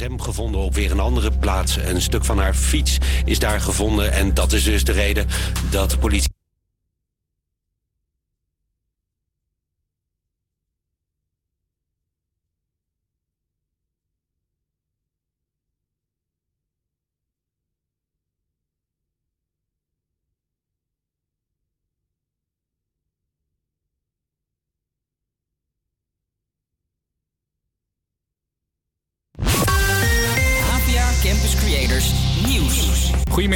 [0.00, 1.76] gsm gevonden op weer een andere plaats.
[1.76, 4.12] Een stuk van haar fiets is daar gevonden.
[4.12, 5.26] En dat is dus de reden
[5.70, 6.29] dat de politie.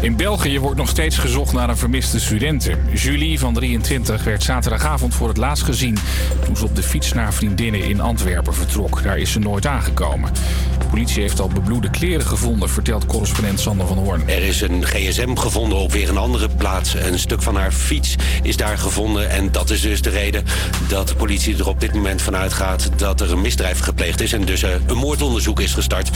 [0.00, 2.78] In België wordt nog steeds gezocht naar een vermiste studenten.
[2.94, 5.98] Julie van 23 werd zaterdagavond voor het laatst gezien...
[6.44, 9.02] toen ze op de fiets naar vriendinnen in Antwerpen vertrok.
[9.02, 10.32] Daar is ze nooit aangekomen.
[10.78, 14.28] De politie heeft al bebloede kleren gevonden, vertelt correspondent Sander van Hoorn.
[14.28, 16.94] Er is een gsm gevonden op weer een andere plaats.
[16.94, 19.30] Een stuk van haar fiets is daar gevonden.
[19.30, 20.44] En dat is dus de reden
[20.88, 22.90] dat de politie er op dit moment van uitgaat...
[22.96, 26.10] dat er een misdrijf gepleegd is en dus eh, een moordonderzoek is gestart.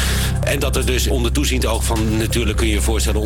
[0.44, 3.20] En dat er dus onder toeziend oog van, natuurlijk kun je je voorstellen,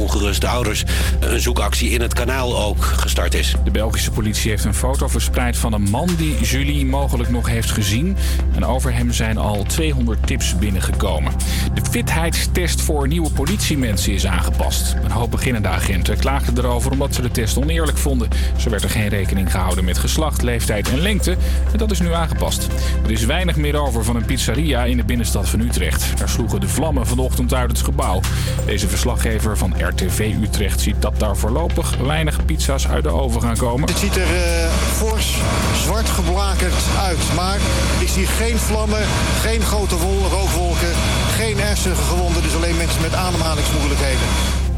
[0.46, 0.84] ouders...
[1.20, 3.54] een zoekactie in het kanaal ook gestart is.
[3.64, 7.70] De Belgische politie heeft een foto verspreid van een man die Julie mogelijk nog heeft
[7.70, 8.16] gezien.
[8.54, 11.32] En over hem zijn al 200 tips binnengekomen.
[11.74, 14.94] De fitheidstest voor nieuwe politiemensen is aangepast.
[15.04, 18.28] Een hoop beginnende agenten klaagden erover omdat ze de test oneerlijk vonden.
[18.56, 21.36] Zo werd er geen rekening gehouden met geslacht, leeftijd en lengte.
[21.72, 22.68] En dat is nu aangepast.
[23.04, 26.18] Er is weinig meer over van een pizzeria in de binnenstad van Utrecht.
[26.18, 28.20] Daar sloegen de vlammen vanochtend uit het gebouw.
[28.66, 33.56] Deze verslaggever van RTV Utrecht ziet dat daar voorlopig weinig pizza's uit de oven gaan
[33.56, 33.88] komen.
[33.88, 35.36] Het ziet er eh, fors,
[35.82, 37.18] zwart geblakerd uit.
[37.34, 37.58] Maar
[37.98, 39.02] ik zie geen vlammen,
[39.40, 40.92] geen grote wol- rookwolken,
[41.36, 42.42] geen ernstige gewonden.
[42.42, 44.26] Dus alleen mensen met ademhalingsmoeilijkheden.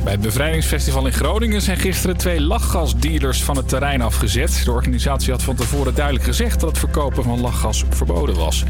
[0.08, 4.60] Bij het bevrijdingsfestival in Groningen zijn gisteren twee lachgasdealers van het terrein afgezet.
[4.64, 8.64] De organisatie had van tevoren duidelijk gezegd dat het verkopen van lachgas verboden was.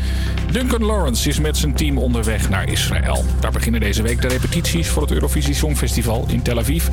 [0.53, 3.25] Duncan Lawrence is met zijn team onderweg naar Israël.
[3.41, 6.85] Daar beginnen deze week de repetities voor het Eurovisie Songfestival in Tel Aviv.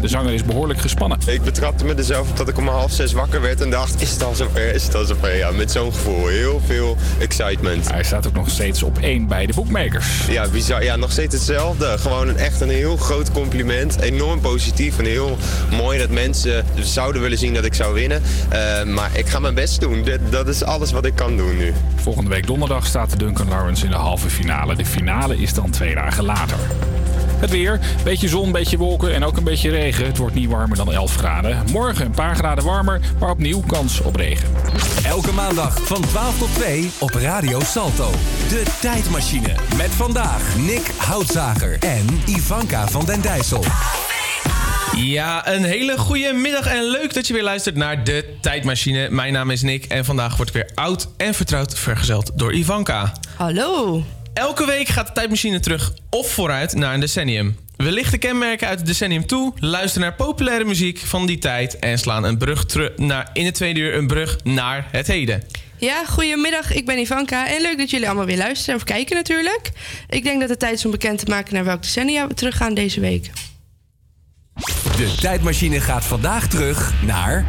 [0.00, 1.18] De zanger is behoorlijk gespannen.
[1.26, 4.02] Ik betrapte me er zelf op dat ik om half zes wakker werd en dacht,
[4.02, 5.36] is het al zover, is het al zover?
[5.36, 7.90] Ja, met zo'n gevoel, heel veel excitement.
[7.90, 10.26] Hij staat ook nog steeds op één bij de boekmakers.
[10.28, 10.84] Ja, bizar.
[10.84, 11.98] Ja, nog steeds hetzelfde.
[11.98, 13.78] Gewoon een, echt een heel groot compliment.
[14.00, 15.38] Enorm positief en heel
[15.70, 18.22] mooi dat mensen zouden willen zien dat ik zou winnen.
[18.48, 20.04] Eh, maar ik ga mijn best doen.
[20.04, 21.72] Dat, dat is alles wat ik kan doen nu.
[21.96, 24.76] Volgende week donderdag staat Duncan Lawrence in de halve finale.
[24.76, 26.58] De finale is dan twee dagen later.
[27.40, 30.06] Het weer, beetje zon, beetje wolken en ook een beetje regen.
[30.06, 31.64] Het wordt niet warmer dan 11 graden.
[31.72, 34.48] Morgen een paar graden warmer, maar opnieuw kans op regen.
[35.04, 38.10] Elke maandag van 12 tot 2 op Radio Salto.
[38.48, 39.54] De tijdmachine.
[39.76, 43.64] Met vandaag Nick Houtzager en Ivanka van den Dijssel.
[44.96, 49.10] Ja, een hele goede middag en leuk dat je weer luistert naar de Tijdmachine.
[49.10, 53.12] Mijn naam is Nick en vandaag wordt weer oud en vertrouwd vergezeld door Ivanka.
[53.36, 54.04] Hallo.
[54.40, 57.56] Elke week gaat de Tijdmachine terug of vooruit naar een decennium.
[57.76, 61.98] We lichten kenmerken uit het decennium toe, luisteren naar populaire muziek van die tijd en
[61.98, 65.42] slaan een brug terug naar in het tweede uur een brug naar het heden.
[65.76, 66.72] Ja, goedemiddag.
[66.72, 67.48] Ik ben Ivanka.
[67.48, 69.70] En leuk dat jullie allemaal weer luisteren of kijken natuurlijk.
[70.08, 72.74] Ik denk dat het tijd is om bekend te maken naar welk decennia we teruggaan
[72.74, 73.30] deze week.
[74.96, 77.46] De tijdmachine gaat vandaag terug naar.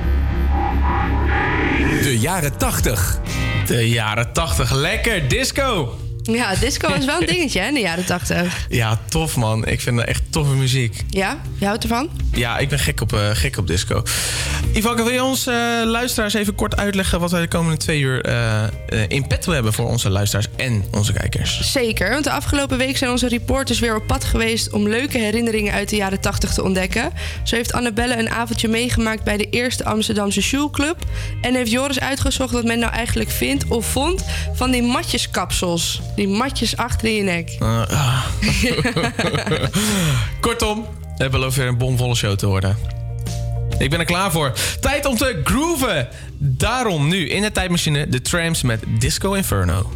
[2.01, 3.19] De jaren 80.
[3.65, 6.00] De jaren 80, lekker disco!
[6.23, 8.65] Ja, disco is wel een dingetje hè, in de jaren 80.
[8.69, 9.65] Ja, tof man.
[9.65, 11.03] Ik vind dat echt toffe muziek.
[11.09, 12.09] Ja, je houdt ervan?
[12.33, 14.03] Ja, ik ben gek op, eh, gek op disco.
[14.73, 15.55] Ivanka, wil je ons eh,
[15.85, 17.19] luisteraars even kort uitleggen...
[17.19, 18.63] wat wij de komende twee uur eh,
[19.07, 21.71] in petto hebben voor onze luisteraars en onze kijkers?
[21.71, 25.73] Zeker, want de afgelopen week zijn onze reporters weer op pad geweest om leuke herinneringen
[25.73, 27.11] uit de jaren 80 te ontdekken.
[27.43, 30.97] Zo heeft Annabelle een avondje meegemaakt bij de eerste Amsterdamse Shoe Club.
[31.41, 36.01] En heeft Joris uitgezocht wat men nou eigenlijk vindt of vond van die matjeskapsels.
[36.15, 37.55] Die matjes achter in je nek.
[37.59, 38.25] Uh, ah.
[40.41, 40.85] Kortom,
[41.17, 42.77] we beloven weer een bomvolle show te worden.
[43.77, 44.53] Ik ben er klaar voor.
[44.79, 46.07] Tijd om te grooven.
[46.37, 49.91] Daarom nu in de tijdmachine de trams met Disco Inferno.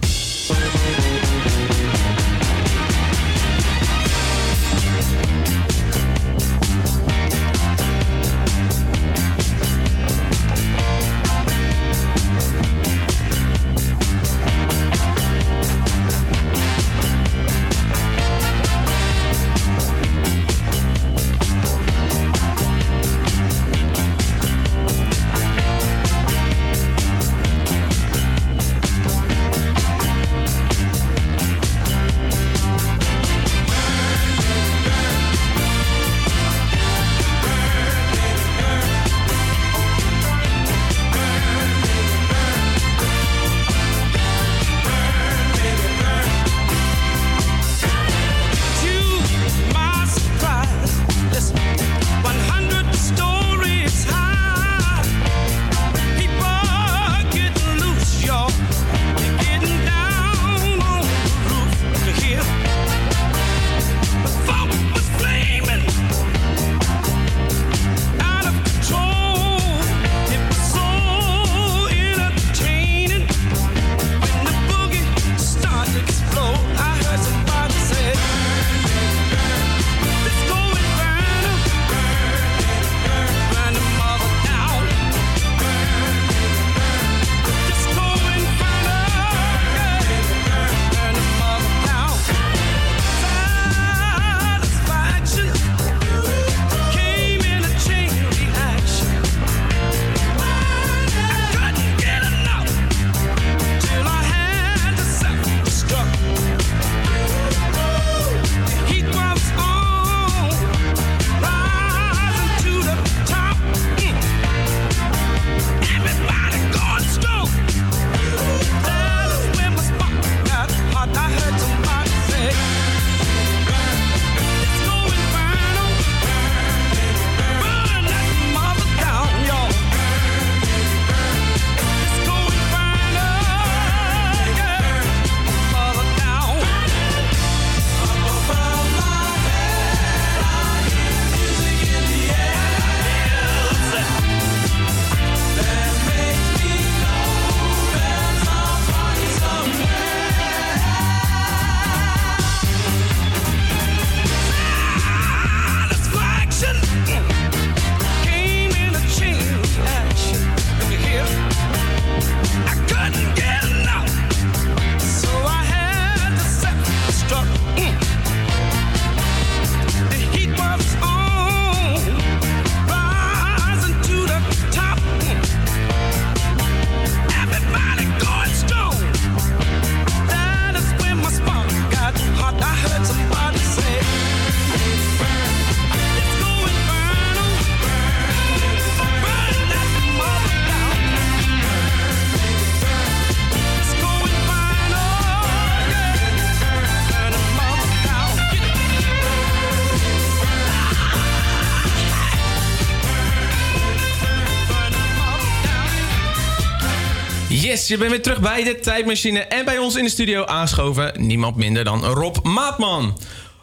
[207.75, 211.11] Yes, je bent weer terug bij de tijdmachine en bij ons in de studio aangeschoven.
[211.17, 213.19] Niemand minder dan Rob Maatman.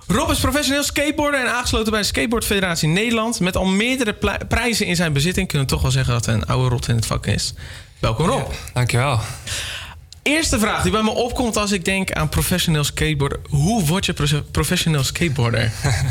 [0.07, 3.41] Rob is professioneel skateboarder en aangesloten bij de Skateboard Federatie Nederland.
[3.41, 4.17] Met al meerdere
[4.49, 6.95] prijzen in zijn bezitting kunnen we toch wel zeggen dat hij een oude rot in
[6.97, 7.55] het vak is.
[7.99, 8.51] Welkom Rob.
[8.73, 9.21] Dankjewel.
[10.23, 13.41] Eerste vraag die bij me opkomt als ik denk aan professioneel skateboarder.
[13.49, 15.73] Hoe word je pro- professioneel skateboarder?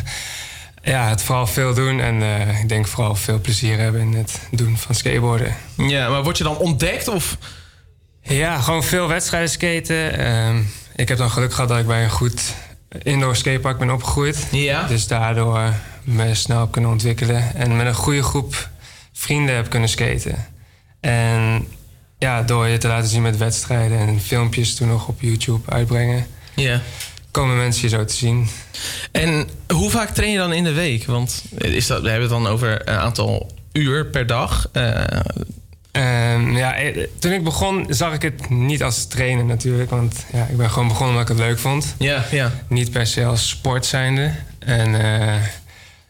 [0.84, 4.40] Ja, het vooral veel doen en eh, ik denk vooral veel plezier hebben in het
[4.52, 5.56] doen van skateboarden.
[5.78, 7.38] ja, maar word je dan ontdekt of...
[8.24, 10.18] Ja, gewoon veel wedstrijden skaten.
[10.20, 10.62] Ehm,
[10.96, 12.42] ik heb dan geluk gehad dat ik bij een goed
[13.04, 14.48] indoor skatepark ben opgegroeid.
[14.52, 14.88] Ja.
[14.88, 15.74] Dus daardoor
[16.04, 17.56] me snel heb kunnen ontwikkelen.
[17.56, 18.70] En met een goede groep
[19.14, 20.46] vrienden heb kunnen skaten.
[21.00, 21.68] En
[22.18, 26.28] ja, door je te laten zien met wedstrijden en filmpjes toen nog op YouTube uitbrengen...
[26.56, 26.82] Ja.
[27.32, 28.50] komen mensen je zo te zien.
[29.12, 31.06] En hoe vaak train je dan in de week?
[31.06, 34.70] Want is dat, we hebben het dan over een aantal uur per dag.
[34.72, 35.04] Eh,
[35.92, 39.90] Ehm, ja, eh, toen ik begon zag ik het niet als trainen natuurlijk.
[39.90, 41.96] Want ja, ik ben gewoon begonnen omdat ik het leuk vond.
[41.98, 42.52] ja, ja.
[42.68, 44.32] Niet per se als sport zijnde.
[44.60, 45.36] En eh,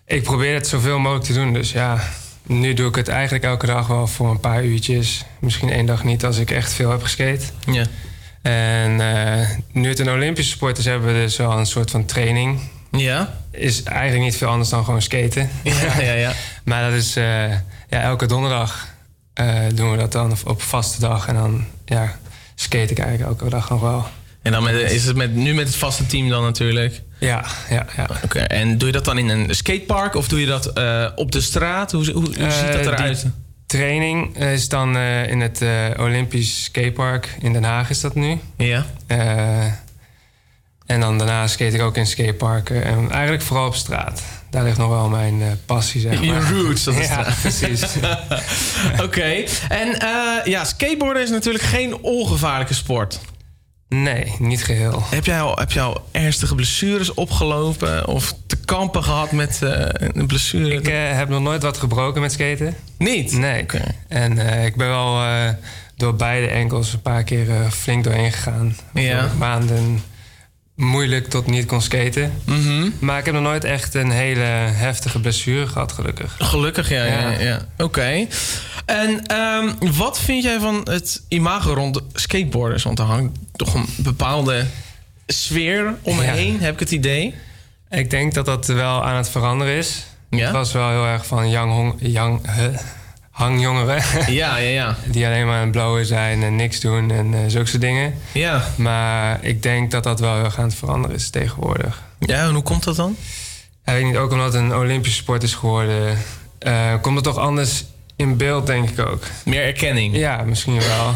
[0.06, 1.54] ik probeer het zoveel mogelijk te doen.
[1.54, 2.04] Dus ja,
[2.44, 5.26] nu doe ik het eigenlijk elke dag wel voor een paar uurtjes.
[5.40, 7.46] Misschien één dag niet als ik echt veel heb geskate.
[7.66, 7.86] ja.
[8.42, 12.06] En eh, nu het een Olympische sport is, hebben we dus wel een soort van
[12.06, 12.60] training.
[12.92, 13.34] Ja?
[13.52, 15.50] Is eigenlijk niet veel anders dan gewoon skaten.
[15.64, 16.34] Ja, ja, ja.
[16.64, 18.91] Maar dat is ja, elke donderdag
[19.74, 21.28] doen we dat dan op vaste dag.
[21.28, 22.20] En dan ja,
[22.56, 24.06] skate ik eigenlijk elke dag nog wel.
[24.42, 27.02] En dan met, is het met, nu met het vaste team dan natuurlijk.
[27.20, 28.10] Ja, ja, ja.
[28.24, 28.40] Oké.
[28.40, 31.42] En doe je dat dan in een skatepark of doe je dat eh, op de
[31.42, 31.92] straat?
[31.92, 33.26] Hoe, hoe, hoe ziet dat Eh, eruit?
[33.66, 38.40] training is dan eh, in het eh, Olympisch Skatepark in Den Haag is dat nu.
[38.58, 38.86] Ja.
[39.08, 39.66] Eh,
[40.86, 42.84] en dan daarna skate ik ook in skateparken.
[42.84, 44.22] En eigenlijk vooral op straat.
[44.52, 46.52] Daar ligt nog wel mijn eh, passie, zeg Je maar.
[46.52, 47.84] roots, dat is ja, precies.
[49.06, 49.44] Oké.
[49.70, 53.20] En eh, ja, skateboarden is natuurlijk geen ongevaarlijke sport.
[53.88, 55.04] Nee, niet geheel.
[55.10, 58.08] Heb jij al, heb jij al ernstige blessures opgelopen?
[58.08, 60.74] Of te kampen gehad met eh, een blessure?
[60.74, 60.86] Ik
[61.18, 62.76] heb nog nooit wat gebroken met skaten.
[62.98, 63.32] Niet?
[63.32, 63.62] Nee.
[63.62, 63.82] Oké.
[64.08, 65.22] En ik ben wel
[65.96, 68.76] door beide enkels een paar keer flink doorheen gegaan.
[68.94, 69.30] Ja.
[69.38, 70.04] Maanden
[70.82, 72.34] moeilijk tot niet kon skaten.
[72.46, 72.90] Mhm.
[73.00, 76.36] Maar ik heb nog nooit echt een hele heftige blessure gehad, gelukkig.
[76.40, 77.04] Gelukkig, ja.
[77.06, 77.30] ja.
[77.30, 77.40] Ja.
[77.40, 78.28] ja, Oké.
[78.86, 82.84] En ehm, wat vind jij van het imago rond skateboarders?
[82.84, 84.66] Want er hangt toch een bepaalde
[85.28, 87.36] sfeer omheen, heb ik het idee.
[87.90, 90.06] Ik denk dat dat wel aan het veranderen is.
[90.30, 90.46] Ja?
[90.46, 92.78] Het was wel heel erg van young, hong, young, huh,
[93.42, 94.02] hangjongeren.
[94.34, 94.96] Ja, ja, ja.
[95.12, 98.14] die alleen maar het blowen zijn en niks doen en eh, zulke soort dingen.
[98.32, 98.64] Ja.
[98.76, 102.02] Maar ik denk dat dat wel heel erg aan het veranderen is tegenwoordig.
[102.20, 103.16] Ja, en hoe komt dat dan?
[103.86, 106.18] Ja, weet niet, ook omdat het een Olympische sport is geworden,
[106.60, 109.24] eh, komt het toch anders in beeld, denk ik ook.
[109.46, 110.16] Meer erkenning.
[110.16, 111.14] Ja, misschien wel.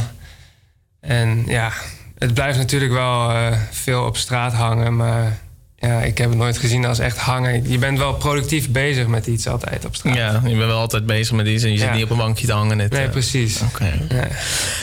[0.99, 1.71] En ja,
[2.17, 5.37] het blijft natuurlijk wel eh, veel op straat hangen, maar
[5.77, 7.69] ja, ik heb het nooit gezien als echt hangen.
[7.69, 10.15] Je bent wel productief bezig met iets altijd op straat.
[10.15, 11.93] Ja, je bent wel altijd bezig met iets en je zit Ja.
[11.93, 12.77] niet op een bankje te hangen.
[12.77, 13.09] Net, Nee, eh.
[13.09, 13.61] precies.
[13.61, 13.91] Oké.
[14.09, 14.27] Ja.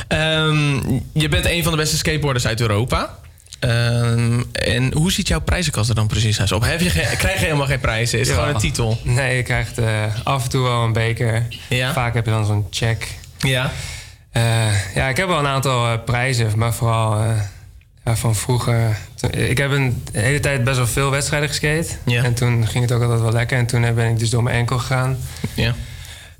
[0.08, 0.74] Ehm,
[1.12, 3.18] je bent een van de beste skateboarders uit Europa.
[3.58, 6.52] Ehm, en hoe ziet jouw prijzenkast er dan precies uit?
[6.52, 8.18] Op heb je geen- krijg je helemaal geen prijzen?
[8.18, 8.98] Is het gewoon een titel?
[9.02, 9.86] Nee, je krijgt eh,
[10.24, 11.46] af en toe wel een beker.
[11.68, 11.92] Ja.
[11.92, 13.08] Vaak heb je dan zo'n check.
[13.38, 13.70] Ja.
[14.30, 17.24] Eh, ja, ik heb wel een aantal prijzen, maar vooral
[18.04, 18.96] ja, van vroeger.
[19.14, 21.88] Toen- Ik heb een de hele tijd best wel veel wedstrijden geskate.
[22.04, 22.22] Ja.
[22.24, 23.58] En toen ging het ook altijd wel lekker.
[23.58, 25.16] En toen ben ik dus door mijn enkel gegaan.
[25.54, 25.74] Ja.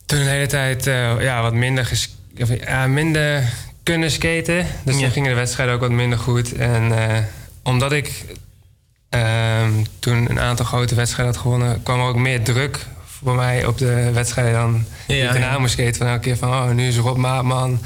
[0.07, 3.42] Toen een hele tijd eh, ja, wat minder, ges- of, ja, minder
[3.83, 4.66] kunnen skaten.
[4.85, 5.00] Dus Ja.
[5.00, 6.52] toen gingen de wedstrijden ook wat minder goed.
[6.57, 7.19] En eh,
[7.62, 8.25] omdat ik
[9.09, 12.87] ehm, toen een aantal grote wedstrijden had gewonnen, kwam er ook meer druk
[13.21, 15.95] voor mij op de wedstrijden dan Ja, die ik daarna moest skaten.
[15.95, 17.81] Van elke keer van, oh, nu is Rob Maatman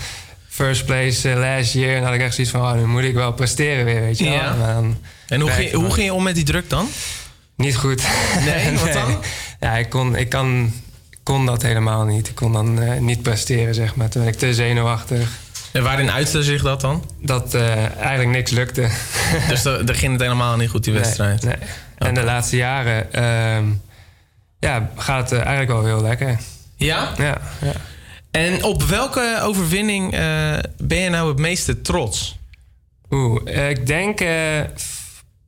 [0.57, 1.89] first place eh, last year.
[1.89, 4.19] En dan had ik echt zoiets van, oh, nu moet ik wel presteren weer, weet
[4.19, 4.33] je wel.
[4.33, 4.55] Ja.
[4.55, 4.99] Maar dan
[5.29, 6.89] En hoe ging, je hoe ging je om met die druk dan?
[7.57, 8.03] Niet goed.
[8.45, 9.23] Nee, wat dan?
[9.61, 10.73] Ja, ik kon, ik kan,
[11.23, 12.29] kon dat helemaal niet.
[12.29, 14.09] Ik kon dan eh, niet presteren, zeg maar.
[14.09, 15.29] Toen ben ik te zenuwachtig.
[15.73, 17.05] En waarin uitte zich dat dan?
[17.21, 18.89] Dat eh, eigenlijk niks lukte.
[19.49, 21.43] Dus daar ging het helemaal niet goed, die wedstrijd.
[21.43, 21.69] Nee, nee.
[21.99, 23.65] En de laatste jaren ehm,
[24.59, 26.39] ja, gaat het eigenlijk wel heel lekker.
[26.77, 27.13] Ja?
[27.17, 27.73] Ja, ja.
[28.37, 30.21] En op welke overwinning eh,
[30.78, 32.38] ben je nou het meeste trots?
[33.11, 34.61] Oeh, eh, ik denk eh,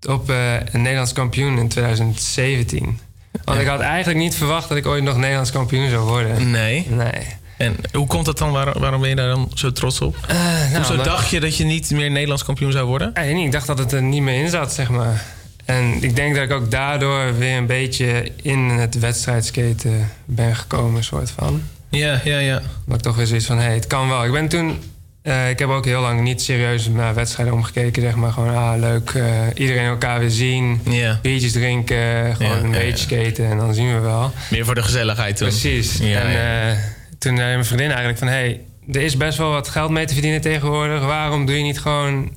[0.08, 2.98] op een Nederlands kampioen in 2017.
[3.44, 6.50] Want ik had eigenlijk niet verwacht dat ik ooit nog Nederlands kampioen zou worden.
[6.50, 6.86] Nee.
[6.90, 7.36] Nee.
[7.56, 8.50] En hoe komt dat dan?
[8.52, 10.16] Waar- waarom ben je daar dan zo trots op?
[10.28, 13.10] Nou, Hoezo omdat- dacht je dat je niet meer Nederlands kampioen zou worden?
[13.14, 15.24] Ja, ik weet niet, ik dacht dat het er niet meer in zat, zeg maar.
[15.64, 21.04] En ik denk dat ik ook daardoor weer een beetje in het wedstrijdskaten ben gekomen,
[21.04, 21.62] soort van.
[21.90, 22.62] Ja, ja, ja.
[22.86, 24.24] Dat ik toch weer zoiets van, hé, hey, het kan wel.
[24.24, 24.78] Ik ben toen
[25.22, 28.02] Eh, ik heb ook heel lang niet serieus naar wedstrijden omgekeken.
[28.02, 29.10] Zeg maar gewoon, ah, leuk.
[29.10, 30.80] eh, iedereen elkaar weer zien.
[30.90, 31.18] Ja.
[31.22, 32.36] Biertjes drinken.
[32.36, 33.50] Gewoon Ja, een ja, beetje skaten.
[33.50, 34.32] En dan zien we wel.
[34.50, 35.48] Meer voor de gezelligheid toen.
[35.48, 35.96] Precies.
[36.00, 36.76] Ja, en eh,
[37.18, 38.28] toen zei mijn vriendin eigenlijk van...
[38.28, 38.60] hey,
[38.92, 41.00] er is best wel wat geld mee te verdienen tegenwoordig.
[41.04, 42.30] Waarom doe je niet gewoon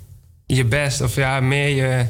[0.46, 1.02] je best?
[1.02, 2.06] Of ja, meer je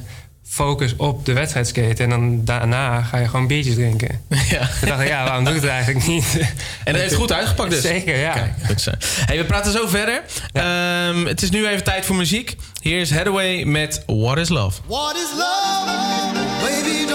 [0.51, 1.97] focus op de wedstrijd skaten.
[1.97, 4.21] En dan daarna ga je gewoon biertjes drinken.
[4.49, 4.69] Ja.
[4.79, 6.37] Toen dacht ik, ja, waarom doe ik het eigenlijk niet?
[6.83, 7.81] En dat heeft goed uitgepakt dus.
[7.81, 8.33] Zeker, ja.
[8.33, 8.91] Kijk, goed zo.
[9.25, 10.21] Hey, we praten zo verder.
[10.53, 12.55] Ehm, het is nu even tijd voor muziek.
[12.81, 14.79] Hier is Hathaway met What is Love.
[14.87, 16.39] What is love?
[16.61, 17.11] Baby,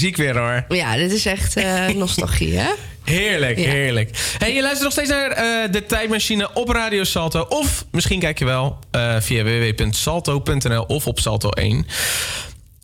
[0.00, 0.64] muziek weer hoor.
[0.76, 2.70] Ja, dit is echt eh, nostalgie, hè?
[3.04, 3.68] Heerlijk, Ja.
[3.70, 4.34] heerlijk.
[4.38, 7.40] Hey, je luistert nog steeds naar eh, de tijdmachine op Radio Salto.
[7.48, 11.86] Of misschien kijk je wel eh, via www.salto.nl of op Salto 1.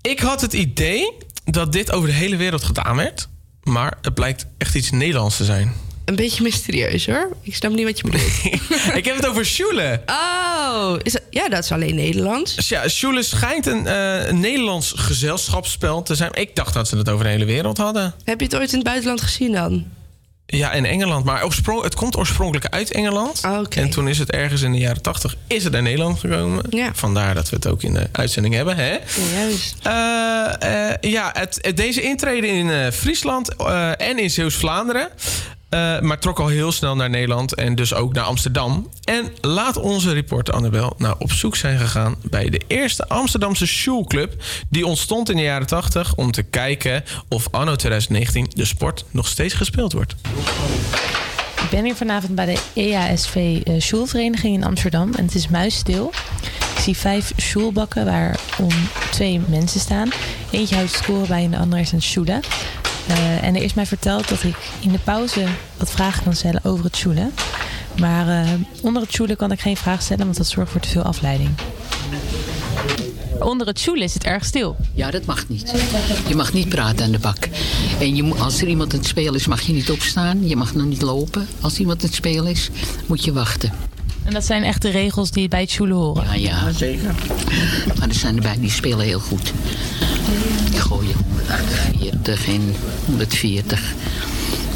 [0.00, 1.12] Ik had het idee
[1.44, 3.28] dat dit over de hele wereld gedaan werd.
[3.62, 5.72] Maar het blijkt echt iets Nederlands te zijn.
[6.04, 7.36] Een beetje mysterieus, hoor.
[7.42, 8.44] Ik snap niet wat je bedoelt.
[8.98, 10.00] Ik heb het over Schule.
[10.06, 12.68] Oh, is dat, ja, dat is alleen Nederlands.
[12.68, 16.30] Ja, Schule schijnt een, eh, een Nederlands gezelschapsspel te zijn.
[16.34, 18.14] Ik dacht dat ze het over de hele wereld hadden.
[18.24, 19.84] Heb je het ooit in het buitenland gezien dan?
[20.46, 21.24] Ja, in Engeland.
[21.24, 21.42] Maar
[21.82, 23.40] het komt oorspronkelijk uit Engeland.
[23.70, 26.64] En toen is het ergens in de jaren tachtig is het naar Nederland gekomen.
[26.92, 28.76] Vandaar dat we het ook in de uitzending hebben.
[28.76, 28.96] Hè?
[29.34, 29.74] Juist.
[29.82, 33.56] Eh, eh, ja, het, het- deze intrede in Friesland
[33.96, 35.08] en in Zeeuws-Vlaanderen.
[35.72, 38.88] Eh, maar trok al heel snel naar Nederland en dus ook naar Amsterdam.
[39.04, 44.42] En laat onze reporter Annabel nou op zoek zijn gegaan bij de eerste Amsterdamse Sjoelclub.
[44.68, 49.26] Die ontstond in de jaren 80 om te kijken of anno 2019 de sport nog
[49.28, 50.14] steeds gespeeld wordt.
[51.62, 56.12] Ik ben hier vanavond bij de EASV eh Sjoelvereniging in Amsterdam en het is muisstil.
[56.76, 58.70] Ik zie vijf sjoelbakken waar om
[59.10, 60.10] twee mensen staan.
[60.50, 62.40] Eentje houdt score bij en de andere is een sjoelen.
[63.06, 65.44] Eh, en er is mij verteld dat ik in de pauze
[65.76, 67.32] wat vragen kan stellen over het sjoelen.
[67.98, 68.48] Maar eh,
[68.82, 71.50] onder het sjoelen kan ik geen vraag stellen, want dat zorgt voor te veel afleiding.
[73.40, 74.76] Onder het sjoelen is het erg stil.
[74.94, 75.72] Ja, dat mag niet.
[76.28, 77.48] Je mag niet praten aan de bak.
[78.00, 80.48] En je, moet- als er iemand aan het spelen is, mag je niet opstaan.
[80.48, 81.46] Je mag nog niet lopen.
[81.60, 82.70] Als iemand aan het spelen is,
[83.06, 83.72] moet je wachten.
[84.24, 86.24] En dat zijn echt de regels die bij het sjoelen horen.
[86.24, 86.72] Ja, ja.
[86.72, 87.14] zeker.
[87.98, 89.52] Maar er zijn erbij die spelen heel goed.
[90.70, 92.74] Die gooien 148 en
[93.06, 93.94] 140.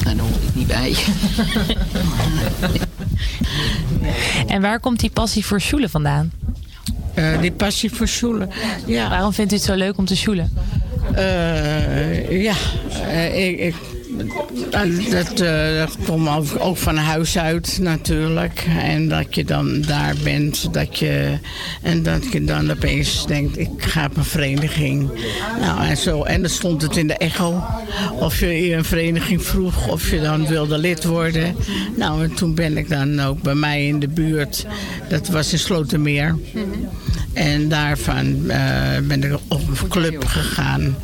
[0.05, 0.95] En daar hoor ik niet bij.
[4.47, 6.33] En waar komt die passie voor sjoelen vandaan?
[7.15, 8.51] Eh, die passie voor sjoelen.
[8.87, 9.09] Ja.
[9.09, 10.51] Waarom vindt u het zo leuk om te sjoelen?
[11.15, 12.55] Eh, ja,
[13.09, 13.81] eh, ik, ik, eh,
[15.11, 18.67] dat, eh, dat komt ook, van huis uit natuurlijk.
[18.79, 20.75] En dat je dan daar bent.
[20.75, 21.39] Dat je,
[21.83, 25.11] en dat je dan opeens denkt, ik ga op een vereniging.
[25.61, 27.65] Nou, en, zo, en dan stond het in de echo.
[28.19, 31.57] Of je een vereniging vroeg of je dan wilde lid worden.
[31.97, 34.67] Nou, en toen ben ik dan ook bij mij in de buurt.
[35.09, 36.37] Dat was in Slotermeer.
[37.37, 40.97] En daarvan eh, ben ik op een club gegaan.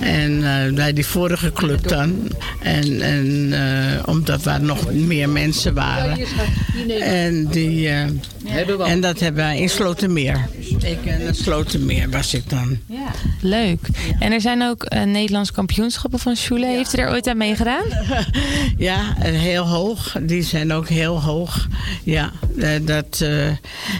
[0.00, 2.28] En eh, bij die vorige club dan.
[2.62, 6.18] En, en eh, omdat er nog meer mensen waren.
[7.00, 10.48] En, die, eh, en dat hebben wij in Slotermeer.
[10.84, 12.78] Ik in Slotermeer was ik dan.
[13.40, 13.88] Leuk.
[14.18, 16.68] En er zijn ook eh, Nederlands kampioenschappen van sjoelen.
[16.68, 17.84] Heeft u er ooit aan meegedaan?
[18.76, 20.16] Ja, heel hoog.
[20.22, 21.68] Die zijn ook heel hoog.
[22.04, 23.46] Ja, eh, dat, eh,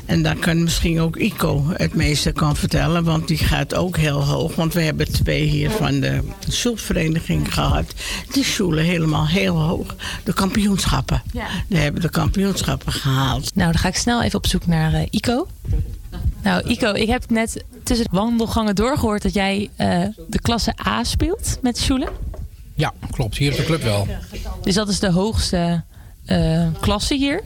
[0.07, 3.05] en daar kan misschien ook Ico het meeste kan vertellen.
[3.05, 4.55] Want die gaat ook heel hoog.
[4.55, 7.95] Want we hebben twee hier van de Schulvereniging gehad.
[8.38, 9.96] Die sjoelen helemaal heel hoog.
[10.24, 11.22] De kampioenschappen.
[11.33, 11.46] Ja.
[11.68, 13.55] Die hebben de kampioenschappen gehaald.
[13.55, 15.46] Nou, dan ga ik snel even op zoek naar eh, Ico.
[16.42, 21.05] Nou, Ico, ik heb net tussen de wandelgangen doorgehoord dat jij eh, de klasse A
[21.05, 22.09] speelt met sjoelen.
[22.74, 23.37] Ja, klopt.
[23.37, 24.07] Hier op de club wel.
[24.62, 25.83] Dus dat is de hoogste
[26.24, 27.42] eh, klasse hier.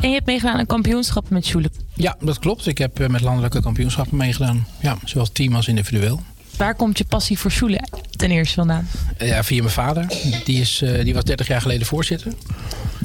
[0.00, 1.70] En je hebt meegedaan aan kampioenschappen met sjoelen.
[1.94, 2.66] Ja, dat klopt.
[2.66, 4.66] Ik heb met landelijke kampioenschappen meegedaan.
[4.80, 6.20] Ja, zowel team als individueel.
[6.56, 8.88] Waar komt je passie voor sjoelen ten eerste vandaan?
[9.16, 10.06] Eh, Ja, via mijn vader.
[10.44, 12.32] Die, is, eh, die was 30 jaar geleden voorzitter.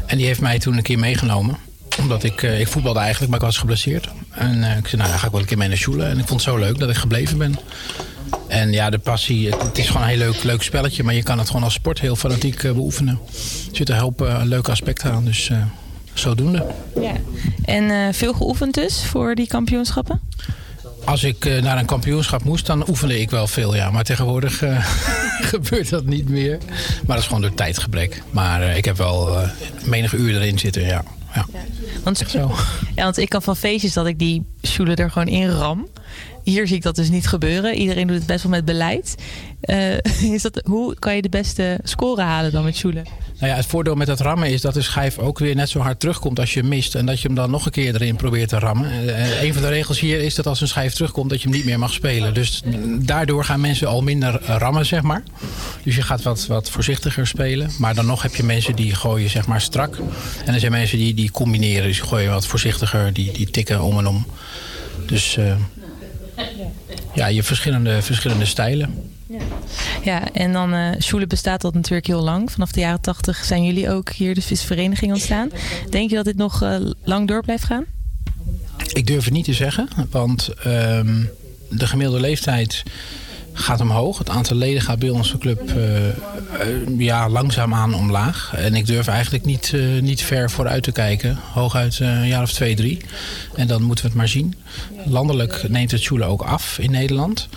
[0.05, 1.57] En die heeft mij toen een keer meegenomen.
[1.99, 4.09] Omdat ik, eh, ik voetbalde eigenlijk, maar ik was geblesseerd.
[4.31, 6.05] En ik zei, nou, dan ga ik wel een keer mee naar Sjoelen.
[6.09, 7.59] En ik vond het zo leuk dat ik gebleven ben.
[8.47, 11.03] En ja, de passie, het, het is gewoon een heel leuk, leuk spelletje.
[11.03, 13.19] Maar je kan het gewoon als sport heel fanatiek beoefenen.
[13.69, 15.25] Er zitten een hoop eh, leuke aspecten aan.
[15.25, 15.51] Dus
[16.13, 16.65] zodoende.
[17.01, 17.13] Ja.
[17.65, 20.19] En veel geoefend dus voor die kampioenschappen?
[21.05, 23.91] Als ik eh, naar een kampioenschap moest, dan oefende ik wel veel, ja.
[23.91, 24.85] Maar tegenwoordig eh,
[25.51, 26.57] gebeurt dat niet meer.
[26.77, 28.23] Maar dat is gewoon door tijdgebrek.
[28.31, 29.37] Maar eh, ik heb wel
[29.85, 31.03] menige uur erin zitten, ja.
[31.33, 31.45] ja.
[32.03, 32.23] Want,
[32.95, 35.87] Ja, want ik kan van feestjes dat ik die sjoelen er gewoon in ram.
[36.49, 37.75] Hier zie ik dat dus niet gebeuren.
[37.75, 39.15] Iedereen doet het best wel met beleid.
[39.61, 39.97] Eh,
[40.35, 43.03] is dat, hoe kan je de beste score halen dan met sjoelen?
[43.39, 45.79] Nou ja, het voordeel met het rammen is dat de schijf ook weer net zo
[45.79, 46.95] hard terugkomt als je mist.
[46.95, 48.91] En dat je hem dan nog een keer erin probeert te rammen.
[48.91, 51.57] Eh, een van de regels hier is dat als een schijf terugkomt dat je hem
[51.57, 52.33] niet meer mag spelen.
[52.33, 52.61] Dus
[52.99, 55.23] daardoor gaan mensen al minder eh, rammen, zeg maar.
[55.83, 57.71] Dus je gaat wat, wat voorzichtiger spelen.
[57.77, 59.97] Maar dan nog heb je mensen die gooien zeg maar strak.
[60.45, 61.87] En er zijn mensen die, die combineren.
[61.87, 64.25] Dus die gooien wat voorzichtiger, die, die tikken om en om.
[65.05, 65.55] Dus eh,
[67.13, 69.11] ja, je hebt verschillende, verschillende stijlen.
[70.03, 72.51] Ja, en dan eh Sjoelen bestaat dat natuurlijk heel lang.
[72.51, 75.51] Vanaf de jaren tachtig zijn jullie ook hier de visvereniging ontstaan.
[75.89, 77.85] Denk je dat dit nog eh, lang door blijft gaan?
[78.93, 81.23] Ik durf het niet te zeggen, want ehm,
[81.69, 82.83] de gemiddelde leeftijd
[83.59, 84.17] gaat omhoog.
[84.17, 86.13] Het aantal leden gaat bij onze club eh, eh,
[86.97, 88.53] ja, langzaamaan omlaag.
[88.55, 91.37] En ik durf eigenlijk niet, eh, niet ver vooruit te kijken.
[91.53, 93.01] Hooguit een jaar of twee, drie.
[93.55, 94.55] En dan moeten we het maar zien.
[95.05, 97.47] Landelijk neemt het Schule ook af in Nederland.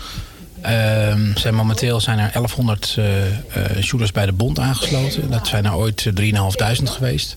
[0.61, 3.05] Ehm, zijn momenteel zijn er 1100 uh,
[3.81, 5.31] Schulers bij de bond aangesloten.
[5.31, 7.37] Dat zijn er ooit 3.500 geweest.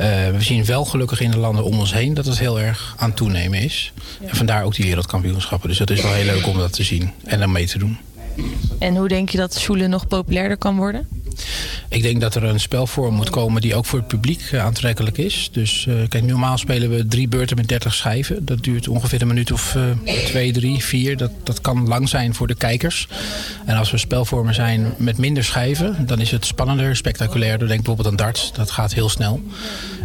[0.00, 2.94] Uh, we zien wel gelukkig in de landen om ons heen dat het heel erg
[2.96, 3.92] aan toenemen is.
[4.26, 5.68] En vandaar ook die wereldkampioenschappen.
[5.68, 7.98] Dus dat is wel heel leuk om dat te zien en dan mee te doen.
[8.78, 11.08] En hoe denk je dat Schule nog populairder kan worden?
[11.88, 15.18] Ik denk dat er een spelvorm moet komen die ook voor het publiek eh, aantrekkelijk
[15.18, 15.48] is.
[15.52, 18.44] Dus uh, kijk, normaal spelen we drie beurten met 30 schijven.
[18.44, 21.16] Dat duurt ongeveer een minuut of uh, twee, drie, vier.
[21.16, 23.08] Dat, dat kan lang zijn voor de kijkers.
[23.66, 27.68] En als we spelvormen zijn met minder schijven, dan is het spannender, spectaculairder.
[27.68, 29.42] Denk bijvoorbeeld aan darts, dat gaat heel snel.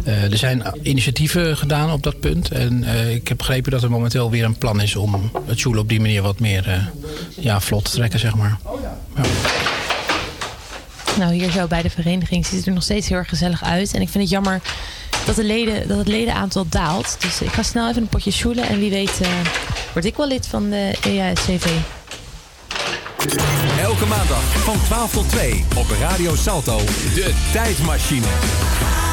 [0.06, 2.50] Uh, er zijn initiatieven gedaan op dat punt.
[2.50, 5.88] En ik heb begrepen dat er momenteel weer een plan is om het Joule op
[5.88, 6.90] die manier wat meer
[7.40, 8.58] ja, vlot te trekken, zeg maar.
[8.82, 9.24] Ja.
[11.16, 13.94] Nou, hier zo bij de vereniging ziet het er nog steeds heel erg gezellig uit.
[13.94, 14.60] En ik vind het jammer
[15.26, 17.16] dat, de leden, dat het ledenaantal daalt.
[17.20, 18.68] Dus ik ga snel even een potje sjoelen.
[18.68, 19.28] En wie weet uh,
[19.92, 21.66] word ik wel lid van de EASCV.
[23.80, 26.78] Elke maandag van 12 tot 2 op Radio Salto.
[27.14, 29.05] De tijdmachine.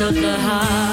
[0.00, 0.83] Of the heart.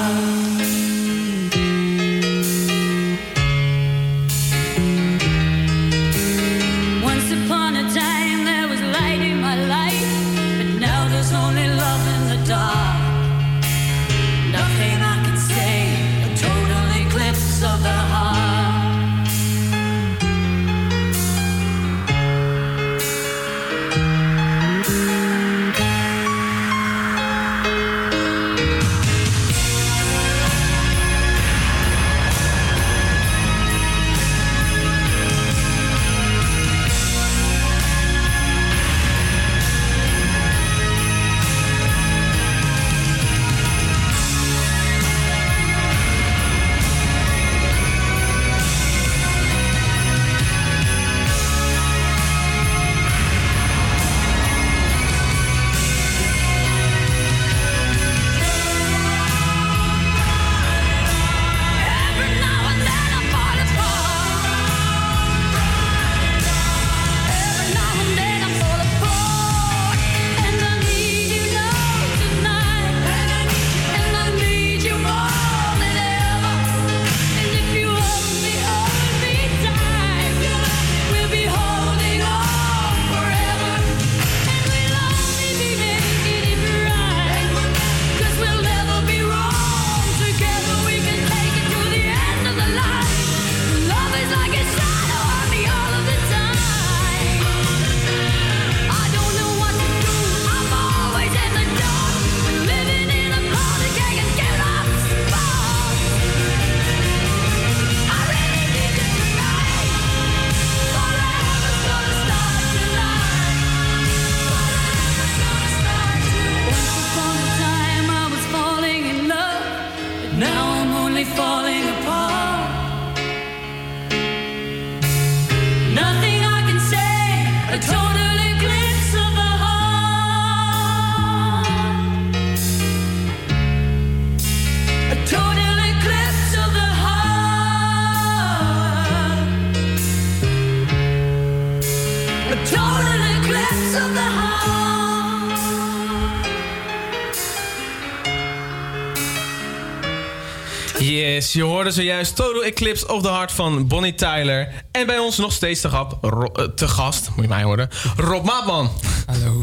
[151.82, 154.68] Yes, je hoorde zojuist Total Eclipse of the Heart van Bonnie Tyler.
[154.90, 157.88] En bij ons nog steeds te, gap, Ro- eh, te gast, moet je mij horen,
[158.16, 158.90] Rob Maatman.
[159.26, 159.62] Hallo.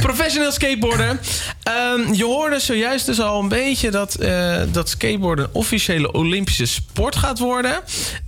[0.00, 1.20] Professioneel skateboarder.
[1.62, 6.66] Ehm, je hoorde zojuist dus al een beetje dat, eh, dat skateboarden een officiële Olympische
[6.66, 7.80] sport gaat worden.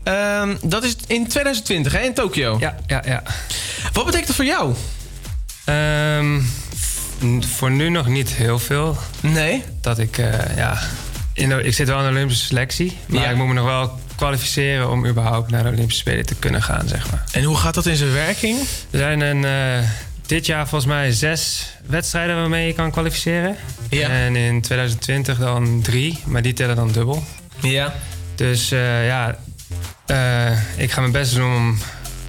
[0.02, 2.56] Ehm, dat is in 2020, hè, in Tokio.
[2.60, 3.22] Ja, ja, ja.
[3.92, 4.74] Wat betekent dat voor jou?
[5.64, 6.40] Ehm,
[7.56, 8.96] voor nu nog niet heel veel.
[9.20, 9.62] Nee?
[9.80, 10.78] Dat ik, eh, ja...
[11.34, 12.96] In de, ik zit wel in de Olympische selectie.
[13.06, 13.30] Maar Ja.
[13.30, 16.88] ik moet me nog wel kwalificeren om überhaupt naar de Olympische Spelen te kunnen gaan,
[16.88, 17.24] zeg maar.
[17.32, 18.58] En hoe gaat dat in zijn werking?
[18.90, 19.88] Er zijn een, eh,
[20.26, 23.56] dit jaar volgens mij zes wedstrijden waarmee je kan kwalificeren.
[23.90, 24.08] Ja.
[24.08, 27.24] En in 2020 dan drie, maar die tellen dan dubbel.
[27.60, 27.94] Ja.
[28.34, 29.36] Dus eh, ja,
[30.06, 31.78] eh, ik ga mijn best doen om...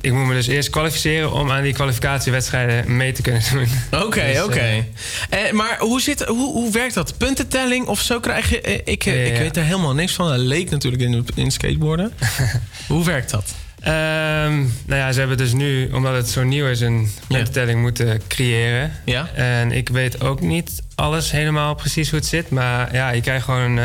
[0.06, 3.68] Ik moet me dus eerst kwalificeren om aan die kwalificatiewedstrijden mee te kunnen doen.
[4.02, 4.60] Oké, Dus, oké.
[4.60, 7.18] eh, Eh, maar hoe, zit, hoe, hoe werkt dat?
[7.18, 8.62] Puntentelling of zo krijg je...
[8.62, 10.28] eh, ik, ik weet er helemaal niks van.
[10.28, 12.12] Dat leek natuurlijk in, in skateboarden.
[12.88, 13.54] hoe werkt dat?
[13.80, 18.22] Ehm, nou ja, ze hebben dus nu, omdat het zo nieuw is, een puntentelling moeten
[18.28, 18.92] creëren.
[19.06, 19.30] Ja.
[19.34, 22.50] En ik weet ook niet alles helemaal precies hoe het zit.
[22.50, 23.80] Maar ja, je krijgt gewoon,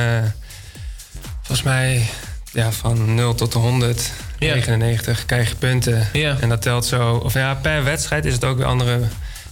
[1.36, 2.06] volgens mij,
[2.52, 4.54] ja, van 0 tot 100, Ja.
[4.54, 6.08] 99 krijg je punten.
[6.12, 6.36] Ja.
[6.40, 8.98] En dat telt zo, of ja, per wedstrijd is het ook weer andere.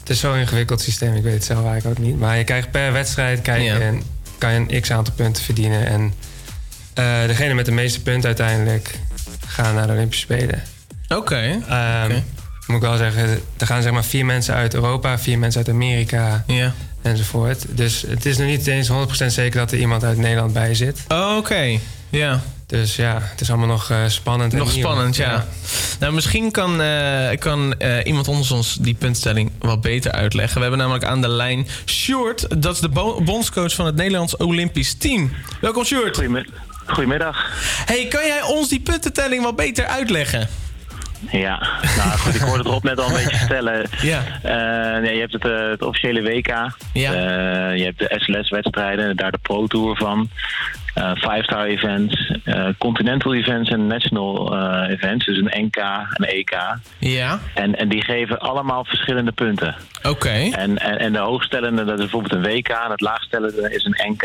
[0.00, 2.18] Het is zo'n ingewikkeld systeem, ik weet het zelf eigenlijk ook niet.
[2.18, 4.02] Maar je krijgt per wedstrijd krijg je een,
[4.38, 5.86] kan je een x aantal punten verdienen.
[5.86, 6.12] En
[6.94, 8.94] eh, degene met de meeste punten uiteindelijk
[9.46, 10.62] gaan naar de Olympische Spelen.
[11.08, 11.58] Oké.
[11.68, 12.20] Ehm,
[12.66, 15.74] Moet ik wel zeggen, er gaan zeg maar vier mensen uit Europa, vier mensen uit
[15.74, 16.72] Amerika Ja.
[17.02, 17.64] enzovoort.
[17.68, 21.04] Dus het is nog niet eens 100% zeker dat er iemand uit Nederland bij zit.
[21.08, 21.78] Oh, Oké,
[22.10, 22.40] ja.
[22.68, 24.52] Dus ja, het is allemaal nog eh, spannend.
[24.52, 24.78] en Nog nieuw.
[24.84, 25.46] spannend, ja.
[26.00, 30.54] Nou, misschien kan, eh, kan eh, iemand anders ons die puntenstelling wat beter uitleggen.
[30.54, 32.62] We hebben namelijk aan de lijn Sjoerd.
[32.62, 35.32] Dat is de bo- bondscoach van het Nederlands Olympisch Team.
[35.60, 36.20] Welkom, Sjoerd.
[36.86, 37.46] Goedemiddag.
[37.86, 40.48] Hey, kan jij ons die puntentelling wat beter uitleggen?
[41.30, 43.88] Ja, nou goed, ik hoorde het Rob net al een beetje vertellen.
[44.00, 44.22] Ja.
[44.42, 46.48] Eh, nee, je hebt het, eh, het officiële WK.
[46.92, 47.12] Ja.
[47.12, 50.30] Eh, je hebt de SLS-wedstrijden, daar de Pro Tour van.
[50.98, 55.26] Eh Five-star events, eh, continental events en national eh, events.
[55.26, 55.76] Dus een NK,
[56.12, 56.56] een EK.
[56.98, 57.38] Ja.
[57.54, 59.74] En, en die geven allemaal verschillende punten.
[60.02, 60.28] Oké.
[60.28, 62.68] En, en, en de hoogstellende, dat is bijvoorbeeld een WK.
[62.68, 64.22] En het laagstellende is een NK.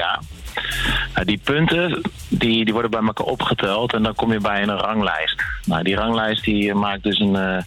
[1.13, 4.77] Nou, die punten die, die worden bij elkaar opgeteld en dan kom je bij een
[4.77, 5.43] ranglijst.
[5.65, 7.63] Nou, die ranglijst die maakt dus een,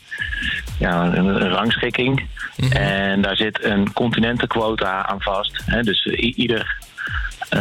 [0.78, 2.26] ja, een, een rangschikking.
[2.70, 5.62] En daar zit een continentenquota aan vast.
[5.64, 5.82] Hè?
[5.82, 6.76] Dus ieder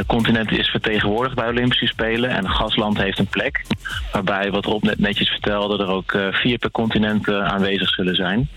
[0.07, 2.29] continent is vertegenwoordigd bij Olympische Spelen.
[2.29, 3.65] En een gastland heeft een plek.
[4.11, 8.15] Waarbij, wat Rob net netjes vertelde, er ook eh, vier per continent eh, aanwezig zullen
[8.15, 8.49] zijn.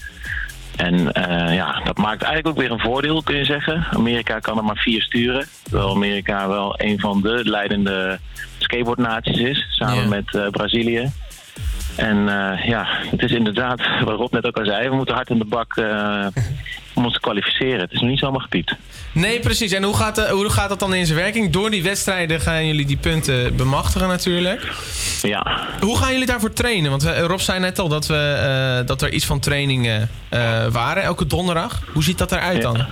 [0.77, 3.87] En eh, ja, dat maakt eigenlijk ook weer een voordeel, kun je zeggen.
[3.91, 5.47] Amerika kan er maar vier sturen.
[5.63, 8.19] Terwijl Amerika wel een van de leidende
[8.59, 11.11] skateboardnaties is, samen met eh, Brazilië.
[11.97, 15.31] En eh, ja, het is inderdaad, wat Rob net ook al zei, we moeten hard
[15.31, 16.27] in de bak eh,
[16.99, 17.81] om ons te kwalificeren.
[17.81, 18.75] Het is niet zomaar gepiept.
[19.13, 19.73] Nee, precies.
[19.73, 21.51] En hoe gaat, eh, hoe gaat dat dan in zijn werking?
[21.53, 24.73] Door die wedstrijden gaan jullie die punten bemachtigen natuurlijk.
[25.23, 25.67] Ja.
[25.81, 26.91] Hoe gaan jullie daarvoor trainen?
[26.91, 30.09] Want eh, Rob zei net al dat, we, eh, dat er iets van trainingen
[30.73, 31.83] waren elke donderdag.
[31.93, 32.87] Hoe ziet dat eruit dan?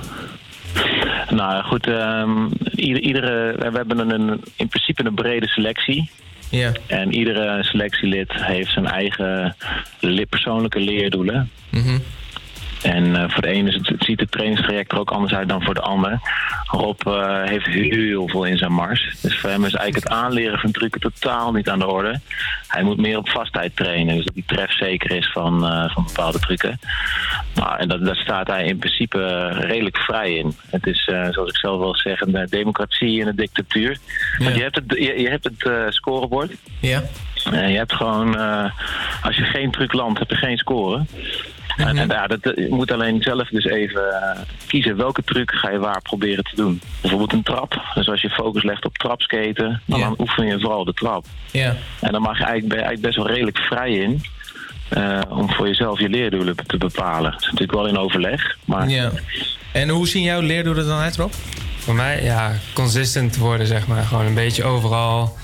[1.30, 6.10] Nou ja, goed, ehm, ieder- iedere, we hebben een, in principe een brede selectie.
[6.50, 6.72] Ja.
[6.86, 9.56] En iedere selectielid heeft zijn eigen
[10.28, 11.50] persoonlijke leerdoelen.
[11.70, 11.98] Mhm.
[12.82, 15.62] En eh, voor de ene is het, ziet het trainingstraject er ook anders uit dan
[15.62, 16.20] voor de ander.
[16.64, 19.16] Rob eh, heeft heel veel in zijn mars.
[19.22, 22.20] Dus voor hem is eigenlijk het aanleren van trucken totaal niet aan de orde.
[22.66, 24.14] Hij moet meer op vastheid trainen.
[24.16, 26.80] Dus dat hij trefzeker is van, eh, van bepaalde trucken.
[27.54, 30.56] Nou, en dat, daar staat hij in principe redelijk vrij in.
[30.70, 33.98] Het is, zoals ik zelf wel zeg, een democratie en een dictatuur.
[34.38, 36.52] Want je hebt het, je, je hebt het scorebord.
[36.80, 37.02] Ja.
[37.52, 38.36] En je hebt gewoon,
[39.22, 41.04] als je geen truc landt, heb je geen score.
[41.76, 45.70] En, en ja, dat, je moet alleen zelf dus even eh, kiezen welke truc ga
[45.70, 46.80] je waar proberen te doen.
[47.00, 47.82] Bijvoorbeeld een trap.
[47.94, 51.24] Dus als je focus legt op trapskaten, dan, dan oefen je vooral de trap.
[51.50, 51.76] Ja.
[52.00, 54.22] En dan mag je eigenlijk, ben je eigenlijk best wel redelijk vrij in.
[54.88, 57.30] eh, om voor jezelf je leerdoelen te bepalen.
[57.30, 58.56] Dat is natuurlijk wel in overleg.
[58.64, 59.10] Maar Ja.
[59.72, 61.32] En hoe zien jouw leerdoelen er dan uit, Rob?
[61.78, 64.02] Voor mij, ja, consistent worden, zeg maar.
[64.04, 65.36] Gewoon een beetje overal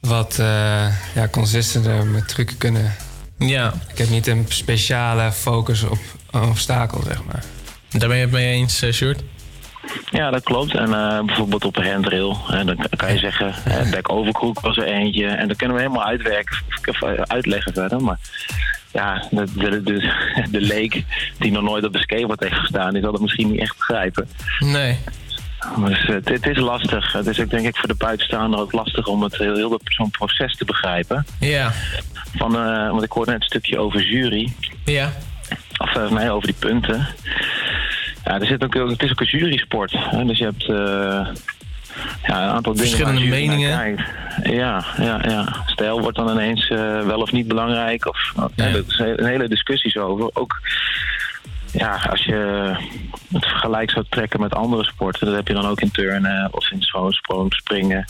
[0.00, 2.94] wat eh, ja, consistenter met trucken kunnen.
[3.38, 3.72] Ja.
[3.92, 5.98] Ik heb niet een speciale focus op
[6.30, 7.42] een obstakel, zeg maar.
[7.90, 9.22] Daar ben je het mee eens, uh, Sjoerd?
[10.10, 10.74] Ja, dat klopt.
[10.74, 12.38] En eh, bijvoorbeeld op een handrail.
[12.46, 15.26] hè, dan kan je zeggen, hè, back overcrook was er eentje.
[15.26, 18.00] En dat kunnen we helemaal uitwerken, of, eh, uitleggen verder.
[18.02, 18.18] Maar
[18.92, 20.12] ja, de, de, de,
[20.50, 21.04] de leek
[21.38, 24.28] die nog nooit op een skateboard heeft gestaan, die zal het misschien niet echt begrijpen.
[24.58, 24.98] Nee.
[25.84, 27.12] Dus eh, het, het is lastig.
[27.12, 29.80] Het is ook denk ik voor de buitenstaander ook lastig om het heel, heel dat-
[29.84, 31.26] zo'n proces te begrijpen.
[31.40, 31.72] Ja.
[32.36, 34.52] Van, eh, want ik hoorde net een stukje over jury.
[34.84, 35.12] Ja.
[35.78, 37.06] Of eh, nee, over die punten.
[38.24, 39.92] Ja, er zit ook, het is ook een jurysport.
[39.92, 40.24] Hè?
[40.24, 41.26] Dus je hebt eh,
[42.26, 42.88] ja, een aantal dingen.
[42.88, 43.68] Verschillende jury meningen.
[44.42, 45.62] Ja, ja, ja.
[45.66, 46.68] Stijl wordt dan ineens
[47.06, 48.06] wel of niet belangrijk.
[48.06, 48.64] Of, ja.
[48.64, 50.30] Er een hele discussies over.
[50.32, 50.60] Ook
[51.72, 52.72] ja, als je
[53.32, 56.70] het vergelijk zou trekken met andere sporten, dat heb je dan ook in turnen of
[56.70, 58.04] in schoonsprong, springen.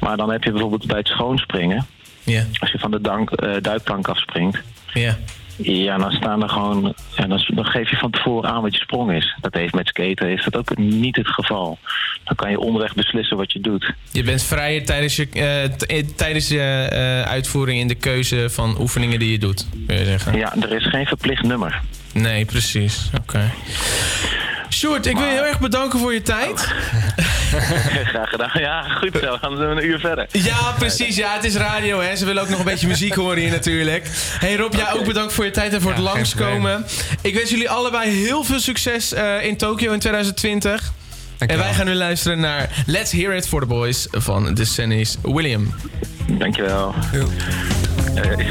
[0.00, 1.86] Maar dan heb je bijvoorbeeld bij het schoonspringen,
[2.28, 2.44] Ja.
[2.58, 4.58] als je van de dank, eh, duikplank afspringt,
[4.92, 5.16] Ja.
[5.56, 6.94] ja, dan staan er gewoon.
[7.16, 9.36] Ja, dan, dan geef je van tevoren aan wat je sprong is.
[9.40, 11.78] Dat heeft met skaten is dat ook niet het geval.
[12.24, 13.92] Dan kan je onderweg beslissen wat je doet.
[14.12, 19.18] Je bent vrijer tijdens je, eh, eh, tijdens je uitvoering in de keuze van oefeningen
[19.18, 20.36] die je doet, je zeggen.
[20.36, 21.80] Ja, er is geen verplicht nummer.
[22.12, 23.10] Nee, precies.
[23.20, 23.50] Oké.
[24.78, 26.60] Sjoerd, ik wil je heel erg bedanken voor je tijd.
[28.12, 28.50] Graag gedaan.
[28.54, 29.32] Ja, goed zo.
[29.32, 30.26] We gaan een uur verder.
[30.32, 31.16] Ja, precies.
[31.16, 32.16] Ja, het is radio, hè.
[32.16, 34.06] Ze willen ook nog een beetje muziek horen hier natuurlijk.
[34.38, 36.86] Hey Rob, jij ook bedankt voor je tijd en voor het langskomen.
[37.20, 40.92] Ik wens jullie allebei heel veel succes eh, in Tokio in 2020.
[41.38, 45.16] En wij gaan nu luisteren naar Let's Hear It for the Boys van The Sunny's
[45.22, 45.74] William.
[46.26, 46.94] Dankjewel.
[48.14, 48.46] Hey.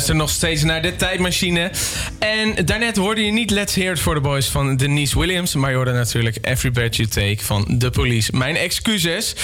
[0.00, 1.70] Luistert nog steeds naar de tijdmachine.
[2.18, 5.54] En daarnet hoorde je niet Let's Hear It for the Boys van Denise Williams.
[5.54, 8.36] Maar je hoorde natuurlijk Every Breath You Take van The Police.
[8.36, 9.34] Mijn excuses.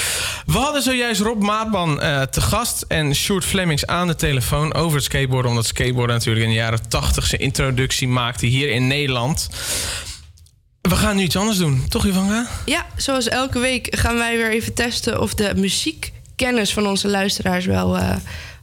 [0.46, 4.94] We hadden zojuist Rob Maatman eh, te gast en Sjoerd Flemings aan de telefoon over
[4.96, 5.50] het skateboarden.
[5.50, 9.48] Omdat skateboarden natuurlijk in de jaren 80 zijn introductie maakte hier in Nederland.
[10.80, 12.46] We gaan nu iets anders doen, toch Ivanka?
[12.64, 17.66] Ja, zoals elke week gaan wij weer even testen of de muziekkennis van onze luisteraars
[17.66, 18.16] wel eh,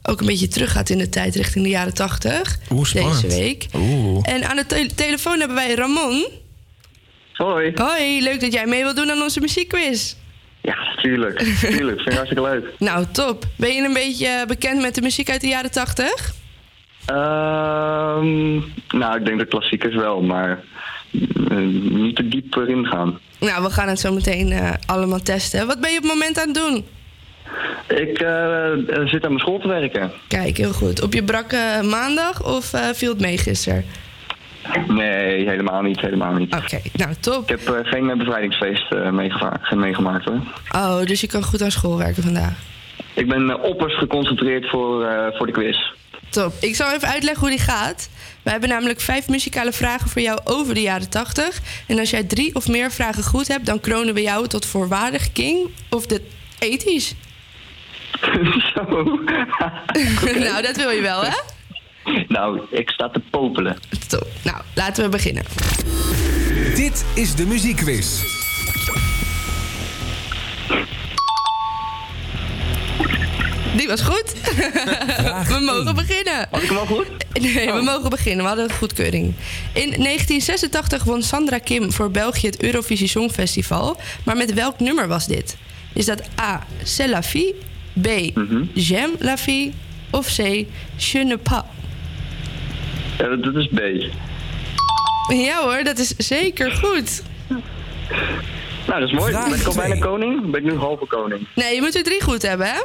[0.08, 2.58] ook een beetje teruggaat in de tijd richting de jaren 80.
[2.70, 3.22] Oeh, spannend.
[3.22, 3.66] Deze week.
[3.74, 4.18] Oeh.
[4.22, 6.26] En aan de te- telefoon hebben wij Ramon.
[7.32, 7.72] Hoi.
[7.74, 10.14] Hoi, leuk dat jij mee wilt doen aan onze muziekquiz.
[10.62, 11.38] Ja, tuurlijk.
[11.60, 11.96] Tuurlijk.
[11.96, 12.64] Vind ik hartstikke leuk.
[12.78, 13.44] Nou, top.
[13.56, 16.32] Ben je een beetje bekend met de muziek uit de jaren 80?
[17.06, 18.52] Ehm,
[18.98, 20.64] nou, ik denk de klassiekers wel, maar
[21.50, 21.56] eh,
[21.90, 23.18] niet te diep erin gaan.
[23.40, 25.66] Nou, we gaan het zo meteen eh, allemaal testen.
[25.66, 26.84] Wat ben je op het moment aan het doen?
[27.88, 30.12] Ik eh, eh, zit aan mijn school te werken.
[30.28, 31.02] Kijk, heel goed.
[31.02, 33.84] Op je brakke maandag of eh, viel het mee gisteren?
[34.88, 36.00] Nee, helemaal niet.
[36.00, 36.54] Helemaal niet.
[36.54, 37.42] Oké, nou top.
[37.42, 39.10] Ik heb eh, geen eh, bevrijdingsfeest eh,
[39.76, 40.40] meegemaakt hoor.
[40.74, 42.58] Oh, dus je kan goed aan school werken vandaag.
[43.14, 45.76] Ik ben eh, oppers geconcentreerd voor, eh, voor de quiz.
[46.28, 46.52] Top.
[46.60, 48.08] Ik zal even uitleggen hoe die gaat.
[48.42, 51.60] We hebben namelijk vijf muzikale vragen voor jou over de jaren 80.
[51.86, 55.32] En als jij drie of meer vragen goed hebt, dan kronen we jou tot voorwaardig
[55.32, 56.20] king of de
[56.58, 57.16] 80s.
[58.74, 58.84] Zo.
[60.48, 61.36] nou, dat wil je wel, hè?
[62.28, 63.76] Nou, ik sta te popelen.
[64.08, 64.26] Top.
[64.42, 65.44] Nou, laten we beginnen.
[66.74, 68.22] Dit is de muziekquiz.
[73.76, 74.32] Die was goed.
[75.48, 76.48] we mogen beginnen.
[76.50, 77.06] Had ik hem al goed?
[77.32, 78.42] Nee, we mogen beginnen.
[78.42, 79.34] We hadden goedkeuring.
[79.72, 84.00] In 1986 won Sandra Kim voor België het Eurovisie Songfestival.
[84.24, 85.56] Maar met welk nummer was dit?
[85.92, 86.66] Is dat A.
[86.82, 87.54] C'est la vie?
[88.02, 88.08] B.
[88.74, 89.72] J'aime la vie?
[90.10, 90.66] Of C.
[90.96, 91.64] Je ne pas?
[93.18, 93.80] Ja, dat, dat is B.
[95.32, 97.22] Ja hoor, dat is zeker goed.
[98.86, 99.32] Nou, dat is mooi.
[99.32, 100.50] Vraag ben ik al bijna koning?
[100.50, 101.46] Ben ik nu halve koning?
[101.54, 102.80] Nee, je moet er drie goed hebben, hè?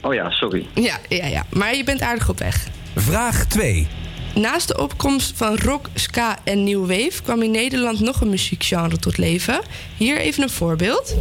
[0.00, 0.66] Oh ja, sorry.
[0.74, 1.44] Ja, ja, ja.
[1.50, 2.66] Maar je bent aardig op weg.
[2.96, 3.86] Vraag 2.
[4.34, 8.98] Naast de opkomst van rock, ska en new wave kwam in Nederland nog een muziekgenre
[8.98, 9.60] tot leven.
[9.96, 11.14] Hier even een voorbeeld.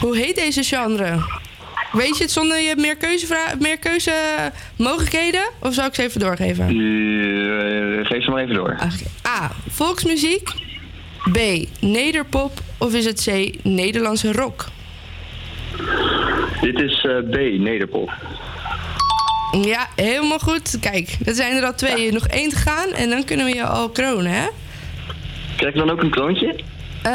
[0.00, 1.18] Hoe heet deze genre?
[1.92, 5.48] Weet je het zonder je meer, keuzevra- meer keuzemogelijkheden?
[5.60, 6.64] Of zal ik ze even doorgeven?
[6.68, 8.76] Eh, geef ze maar even door.
[9.26, 9.50] A.
[9.68, 10.50] Volksmuziek.
[11.32, 11.38] B.
[11.80, 12.60] Nederpop.
[12.78, 13.54] Of is het C.
[13.64, 14.64] Nederlandse rock?
[16.60, 18.12] Dit is eh, B, Nederpop.
[19.52, 20.76] Ja, helemaal goed.
[20.80, 22.12] Kijk, er zijn er al twee.
[22.12, 24.46] Nog één te gaan en dan kunnen we je al kronen, hè?
[25.56, 26.60] Krijg ik dan ook een kroontje?
[27.02, 27.12] Eh,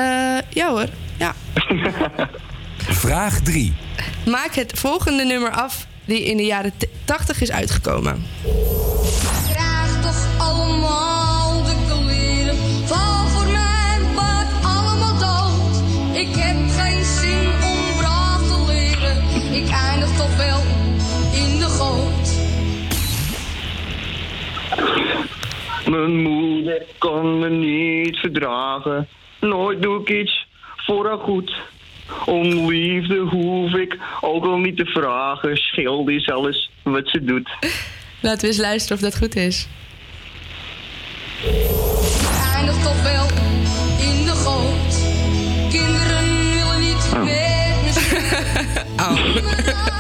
[0.50, 0.86] ja hoor.
[1.18, 1.34] Ja.
[3.04, 3.74] Vraag 3.
[4.26, 8.26] Maak het volgende nummer af die in de jaren t- 80 is uitgekomen.
[9.52, 12.58] Krijg toch allemaal de kleren.
[12.86, 15.82] Val voor mijn part allemaal dood.
[16.18, 19.18] Ik heb geen zin om braaf te leren.
[19.64, 20.62] Ik eindig toch wel
[25.86, 29.08] Mijn moeder kan me niet verdragen.
[29.40, 31.54] Nooit doe ik iets voor haar goed.
[32.26, 35.58] Om liefde hoef ik ook al niet te vragen.
[35.58, 37.50] Scheelt is alles wat ze doet.
[38.22, 39.68] Laten we eens luisteren of dat goed is.
[42.56, 43.26] Eindig toch wel
[44.00, 45.10] in de goot.
[45.70, 47.24] Kinderen willen niet met
[47.84, 49.91] me spelen.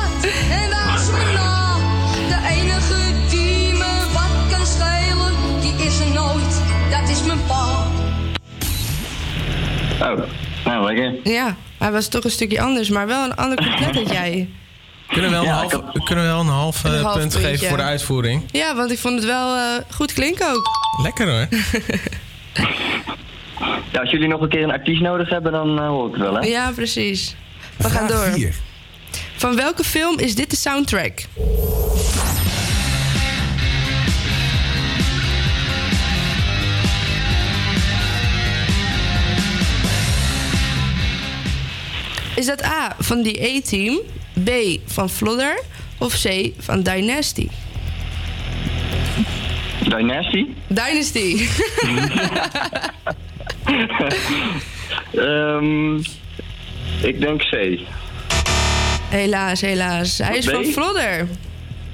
[10.01, 10.19] Oh,
[10.65, 11.31] nou lekker.
[11.31, 14.49] Ja, hij was toch een stukje anders, maar wel een ander couplet dan jij.
[15.07, 15.71] Kunnen we wel een Ja, half,
[16.05, 18.43] kunnen we wel een half, eh, Een half punt geven voor de uitvoering?
[18.51, 20.67] Ja, want ik vond het wel eh, goed klinken ook.
[21.03, 21.47] Lekker hoor.
[23.91, 26.21] Ja, als jullie nog een keer een artiest nodig hebben, dan eh, hoor ik het
[26.21, 26.47] wel, hè?
[26.47, 27.35] Ja, precies.
[27.77, 28.25] We gaan door.
[28.33, 28.55] 4.
[29.35, 31.19] Van welke film is dit de soundtrack?
[42.35, 43.99] Is dat A van die A-team,
[44.43, 44.49] B
[44.85, 45.59] van Flodder
[45.97, 47.47] of C van Dynasty?
[49.87, 50.45] Dynasty?
[50.67, 51.37] Dynasty.
[55.15, 55.95] Ehm,
[57.01, 57.79] ik denk C.
[59.09, 60.17] helaas, helaas.
[60.17, 60.49] Hij is B?
[60.49, 61.27] van Flodder.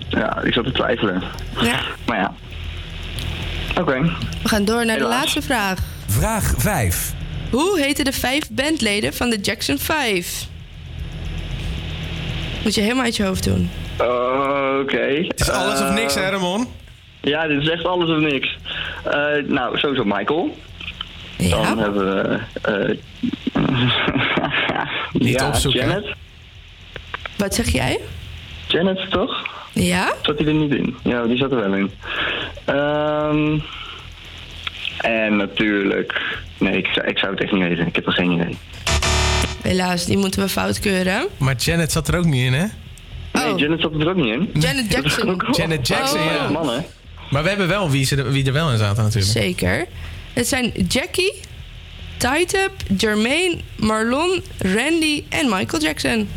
[0.09, 1.23] Ja, ik zat te twijfelen.
[1.61, 1.79] Ja.
[2.05, 2.33] Maar ja.
[3.79, 4.01] Oké.
[4.41, 5.77] We gaan door naar de laatste vraag.
[6.07, 7.13] Vraag 5.
[7.52, 10.48] Hoe heten de vijf bandleden van de Jackson 5?
[12.64, 13.70] Moet je helemaal uit je hoofd doen.
[14.82, 15.26] Oké.
[15.28, 16.68] Het is alles of niks, hè, Ramon?
[17.22, 18.58] Ja, dit is echt alles of niks.
[19.04, 19.12] Eh,
[19.45, 20.58] nou, sowieso Michael.
[21.38, 22.39] Dan hebben we...
[22.62, 22.98] eh
[25.14, 25.80] Niet ja, opzoeken.
[25.88, 26.16] Janet.
[27.38, 28.00] Wat zeg jij?
[28.68, 29.48] Janet, toch?
[29.74, 30.14] Ja?
[30.22, 30.95] Zat hij er niet in?
[31.04, 31.91] Ja, die zat er wel in.
[32.66, 33.60] Ehm,
[34.98, 36.22] en natuurlijk...
[36.58, 37.88] Nee, ik, zou- ik zou het echt niet weten.
[37.88, 38.58] Ik heb er geen idee.
[39.62, 41.28] Helaas, die moeten we fout keuren.
[41.38, 42.66] Maar Janet zat er ook niet in, hè?
[43.34, 44.50] Nee, Janet zat er ook niet in.
[44.62, 45.41] Janet Jackson.
[45.52, 46.26] Janet Jackson, Oh.
[46.26, 46.50] ja.
[46.50, 46.80] Man, hè?
[47.30, 49.32] Maar we hebben wel wie, ze er, wie er wel in zaten natuurlijk.
[49.32, 49.86] Zeker.
[50.34, 51.34] Het zijn Jackie,
[52.18, 56.30] Tightup, Jermaine, Marlon, Randy en Michael Jackson.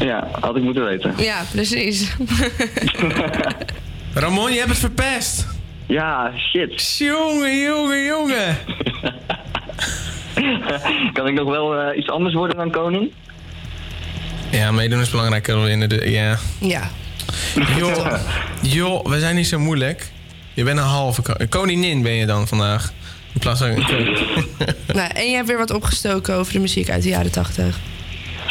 [0.00, 1.14] Ja, had ik moeten weten.
[1.18, 2.16] Ja, precies.
[4.14, 5.46] Ramon, je hebt het verpest.
[5.86, 6.96] Ja, shit.
[6.98, 8.56] Jongen, jongen, jongen.
[11.12, 13.12] kan ik nog wel eh, iets anders worden dan koning?
[14.50, 16.10] Ja, meedoen is belangrijker in de...
[16.10, 16.38] Ja.
[16.60, 16.90] Ja.
[17.76, 18.18] Joh,
[18.62, 20.10] joh, we zijn niet zo moeilijk.
[20.54, 21.22] Je bent een halve...
[21.22, 22.92] ko- Koningin ben je dan vandaag.
[23.34, 23.68] In plaats van...
[24.98, 27.78] nou, en je hebt weer wat opgestoken over de muziek uit de jaren 80.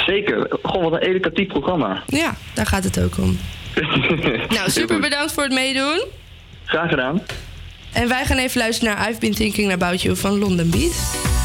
[0.05, 0.47] Zeker.
[0.63, 2.03] Goh, wat een educatief programma.
[2.07, 3.38] Ja, daar gaat het ook om.
[4.55, 6.03] Nou, super bedankt voor het meedoen.
[6.66, 7.22] Graag gedaan.
[7.93, 11.44] En wij gaan even luisteren naar I've Been Thinking About You van London Beat.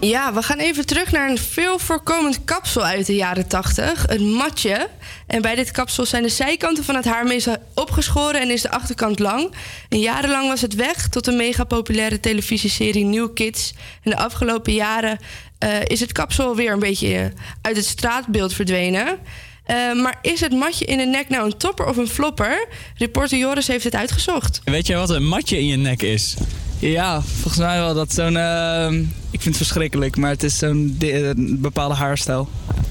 [0.00, 4.20] Ja, we gaan even terug naar een veel voorkomend kapsel uit de jaren 80, het
[4.20, 4.88] matje.
[5.26, 8.70] En bij dit kapsel zijn de zijkanten van het haar meestal opgeschoren en is de
[8.70, 9.54] achterkant lang.
[9.88, 13.74] En jarenlang was het weg tot een mega populaire televisieserie New Kids.
[14.02, 15.18] En de afgelopen jaren
[15.58, 17.24] eh, is het kapsel weer een beetje eh,
[17.62, 19.18] uit het straatbeeld verdwenen.
[19.64, 22.66] Eh, maar is het matje in de nek nou een topper of een flopper?
[22.94, 24.60] Reporter Joris heeft het uitgezocht.
[24.64, 26.36] Weet jij wat een matje in je nek is?
[26.78, 27.94] Ja, volgens mij wel.
[27.94, 28.36] Dat zo'n.
[28.36, 29.04] ehm,
[29.38, 32.48] ik vind het verschrikkelijk, maar het is zo'n eh, een bepaalde haarstijl.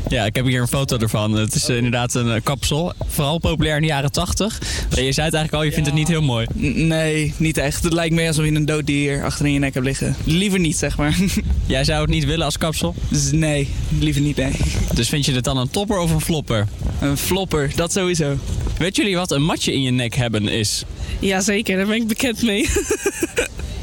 [0.10, 1.32] Ja, ik heb hier een foto ervan.
[1.34, 2.94] Het is eh, inderdaad een eh, kapsel.
[3.08, 4.60] Vooral populair in de jaren 80.
[4.90, 6.48] Je zei het eigenlijk al, je vindt het niet heel mooi.
[6.58, 7.84] N- Nee, niet echt.
[7.84, 10.16] Het lijkt meer alsof je een dood dier achter in je nek hebt liggen.
[10.24, 11.18] Liever niet, zeg maar.
[11.66, 12.96] Jij zou het niet willen als kapsel?
[13.10, 13.68] Dus nee,
[14.00, 14.52] liever niet, nee.
[14.94, 16.68] Dus vind je het dan een topper of een flopper?
[17.02, 18.38] Een flopper, dat sowieso.
[18.78, 20.84] Weet jullie wat een matje in je nek hebben is?
[21.20, 22.70] Jazeker, daar ben ik bekend mee.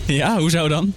[0.20, 0.92] Ja, hoezo dan?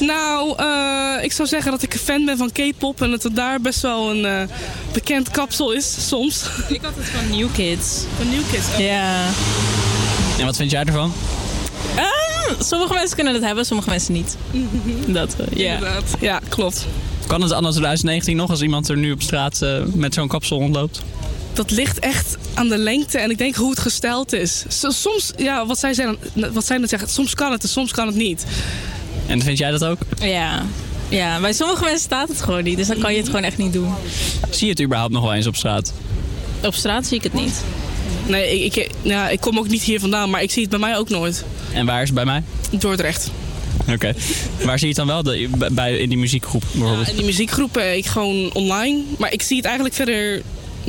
[0.00, 3.36] nou, eh, ik zou zeggen dat ik een fan ben van K-pop en dat het
[3.36, 4.42] daar best wel een eh,
[4.92, 6.42] bekend kapsel is soms.
[6.68, 8.04] Ik had het van New Kids.
[8.16, 8.66] Van New Kids?
[8.78, 9.26] Ja.
[10.38, 11.12] En wat vind jij ervan?
[11.96, 14.36] Ehm, sommige mensen kunnen het hebben, sommige mensen niet.
[15.06, 15.74] Dat, eh, ja.
[15.74, 16.14] Inderdaad.
[16.20, 16.86] Ja, klopt.
[17.26, 20.58] Kan het anno 2019 nog als iemand er nu op straat eh, met zo'n kapsel
[20.58, 21.02] rondloopt?
[21.52, 24.64] Dat ligt echt aan de lengte en ik denk hoe het gesteld is.
[24.68, 26.16] Soms, ja, wat zij, zijn,
[26.52, 28.44] wat zij net zeggen, soms kan het en soms kan het niet.
[29.26, 29.98] En vind jij dat ook?
[30.20, 30.62] Ja.
[31.08, 33.58] ja, bij sommige mensen staat het gewoon niet, dus dan kan je het gewoon echt
[33.58, 33.94] niet doen.
[34.50, 35.92] Zie je het überhaupt nog wel eens op straat?
[36.64, 37.62] Op straat zie ik het niet.
[38.26, 40.80] Nee, ik, ik, ja, ik kom ook niet hier vandaan, maar ik zie het bij
[40.80, 41.44] mij ook nooit.
[41.72, 42.42] En waar is het bij mij?
[42.70, 43.30] Dordrecht.
[43.92, 44.14] Oké.
[44.64, 45.22] Waar zie je het dan wel?
[45.22, 47.08] De- bij, in die muziekgroep bijvoorbeeld?
[47.08, 49.02] In die muziekgroepen, ik gewoon online.
[49.18, 50.42] Maar ik zie het eigenlijk verder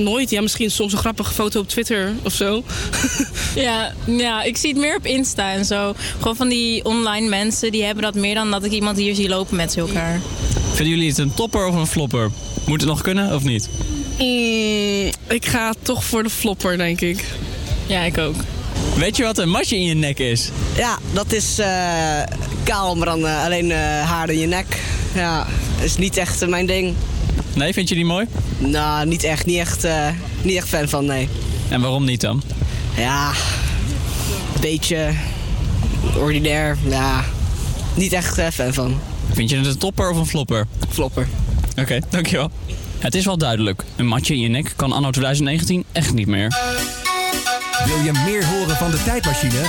[0.04, 0.30] nooit.
[0.30, 2.64] Ja, misschien soms een grappige foto op Twitter of zo.
[3.56, 5.94] Ja, ja, ik zie het meer op Insta en zo.
[6.18, 9.30] Gewoon van die online mensen, die hebben dat meer dan dat ik iemand hier zie
[9.30, 10.20] lopen met elkaar.
[10.74, 12.32] Vinden jullie het een topper of een flopper?
[12.66, 13.70] Moet het nog kunnen of niet?
[14.20, 17.26] Mm, ik ga toch voor de flopper, denk ik.
[17.88, 18.36] Ja, ik ook.
[18.96, 20.50] Weet je wat een matje in je nek is?
[20.76, 22.22] Ja, dat is eh,
[22.64, 23.78] kaal, maar dan alleen eh,
[24.10, 24.82] haar in je nek.
[25.14, 25.48] Ja,
[25.82, 26.96] is niet echt mijn ding.
[27.56, 28.26] Nee, vind je die mooi?
[28.58, 29.46] Nou, niet echt.
[29.46, 30.08] Niet echt, eh,
[30.42, 31.30] niet echt fan van, nee.
[31.70, 32.42] En waarom niet dan?
[32.98, 33.30] Ja,
[34.56, 35.12] een beetje
[36.18, 36.78] ordinair.
[36.88, 37.24] Ja,
[37.94, 39.00] niet echt eh, fan van.
[39.34, 40.68] Vind je het een topper of een flopper?
[40.90, 41.28] Flopper.
[41.76, 42.52] Oké, dankjewel.
[43.00, 43.84] Het is wel duidelijk.
[43.96, 46.58] Een matje in je nek kan anno 2019 echt niet meer.
[47.86, 49.62] Wil je meer horen van de tijdmachine?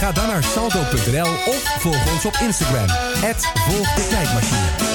[0.00, 2.86] Ga dan naar salto.nl of volg ons op Instagram.
[3.16, 4.93] Het Volg de Tijdmachine.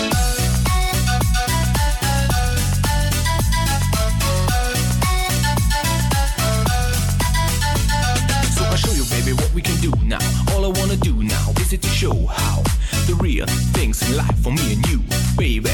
[9.81, 10.19] Do now.
[10.51, 12.61] All I wanna do now is it to show how
[13.07, 14.99] the real things in life for me and you,
[15.37, 15.69] baby,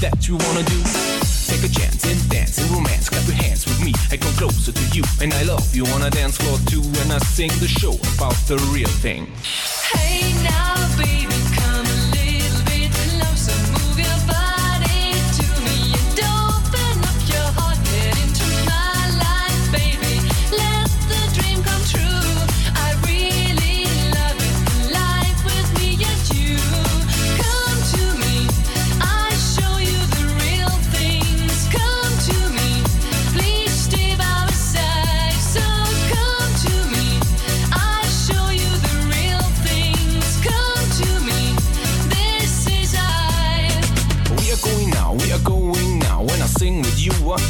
[0.00, 0.80] that you wanna do.
[1.46, 3.08] Take a chance and dance and romance.
[3.10, 5.04] Clap your hands with me and come closer to you.
[5.20, 6.82] And I love you on a dance floor too.
[7.02, 9.26] And I sing the show about the real thing.
[9.92, 11.36] Hey now, baby,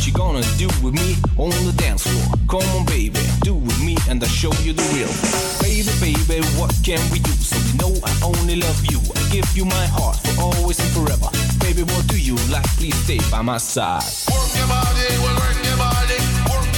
[0.06, 2.36] you gonna do with me on the dance floor?
[2.48, 5.08] Come on, baby, do with me, and I'll show you the real.
[5.62, 5.88] Baby,
[6.26, 7.30] baby, what can we do?
[7.30, 9.00] So you know I only love you.
[9.14, 11.30] I give you my heart for always and forever.
[11.60, 12.66] Baby, what do you like?
[12.76, 14.04] Please stay by my side.
[14.28, 16.18] Work your body, work your body.
[16.50, 16.73] Work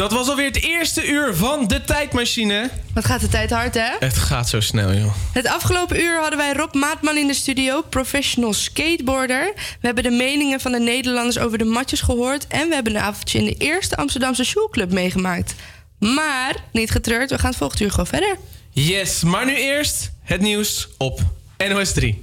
[0.00, 2.70] dat was alweer het eerste uur van de tijdmachine.
[2.94, 3.90] Wat gaat de tijd hard, hè?
[3.98, 5.14] Het gaat zo snel, joh.
[5.32, 9.52] Het afgelopen uur hadden wij Rob Maatman in de studio, professional skateboarder.
[9.54, 12.46] We hebben de meningen van de Nederlanders over de matjes gehoord.
[12.46, 15.54] En we hebben een avondje in de eerste Amsterdamse Shoelclub meegemaakt.
[15.98, 18.36] Maar, niet getreurd, we gaan het volgende uur gewoon verder.
[18.70, 21.20] Yes, maar nu eerst het nieuws op
[21.68, 22.22] NOS 3.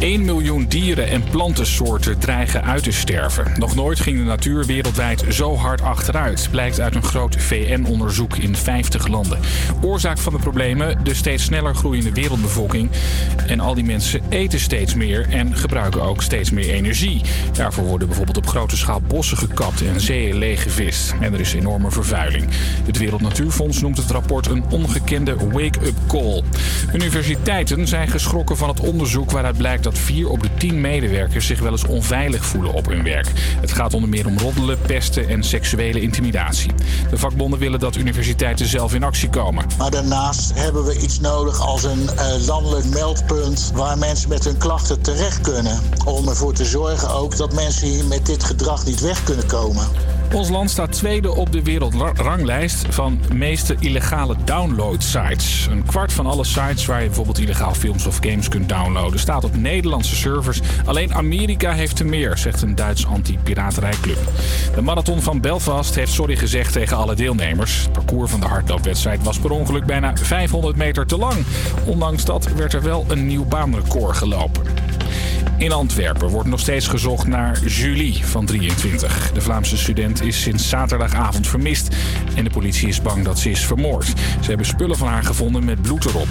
[0.00, 3.52] 1 miljoen dieren- en plantensoorten dreigen uit te sterven.
[3.58, 8.56] Nog nooit ging de natuur wereldwijd zo hard achteruit, blijkt uit een groot VN-onderzoek in
[8.56, 9.38] 50 landen.
[9.82, 12.90] Oorzaak van de problemen: de steeds sneller groeiende wereldbevolking.
[13.46, 17.20] En al die mensen eten steeds meer en gebruiken ook steeds meer energie.
[17.52, 21.14] Daarvoor worden bijvoorbeeld op grote schaal bossen gekapt en zeeën leeggevist.
[21.20, 22.44] En er is enorme vervuiling.
[22.84, 26.42] Het Wereld Natuurfonds noemt het rapport een ongekende wake-up call.
[26.92, 31.60] Universiteiten zijn geschrokken van het onderzoek waaruit blijkt dat 4 op de 10 medewerkers zich
[31.60, 33.26] wel eens onveilig voelen op hun werk.
[33.60, 36.72] Het gaat onder meer om roddelen, pesten en seksuele intimidatie.
[37.10, 39.66] De vakbonden willen dat universiteiten zelf in actie komen.
[39.78, 44.56] Maar daarnaast hebben we iets nodig als een eh, landelijk meldpunt waar mensen met hun
[44.56, 45.80] klachten terecht kunnen.
[46.04, 49.88] Om ervoor te zorgen ook dat mensen hier met dit gedrag niet weg kunnen komen.
[50.34, 55.66] Ons land staat tweede op de wereldranglijst van meeste illegale download-sites.
[55.70, 59.44] Een kwart van alle sites waar je bijvoorbeeld illegaal films of games kunt downloaden staat
[59.44, 60.60] op Nederlandse servers.
[60.84, 64.18] Alleen Amerika heeft er meer, zegt een Duits anti-piraterijclub.
[64.74, 67.82] De marathon van Belfast heeft sorry gezegd tegen alle deelnemers.
[67.82, 71.44] Het parcours van de hardloopwedstrijd was per ongeluk bijna 500 meter te lang.
[71.84, 74.89] Ondanks dat werd er wel een nieuw baanrecord gelopen.
[75.56, 79.30] In Antwerpen wordt nog steeds gezocht naar Julie van 23.
[79.32, 81.88] De Vlaamse student is sinds zaterdagavond vermist
[82.34, 84.06] en de politie is bang dat ze is vermoord.
[84.40, 86.28] Ze hebben spullen van haar gevonden met bloed erop.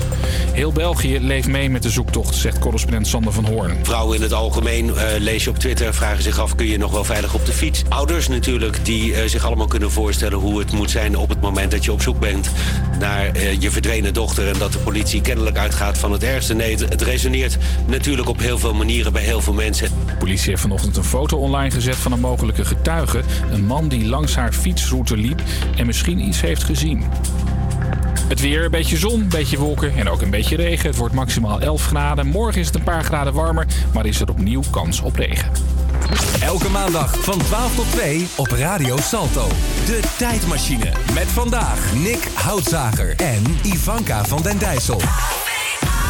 [0.53, 3.77] Heel België leeft mee met de zoektocht, zegt correspondent Sander van Hoorn.
[3.81, 6.55] Vrouwen in het algemeen, eh, lees je op Twitter, vragen zich af...
[6.55, 7.83] kun je nog wel veilig op de fiets?
[7.89, 10.37] Ouders natuurlijk, die eh, zich allemaal kunnen voorstellen...
[10.37, 12.49] hoe het moet zijn op het moment dat je op zoek bent...
[12.99, 14.47] naar eh, je verdwenen dochter...
[14.47, 16.53] en dat de politie kennelijk uitgaat van het ergste.
[16.53, 19.89] Nee, het, het resoneert natuurlijk op heel veel manieren bij heel veel mensen.
[20.05, 23.21] De politie heeft vanochtend een foto online gezet van een mogelijke getuige.
[23.51, 25.41] Een man die langs haar fietsroute liep
[25.75, 27.03] en misschien iets heeft gezien.
[28.27, 30.87] Het weer, een beetje zon, een beetje wolken en ook een beetje regen.
[30.87, 32.27] Het wordt maximaal 11 graden.
[32.27, 35.51] Morgen is het een paar graden warmer, maar is er opnieuw kans op regen.
[36.41, 39.47] Elke maandag van 12 tot 2 op Radio Salto.
[39.85, 40.91] De tijdmachine.
[41.13, 45.01] Met vandaag Nick Houtzager en Ivanka van den Dijssel.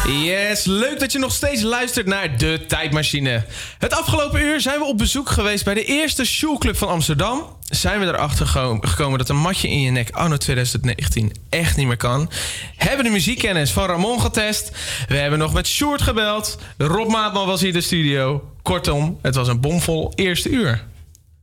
[0.08, 3.44] Yes, leuk dat je nog steeds luistert naar de tijdmachine.
[3.78, 7.56] Het afgelopen uur zijn we op bezoek geweest bij de eerste Shoelclub van Amsterdam.
[7.68, 11.86] Zijn we erachter geko- gekomen dat een matje in je nek anno 2019 echt niet
[11.86, 12.30] meer kan.
[12.76, 14.70] Hebben de muziekkennis van Ramon getest.
[15.08, 16.58] We hebben nog met Sjoerd gebeld.
[16.78, 18.44] Rob Maatman was hier in de studio.
[18.62, 20.84] Kortom, het was een bomvol eerste uur.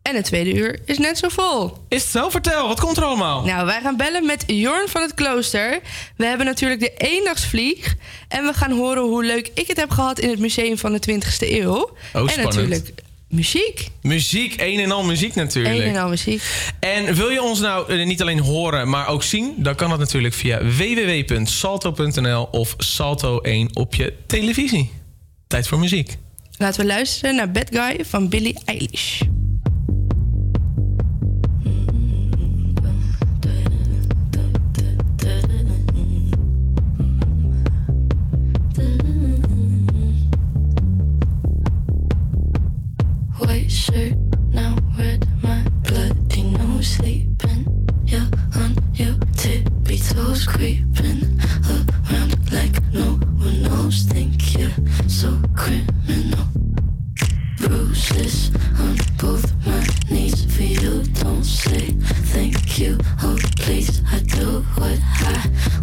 [0.07, 1.77] En het tweede uur is net zo vol.
[1.87, 2.29] Is het zo?
[2.29, 3.45] Vertel, wat komt er allemaal?
[3.45, 5.79] Nou, wij gaan bellen met Jorn van het Klooster.
[6.15, 7.95] We hebben natuurlijk de eendagsvlieg.
[8.27, 10.99] En we gaan horen hoe leuk ik het heb gehad in het museum van de
[11.11, 11.73] 20e eeuw.
[11.73, 12.43] Oh, en spannend.
[12.43, 12.89] natuurlijk
[13.29, 13.87] muziek.
[14.01, 15.75] Muziek, een en al muziek natuurlijk.
[15.75, 16.41] Een en al muziek.
[16.79, 19.53] En wil je ons nou eh, niet alleen horen, maar ook zien?
[19.57, 24.91] Dan kan dat natuurlijk via www.salto.nl of Salto 1 op je televisie.
[25.47, 26.17] Tijd voor muziek.
[26.57, 29.21] Laten we luisteren naar Bad Guy van Billie Eilish.
[46.87, 47.61] Sleeping.
[48.05, 54.03] You're on your tippy toes, creeping around like no one knows.
[54.03, 54.77] Think you're
[55.07, 56.45] so criminal.
[57.57, 61.03] Bruises on both my knees for you.
[61.23, 61.91] Don't say
[62.33, 62.97] thank you.
[63.23, 64.99] Oh, please, I do what
[65.33, 65.37] I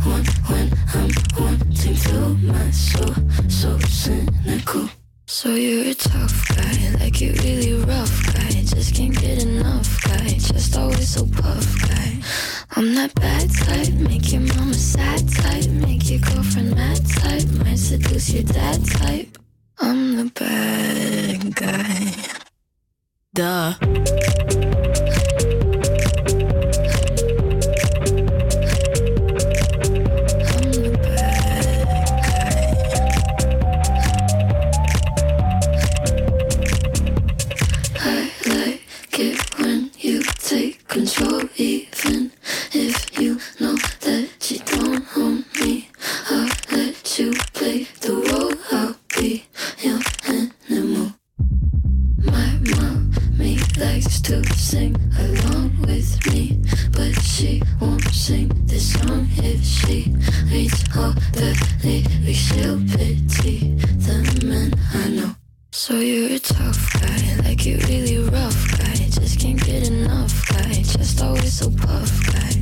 [0.07, 2.19] want when I'm wanting to.
[2.53, 3.15] My soul,
[3.49, 4.89] so cynical.
[5.27, 5.84] So you're
[18.35, 19.34] you that type?
[54.05, 56.61] Likes to sing along with me,
[56.93, 60.13] but she won't sing this song if she
[60.53, 61.51] reads all the
[61.83, 62.53] lyrics.
[62.95, 63.75] Pity
[64.05, 65.35] the men I know.
[65.73, 68.95] So you're a tough guy, like you really rough guy.
[68.95, 72.53] Just can't get enough guy, just always so puff guy.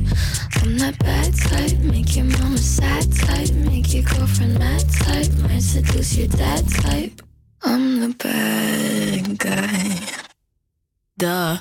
[0.61, 5.61] I'm that bad type, make your mama sad type, make your girlfriend mad type, might
[5.61, 7.21] seduce your dad type.
[7.63, 10.22] I'm the bad guy.
[11.15, 11.57] Duh.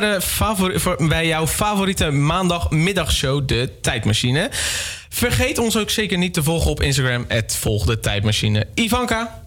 [0.00, 4.50] Bij, de favori- voor- bij jouw favoriete maandagmiddagshow, De Tijdmachine.
[5.08, 8.66] Vergeet ons ook zeker niet te volgen op Instagram, het Volg de Tijdmachine.
[8.74, 9.42] Ivanka,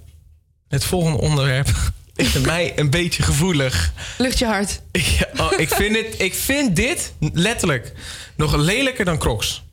[0.68, 1.68] het volgende onderwerp
[2.16, 3.92] is mij een beetje gevoelig.
[4.18, 4.82] Lucht je hart.
[4.92, 7.94] Ja, oh, ik, vind het, ik vind dit letterlijk
[8.36, 9.64] nog lelijker dan Crocs.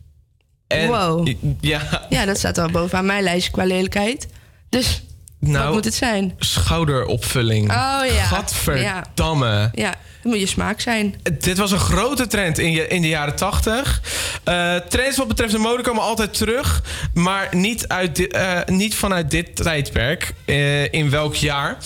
[0.66, 1.29] En, Wow.
[1.61, 4.27] Ja, Ja, dat staat al bovenaan mijn lijstje qua lelijkheid.
[4.68, 5.03] Dus
[5.39, 6.35] nou, wat moet het zijn?
[6.39, 7.70] schouderopvulling.
[7.70, 8.25] Oh ja.
[8.25, 9.70] Gadverdamme.
[9.75, 9.95] Ja,
[10.25, 11.14] dat moet je smaak zijn.
[11.39, 14.01] Dit was een grote trend in, je, in de jaren 80.
[14.45, 16.83] Eh, trends wat betreft de mode komen altijd terug.
[17.14, 20.35] Maar niet, uit eh, niet vanuit dit tijdperk.
[20.45, 21.77] Eh, in welk jaar?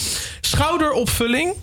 [0.41, 1.55] Schouderopvulling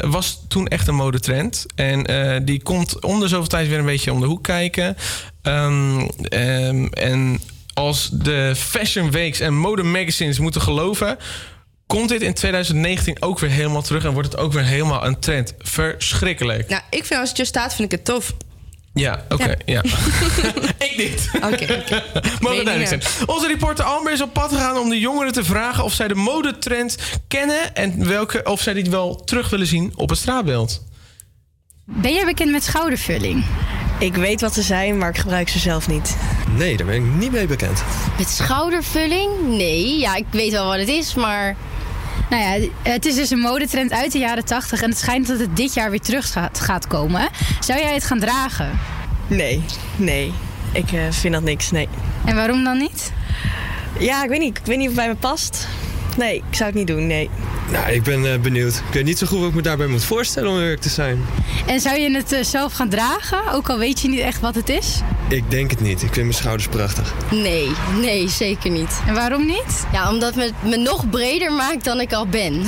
[0.00, 1.66] was toen echt een modetrend.
[1.74, 4.96] En die komt om de zoveel tijd weer een beetje om de hoek kijken.
[5.42, 7.40] Ehm, ehm, en
[7.74, 11.18] als de fashion weeks en mode magazines moeten geloven...
[11.88, 14.04] komt dit in 2019 ook weer helemaal terug...
[14.04, 15.54] en wordt het ook weer helemaal een trend.
[15.58, 16.68] Verschrikkelijk.
[16.68, 18.34] Nou, ik vind als het je staat, vind ik het tof.
[18.94, 19.82] Ja, oké, ja.
[20.88, 21.30] ik niet.
[21.34, 22.02] Oké, oké.
[22.40, 23.26] Mogen duidelijk zijn.
[23.26, 25.84] Onze reporter Amber is op pad gegaan om de jongeren te vragen...
[25.84, 26.96] of zij de modetrend
[27.28, 27.74] kennen...
[27.74, 30.84] en welke, of zij die wel terug willen zien op het straatbeeld.
[31.84, 33.44] Ben jij bekend met schoudervulling?
[33.98, 36.16] Ik weet wat ze zijn, maar ik gebruik ze zelf niet.
[36.56, 37.82] Nee, daar ben ik niet mee bekend.
[38.18, 39.30] Met schoudervulling?
[39.42, 41.56] Nee, ja, ik weet wel wat het is, maar...
[42.30, 45.38] Nou ja, het is dus een modetrend uit de jaren 80 en het schijnt dat
[45.38, 47.28] het dit jaar weer terug gaat, gaat komen.
[47.60, 48.78] Zou jij het gaan dragen?
[49.26, 49.64] Nee,
[49.96, 50.32] nee.
[50.72, 51.88] Ik eh, vind dat niks, nee.
[52.24, 53.12] En waarom dan niet?
[53.98, 54.58] Ja, ik weet niet.
[54.58, 55.68] Ik weet niet of het bij me past.
[56.18, 57.30] Nee, ik zou het niet doen, nee.
[57.72, 58.74] Nou, ik ben eh, benieuwd.
[58.74, 61.24] Ik weet niet zo goed wat ik me daarbij moet voorstellen om eerlijk te zijn.
[61.66, 64.54] En zou je het eh, zelf gaan dragen, ook al weet je niet echt wat
[64.54, 65.00] het is?
[65.28, 66.02] Ik denk het niet.
[66.02, 67.14] Ik vind mijn schouders prachtig.
[67.30, 67.68] Nee,
[68.00, 69.00] nee, zeker niet.
[69.06, 69.86] En waarom niet?
[69.92, 72.62] Ja, omdat het me nog breder maakt dan ik al ben.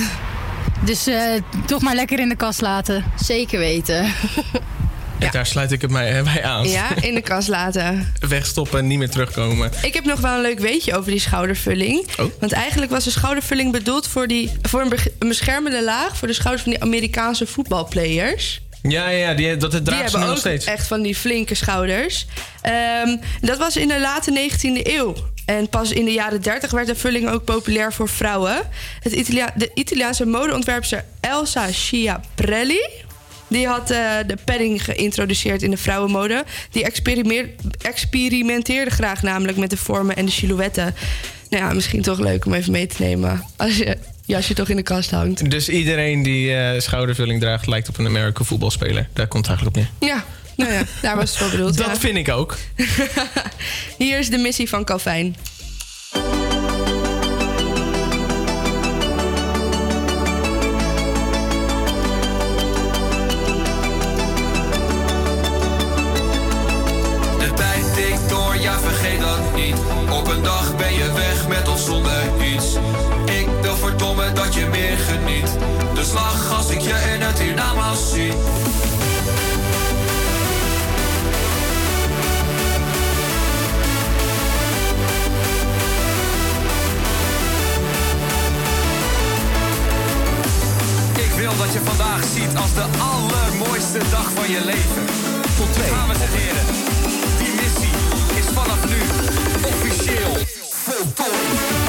[0.83, 1.21] Dus eh,
[1.65, 3.03] toch maar lekker in de kast laten.
[3.15, 4.05] Zeker weten.
[5.21, 6.69] En daar sluit ik het mij eh, bij aan.
[6.69, 8.13] Ja, in de kast laten.
[8.29, 9.71] Wegstoppen en niet meer terugkomen.
[9.81, 12.07] Ik heb nog wel een leuk weetje over die schoudervulling.
[12.19, 12.25] Oh.
[12.39, 16.17] Want eigenlijk was de schoudervulling bedoeld voor, die, voor een, be- een beschermende laag...
[16.17, 18.61] voor de schouders van die Amerikaanse voetbalplayers.
[18.81, 20.65] Ja, ja, ja die, dat het draagt ze hebben nu ook nog steeds.
[20.65, 22.25] echt van die flinke schouders.
[22.61, 25.15] Ehm, dat was in de late 19e eeuw.
[25.45, 28.57] En pas in de jaren 30 werd de vulling ook populair voor vrouwen.
[28.99, 32.79] Het Italia- de Italiaanse modeontwerpster Elsa Schiaparelli...
[33.51, 36.43] die had eh, de padding geïntroduceerd in de vrouwenmode.
[36.71, 36.83] Die
[37.81, 40.95] experimenteerde graag namelijk met de vormen en de silhouetten.
[41.49, 43.45] Nou ja, misschien toch leuk om even mee te nemen...
[43.57, 45.51] als je jasje toch in de kast hangt.
[45.51, 49.07] Dus iedereen die eh, schoudervulling draagt lijkt op een American voetbalspeler.
[49.13, 50.09] Daar komt het eigenlijk op neer.
[50.09, 50.23] Ja,
[50.55, 51.77] nou ja, daar was het voor bedoeld.
[51.85, 51.97] Dat ja.
[51.97, 52.57] vind ik ook.
[53.97, 55.35] Hier is de missie van Calvijn.
[91.61, 95.05] wat je vandaag ziet als de allermooiste dag van je leven.
[95.57, 95.89] Tot twee.
[95.89, 96.65] Dames en heren,
[97.37, 97.95] die missie
[98.39, 98.99] is vanaf nu
[99.67, 101.80] officieel voltooid.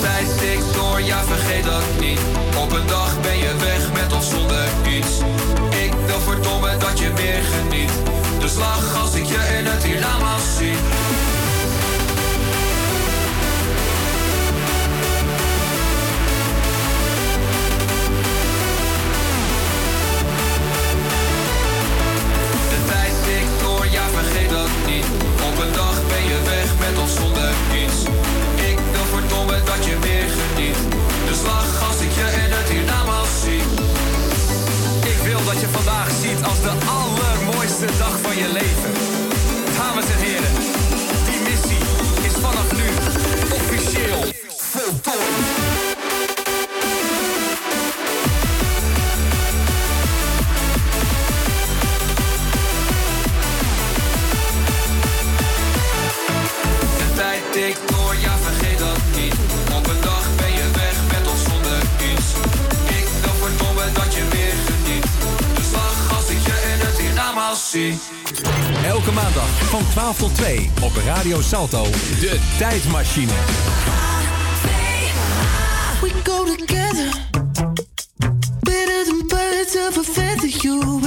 [0.00, 2.20] tijd ik door, ja vergeet dat niet.
[2.56, 5.18] Op een dag ben je weg met ons zonder iets.
[5.84, 7.90] Ik wil verdomme dat je weer geniet.
[8.38, 10.76] De slag als ik je in het Irama zie.
[22.70, 23.12] De tijd
[23.62, 25.06] door, ja vergeet dat niet.
[25.48, 27.50] Op een dag ben je weg met ons zonder
[27.84, 28.37] iets
[29.64, 30.78] dat je weer geniet.
[31.26, 33.62] Dus slag als ik je in het hiernamaals nou zie.
[35.12, 38.92] Ik wil dat je vandaag ziet als de allermooiste dag van je leven.
[39.76, 40.54] Dames en heren,
[41.28, 41.84] die missie
[42.28, 42.86] is vanaf nu
[43.58, 44.20] officieel
[44.72, 45.57] voltooid.
[68.84, 71.84] Elke maandag van 12 tot 2 op Radio Salto,
[72.20, 73.32] de tijdmachine.
[76.00, 77.10] We go together,
[78.60, 81.00] better than birds of a feather you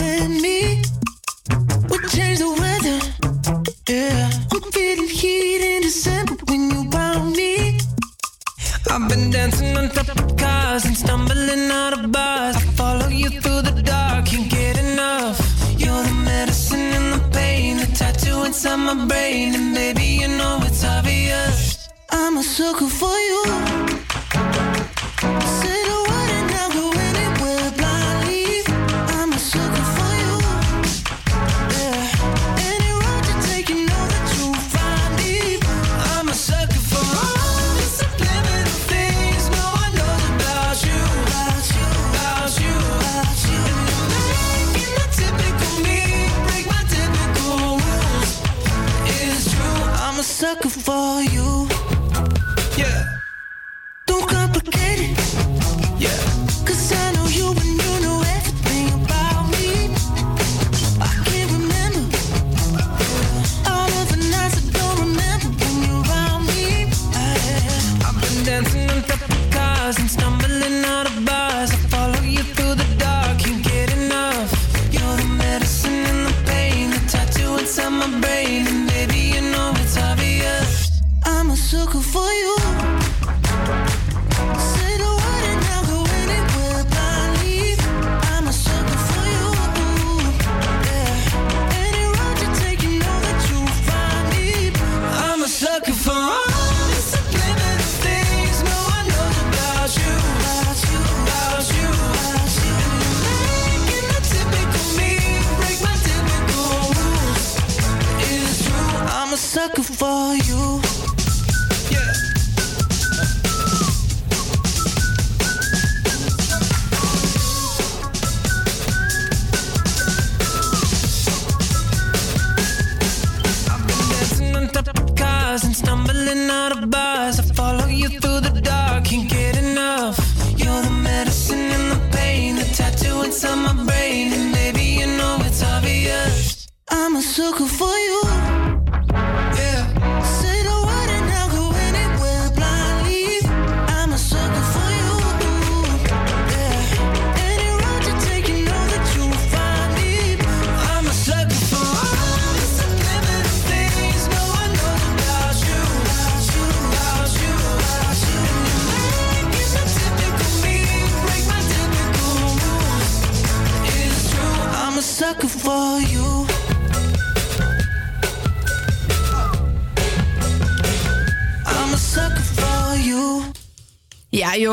[18.96, 21.90] my brain, and baby, you know it's obvious.
[22.10, 23.71] I'm a sucker for you.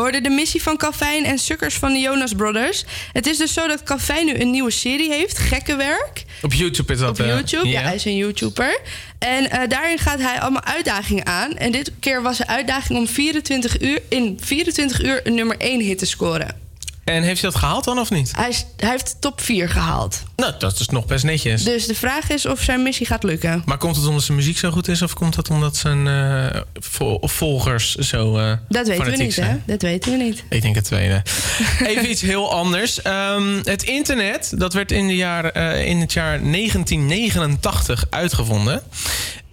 [0.08, 2.84] Hoorde de missie van Cafijn en Sukkers van de Jonas Brothers.
[3.12, 6.24] Het is dus zo dat Cafijn nu een nieuwe serie heeft, Gekkenwerk.
[6.42, 7.10] Op YouTube is dat.
[7.10, 7.80] Op eh, YouTube, ja.
[7.80, 8.80] hij is een YouTuber.
[9.18, 11.56] En eh, daarin gaat hij allemaal uitdagingen aan.
[11.56, 15.80] En dit keer was de uitdaging om 24 uur, in 24 uur een nummer 1
[15.80, 16.56] hit te scoren.
[17.04, 18.32] En heeft hij dat gehaald dan of niet?
[18.36, 20.22] Hij, hij heeft top 4 gehaald.
[20.38, 21.64] Nou, dat is nog best netjes.
[21.64, 23.62] Dus de vraag is of zijn missie gaat lukken.
[23.64, 26.60] Maar komt het omdat zijn muziek zo goed is of komt het omdat zijn eh,
[26.74, 28.36] vo- volgers zo.
[28.38, 29.56] eh, Dat weten we niet, hè?
[29.66, 30.44] Dat weten we niet.
[30.50, 31.22] Ik denk het tweede.
[31.86, 33.02] Even iets heel anders.
[33.02, 38.82] Ehm, het internet, dat werd in, de jaren, eh, in het jaar 1989 uitgevonden.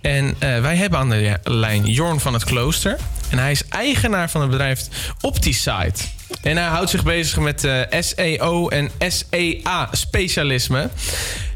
[0.01, 2.97] En wij hebben aan de lijn Jorn van het Klooster.
[3.29, 4.87] En hij is eigenaar van het bedrijf
[5.21, 5.93] Optisite.
[6.41, 10.89] En hij houdt zich bezig met eh, SEO en SEA-specialisme.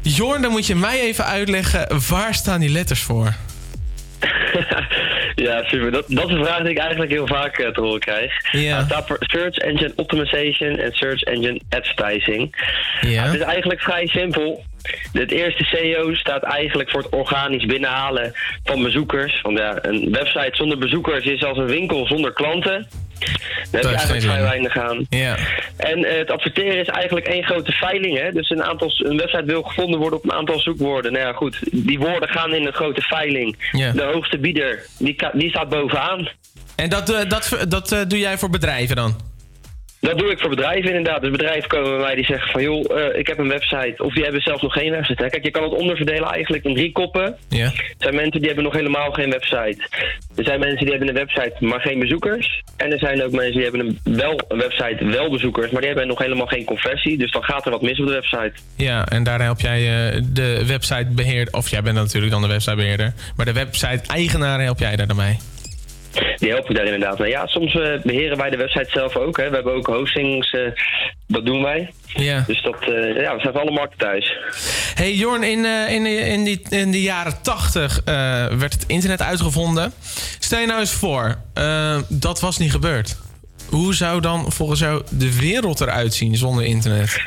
[0.02, 3.34] Jorn, dan moet je mij even uitleggen, waar staan die letters voor?
[5.34, 5.90] Ja, super.
[5.90, 8.52] Dat, dat is een vraag die ik eigenlijk heel vaak eh, te horen krijg.
[8.52, 8.86] Ja.
[9.18, 12.54] Search Engine Optimization en Search Engine Advertising.
[13.00, 13.24] Ja.
[13.24, 14.64] Het is eigenlijk vrij simpel.
[15.12, 18.32] Het eerste SEO staat eigenlijk voor het organisch binnenhalen
[18.64, 19.40] van bezoekers.
[19.40, 22.88] Want ja, een website zonder bezoekers is als een winkel zonder klanten.
[23.70, 25.06] Daar heb je eigenlijk vrij weinig aan.
[25.08, 25.36] Ja.
[25.76, 28.18] En eh, het adverteren is eigenlijk één grote veiling.
[28.18, 28.32] Hè?
[28.32, 31.12] Dus een, aantal, een website wil gevonden worden op een aantal zoekwoorden.
[31.12, 31.58] Nou ja, goed.
[31.70, 33.70] Die woorden gaan in een grote veiling.
[33.72, 33.92] Ja.
[33.92, 36.28] De hoogste bieder, die, die staat bovenaan.
[36.76, 39.29] En dat, eh, dat, dat eh, doe jij voor bedrijven dan?
[40.00, 41.20] Dat doe ik voor bedrijven inderdaad.
[41.20, 42.62] Dus bedrijven komen bij mij die zeggen van...
[42.62, 43.94] joh, eh, ik heb een website.
[43.96, 45.22] Of die hebben zelfs nog geen website.
[45.22, 45.28] Hè.
[45.28, 47.36] Kijk, je kan het onderverdelen eigenlijk in drie koppen.
[47.48, 47.64] Ja.
[47.64, 49.78] Er zijn mensen die hebben nog helemaal geen website.
[50.36, 52.62] Er zijn mensen die hebben een website, maar geen bezoekers.
[52.76, 55.70] En er zijn ook mensen die hebben een, wel een website, wel bezoekers...
[55.70, 57.18] maar die hebben nog helemaal geen conversie.
[57.18, 58.52] Dus dan gaat er wat mis op de website.
[58.76, 61.54] Ja, en daar help jij eh, de websitebeheerder...
[61.54, 63.12] of jij bent natuurlijk dan de websitebeheerder...
[63.36, 65.38] maar de website-eigenaar help jij daar dan mee?
[66.36, 67.30] Die helpen daar inderdaad mee.
[67.30, 69.36] Ja, soms eh, beheren wij de website zelf ook.
[69.36, 69.48] Hè.
[69.48, 70.60] We hebben ook hostings, eh,
[71.26, 71.90] dat doen wij.
[72.06, 72.44] Ja.
[72.46, 72.88] Dus dat, eh,
[73.22, 74.36] ja, we zijn voor alle markten thuis.
[74.94, 78.14] Hey Jorn, in, in, de- in, die, in de jaren 80 eh,
[78.46, 79.92] werd het internet uitgevonden.
[80.38, 81.36] Stel je nou eens voor,
[82.08, 83.16] dat was niet gebeurd.
[83.68, 87.22] Hoe zou dan volgens jou de wereld eruit zien zonder internet?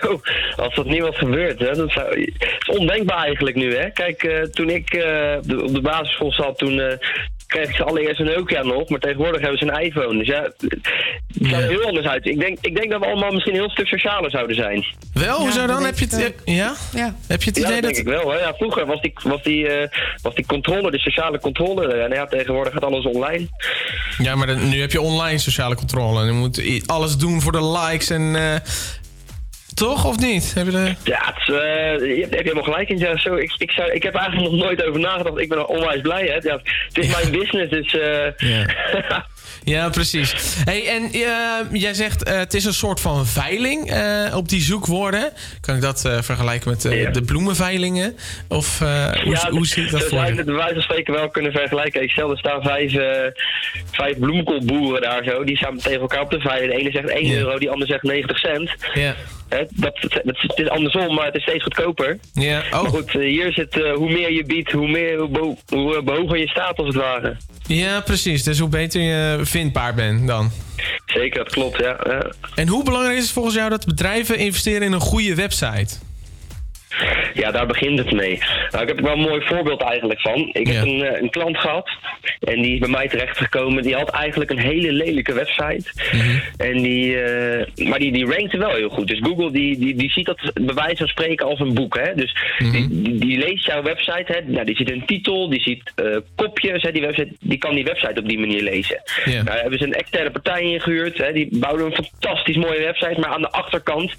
[0.00, 0.20] Zo,
[0.56, 3.76] als dat niet was gebeurd, hè, dat zou, het is ondenkbaar eigenlijk nu.
[3.76, 3.90] Hè?
[3.90, 4.84] Kijk, toen ik
[5.38, 6.98] op de- op de basisschool zat, toen
[7.54, 10.18] eh, kreeg ze allereerst een Nokia nog, maar tegenwoordig hebben ze een iPhone.
[10.18, 10.54] Dus ja, het
[11.40, 12.26] zou er heel anders uit.
[12.26, 14.84] Ik denk, ik denk dat we allemaal misschien een heel stuk socialer zouden zijn.
[15.12, 15.84] Wel, hoezo dan?
[15.84, 16.74] Heb je het, ja?
[16.94, 17.14] Ja.
[17.26, 18.14] Heb je het Ja, idee dat denk dat...
[18.16, 18.30] ik wel.
[18.32, 18.38] Hè?
[18.38, 19.88] Ja, vroeger was die, was, die, eh,
[20.22, 21.86] was die controle, de sociale controle.
[21.92, 23.46] En ja, tegenwoordig gaat alles online.
[24.18, 26.20] Ja, maar dan- nu heb je online sociale controle.
[26.20, 28.36] En je moet alles doen voor de likes en...
[28.36, 28.54] eh,
[29.74, 30.54] toch, of niet?
[30.54, 30.94] Heb je de...
[31.04, 32.98] Ja, het eh, je hebt, heb je helemaal gelijk in.
[32.98, 35.38] Ja, zo, ik, ik, zou, ik heb eigenlijk nog nooit over nagedacht.
[35.38, 36.24] Ik ben onwijs blij.
[36.26, 36.48] Hè?
[36.48, 37.94] Ja, het is mijn business, dus...
[37.98, 38.66] eh, Ja.
[39.64, 40.56] Ja, precies.
[40.64, 43.92] Hey, en eh, jij zegt het is een soort van veiling
[44.34, 45.32] op die zoekwoorden.
[45.60, 46.82] Kan ik dat vergelijken met
[47.14, 48.16] de bloemenveilingen?
[48.48, 48.88] Of hoe,
[49.24, 50.34] ja, hoe zie je dat voor zou je?
[50.36, 52.02] het bij wijze van spreken wel kunnen vergelijken.
[52.02, 52.92] Ik stel, er staan vijf,
[53.92, 55.44] vijf bloemkoolboeren daar zo.
[55.44, 56.68] Die staan tegen elkaar op te veilen.
[56.68, 57.36] De ene zegt 1 Ja.
[57.38, 58.70] euro, die ander zegt 90 cent.
[58.94, 59.14] Ja.
[59.50, 62.18] Hè, dat, dat, het is andersom, maar het is steeds goedkoper.
[62.32, 62.82] Ja, oh.
[62.82, 66.38] Maar goed, hier zit uh, hoe meer je biedt, hoe, meer, hoe, bo hoe behoger
[66.38, 67.36] je staat als het ware.
[67.66, 68.42] Ja, precies.
[68.42, 70.50] Dus hoe beter je vindbaar bent dan.
[71.06, 72.00] Zeker, dat klopt, ja.
[72.04, 72.32] ja.
[72.54, 75.94] En hoe belangrijk is het volgens jou dat bedrijven investeren in een goede website?
[77.34, 78.38] Ja, daar begint het mee.
[78.70, 80.50] Nou, ik heb er wel een mooi voorbeeld eigenlijk van.
[80.52, 80.72] Ik Ja.
[80.72, 81.90] heb een, eh, een klant gehad
[82.40, 83.82] en die is bij mij terechtgekomen.
[83.82, 85.84] Die had eigenlijk een hele lelijke website.
[86.12, 86.38] Mhm.
[86.56, 89.08] En die, eh, maar die, die rankte wel heel goed.
[89.08, 91.98] Dus Google die, die, die ziet dat bij wijze van spreken als een boek.
[91.98, 92.14] Hè?
[92.14, 92.70] Dus Mhm.
[92.72, 94.24] die, die, die leest jouw website.
[94.32, 94.40] Hè?
[94.52, 96.82] Nou, die ziet een titel, die ziet eh, kopjes.
[96.82, 96.92] Hè?
[96.92, 99.02] Die, website, die kan die website op die manier lezen.
[99.24, 99.42] Ja.
[99.42, 101.18] Nou, hebben ze een externe partij ingehuurd.
[101.18, 101.32] Hè?
[101.32, 103.20] Die bouwden een fantastisch mooie website.
[103.20, 104.14] Maar aan de achterkant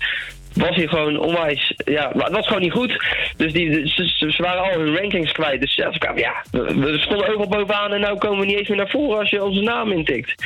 [0.53, 1.73] was hij gewoon onwijs...
[1.85, 3.03] Ja, het was gewoon niet goed.
[3.37, 5.61] Dus die, ze, waren al hun rankings kwijt.
[5.61, 8.67] Dus ja, kwamen- ja, we, we stonden overal bovenaan en nu komen we niet eens
[8.67, 10.43] meer naar voren als je onze naam intikt.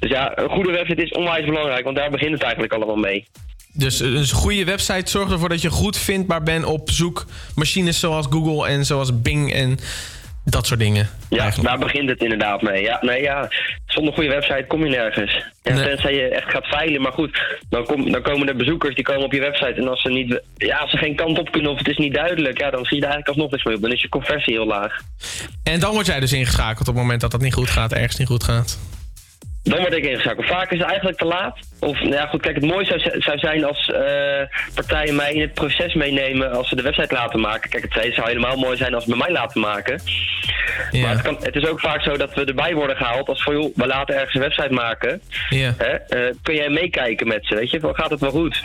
[0.00, 3.26] Dus ja, een goede website is onwijs belangrijk, want daar begint het eigenlijk allemaal mee.
[3.76, 8.68] Dus een goede website zorgt ervoor dat je goed vindbaar bent op zoekmachines zoals Google
[8.68, 9.78] en zoals Bing en
[10.44, 11.08] dat soort dingen.
[11.28, 12.82] Ja, daar begint het inderdaad mee.
[12.82, 13.48] Ja, nee, ja,
[13.86, 15.44] zonder goede website kom je nergens.
[15.62, 17.00] Ja, Tenzij je echt gaat veilen.
[17.02, 19.74] Maar goed, dan, kom, dan komen er bezoekers die komen op je website.
[19.74, 22.14] En als ze, niet, ja, als ze geen kant op kunnen of het is niet
[22.14, 22.58] duidelijk...
[22.58, 23.82] Ja, dan zie je er eigenlijk alsnog niks mee op.
[23.82, 25.00] Dan is je conversie heel laag.
[25.62, 28.16] En dan word jij dus ingeschakeld op het moment dat dat niet goed gaat, ergens
[28.16, 28.78] niet goed gaat.
[29.62, 30.46] Dan word ik ingeschakeld.
[30.46, 31.58] Vaak is het eigenlijk te laat.
[31.84, 35.40] Of, nou ja, goed, kijk, het mooiste zou, zou zijn als eh, partijen mij in
[35.40, 37.70] het proces meenemen als ze de website laten maken.
[37.70, 40.00] Kijk, het zou helemaal mooi zijn als ze bij mij laten maken.
[40.92, 43.54] Maar het, kan, het is ook vaak zo dat we erbij worden gehaald als van,
[43.54, 45.20] joh, we laten ergens een website maken.
[45.48, 45.74] Ja.
[45.78, 45.92] Hè?
[45.92, 47.80] eh, kun jij meekijken met ze, weet je?
[47.92, 48.62] Gaat het wel goed?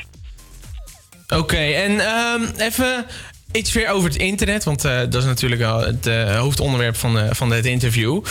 [1.36, 3.06] Oké, en ehm, even
[3.52, 4.64] iets weer over het internet.
[4.64, 8.24] Want eh, dat is natuurlijk wel het eh, hoofdonderwerp van, eh, van dit interview.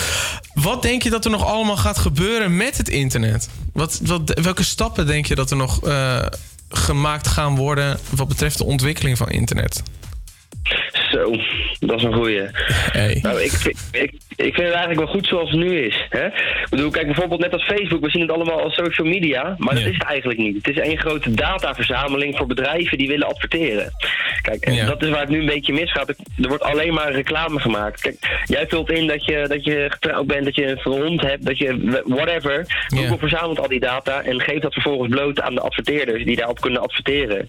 [0.55, 3.49] Wat denk je dat er nog allemaal gaat gebeuren met het internet?
[3.73, 5.81] Wat, wat, welke stappen denk je dat er nog
[6.71, 7.99] gemaakt gaan worden...
[8.11, 9.83] wat betreft de ontwikkeling van internet?
[11.11, 11.31] Zo,
[11.81, 12.43] dat is een goeie.
[13.23, 16.07] Nou, ik, vind- ik, ik vind het eigenlijk wel goed zoals het nu is.
[16.09, 16.27] Hè?
[16.27, 19.75] Ik bedoel, kijk bijvoorbeeld net als Facebook, we zien het allemaal als social media, maar
[19.75, 20.57] dat is het eigenlijk niet.
[20.57, 23.93] Het is één grote dataverzameling voor bedrijven die willen adverteren.
[24.43, 26.09] Kijk, en dat is waar het nu een beetje misgaat.
[26.09, 26.17] Er
[26.49, 28.01] wordt alleen maar reclame gemaakt.
[28.01, 31.47] Kijk, jij vult in dat je, dat je getrouwd bent, dat je een hond hebt,
[31.47, 32.65] dat je whatever.
[32.87, 36.61] Google verzamelt al die data en geeft dat vervolgens bloot aan de adverteerders die daarop
[36.61, 37.49] kunnen adverteren.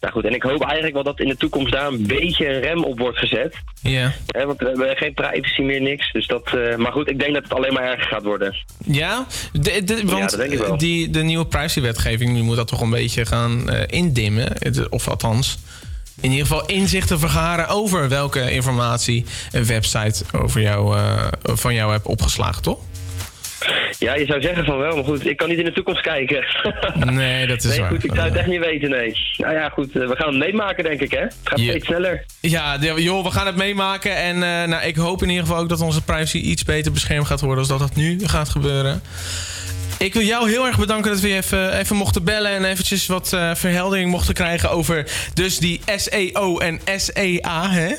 [0.00, 2.60] Nou goed, en ik hoop eigenlijk wel dat in de toekomst daar een beetje een
[2.60, 3.56] rem op wordt gezet.
[3.82, 4.12] Ja.
[4.26, 6.12] Want we hebben geen privacy meer, niks.
[6.12, 8.56] Dus dat, eh, maar goed, ik denk dat het alleen maar erger gaat worden.
[8.84, 9.26] Ja?
[9.52, 10.76] De, de- want dat denk ik wel.
[10.78, 14.52] Die, de nieuwe privacywetgeving die moet dat toch een beetje gaan eh, indimmen.
[14.90, 15.58] Of althans,
[16.20, 21.92] in ieder geval inzichten vergaren over welke informatie een website over jou, eh, van jou
[21.92, 22.78] hebt opgeslagen, toch?
[23.98, 26.44] Ja, je zou zeggen van wel, maar goed, ik kan niet in de toekomst kijken.
[27.10, 27.90] Nee, dat is nee, waar.
[27.90, 29.16] goed, ik zou het echt niet weten, nee.
[29.36, 31.20] Nou ja, goed, eh, we gaan het meemaken, denk ik, hè?
[31.20, 32.24] Het gaat steeds sneller.
[32.40, 34.16] Ja, joh, we gaan het meemaken.
[34.16, 37.26] En eh, nou, ik hoop in ieder geval ook dat onze privacy iets beter beschermd
[37.26, 37.58] gaat worden...
[37.58, 39.02] als dat dat nu gaat gebeuren.
[39.98, 42.50] Ik wil jou heel erg bedanken dat we je even, even mochten bellen...
[42.50, 47.88] en eventjes wat eh, verheldering mochten krijgen over dus die SEO en SEA, hè?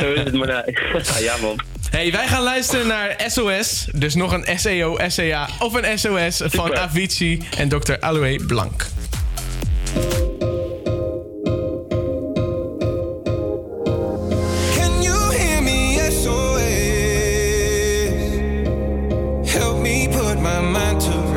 [0.00, 0.46] Zo is het maar.
[0.46, 0.72] nou.
[1.20, 1.60] Ja, man.
[1.92, 3.86] Hey, wij gaan luisteren naar SOS.
[3.94, 7.92] Dus nog een SEO, SEA of een SOS van Avicii en Dr.
[8.00, 8.86] Aloe Blanc.
[14.74, 16.08] Can you hear me?
[16.10, 16.72] SOS.
[19.52, 21.31] Help me put my mind to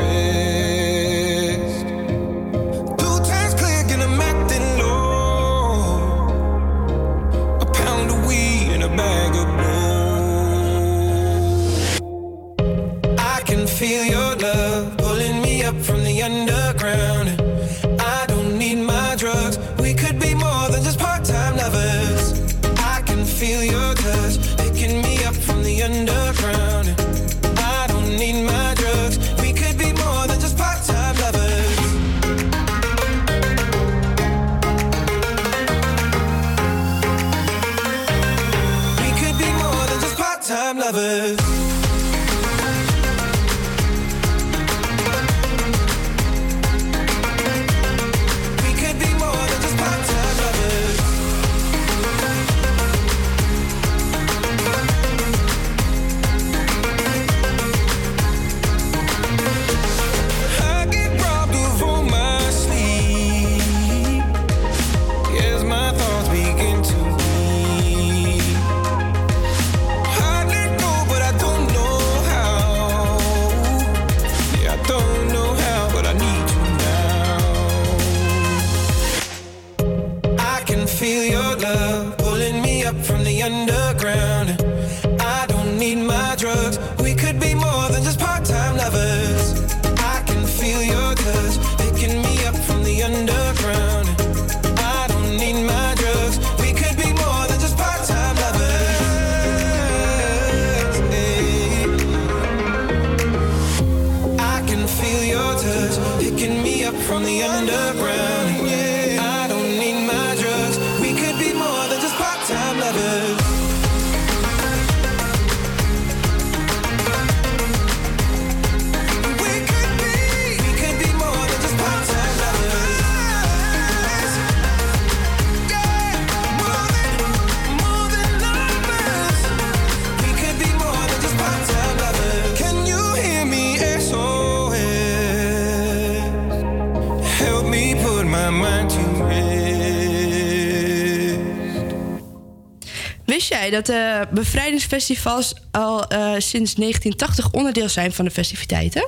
[143.72, 149.08] Dat de bevrijdingsfestivals al eh, sinds 1980 onderdeel zijn van de festiviteiten?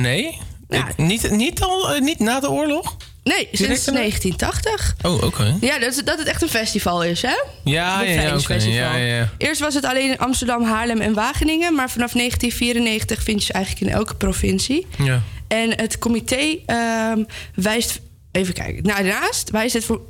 [0.00, 0.38] Nee?
[0.68, 2.96] Ik- niet, niet, al, eh, niet na de oorlog?
[3.24, 4.00] Nee, sinds daarna?
[4.00, 4.94] 1980.
[5.02, 5.56] Oh, oké.
[5.60, 7.34] Ja, dat, dat het echt een festival is, hè?
[7.64, 8.02] Ja.
[8.02, 9.28] Ja, ja.
[9.38, 11.74] Eerst was het alleen in Amsterdam, Haarlem en Wageningen.
[11.74, 14.86] Maar vanaf 1994 vind je ze eigenlijk in elke provincie.
[14.98, 15.22] Ja.
[15.48, 17.22] En het comité ehm,
[17.54, 18.00] wijst...
[18.32, 18.82] Even kijken.
[18.82, 20.00] Nou, daarnaast wijst het voor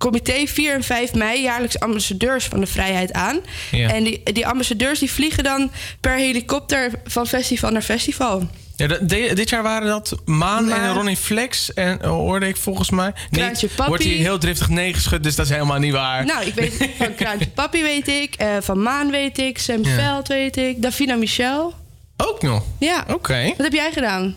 [0.00, 3.40] comité 4 en 5 mei jaarlijks ambassadeurs van de vrijheid aan.
[3.70, 3.88] Ja.
[3.92, 5.70] En die, die ambassadeurs die vliegen dan
[6.00, 8.48] per helikopter van festival naar festival.
[8.76, 11.74] Ja, de- dit jaar waren dat Maan en Ronnie Flex.
[11.74, 13.12] En eh, hoorde ik volgens mij.
[13.30, 13.88] Kraantje Papi.
[13.88, 16.24] wordt hier heel driftig nee geschud, dus dat is helemaal niet waar.
[16.24, 19.94] Nou, ik weet van Kraantje Papi weet ik, eh, van Maan weet ik, Sam Ja.
[19.94, 21.74] Veld weet ik, Davina Michel.
[22.16, 22.62] Ook nog?
[22.78, 23.04] Ja.
[23.08, 23.44] Oké.
[23.56, 24.36] Wat heb jij gedaan?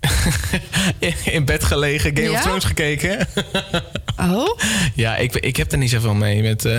[1.24, 2.32] In bed gelegen, Game Ja?
[2.34, 3.28] of Thrones gekeken.
[4.20, 4.58] Oh?
[4.94, 6.74] ja, ik, ik heb er niet zoveel mee met eh,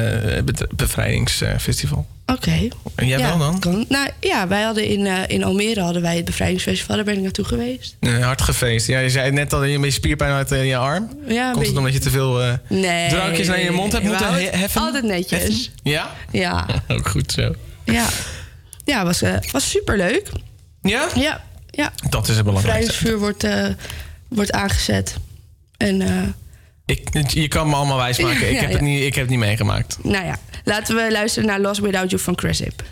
[0.46, 2.06] het bevrijdingsfestival.
[2.26, 2.68] Oké.
[2.96, 3.60] En jij ja, wel dan?
[3.60, 3.86] kan.
[3.90, 6.96] Nou ja, wij hadden in, eh, in Almere hadden wij het bevrijdingsfestival.
[6.96, 7.96] Daar ben ik naartoe geweest.
[8.00, 8.88] Een hard gefeest.
[8.88, 11.10] Ja, je zei net al dat je een beetje spierpijn had in je arm.
[11.28, 13.10] Ja, Komt het omdat je te veel eh, Nee.
[13.10, 14.82] drankjes naar je mond hebt moeten he- heffen?
[14.82, 15.72] Altijd netjes.
[15.84, 16.16] Ja?
[16.32, 16.66] Ja.
[16.88, 17.54] Ook goed zo.
[17.84, 18.06] Ja.
[18.86, 20.30] Ja, was, eh was superleuk.
[20.82, 21.08] Ja?
[21.16, 21.44] Ja.
[21.76, 21.92] Ja.
[22.10, 22.94] Dat is het belangrijkste.
[22.94, 23.68] Vrijheidsvuur wordt, eh,
[24.28, 25.16] wordt aangezet.
[25.78, 26.28] En eh,
[26.86, 28.48] Ik, je kan me allemaal wijsmaken.
[28.50, 28.76] Ik, Ja, heb ja.
[28.76, 29.98] Het niet, ik heb het niet meegemaakt.
[30.04, 32.84] nou ja, laten we luisteren naar Lost Without You van Chris Hip.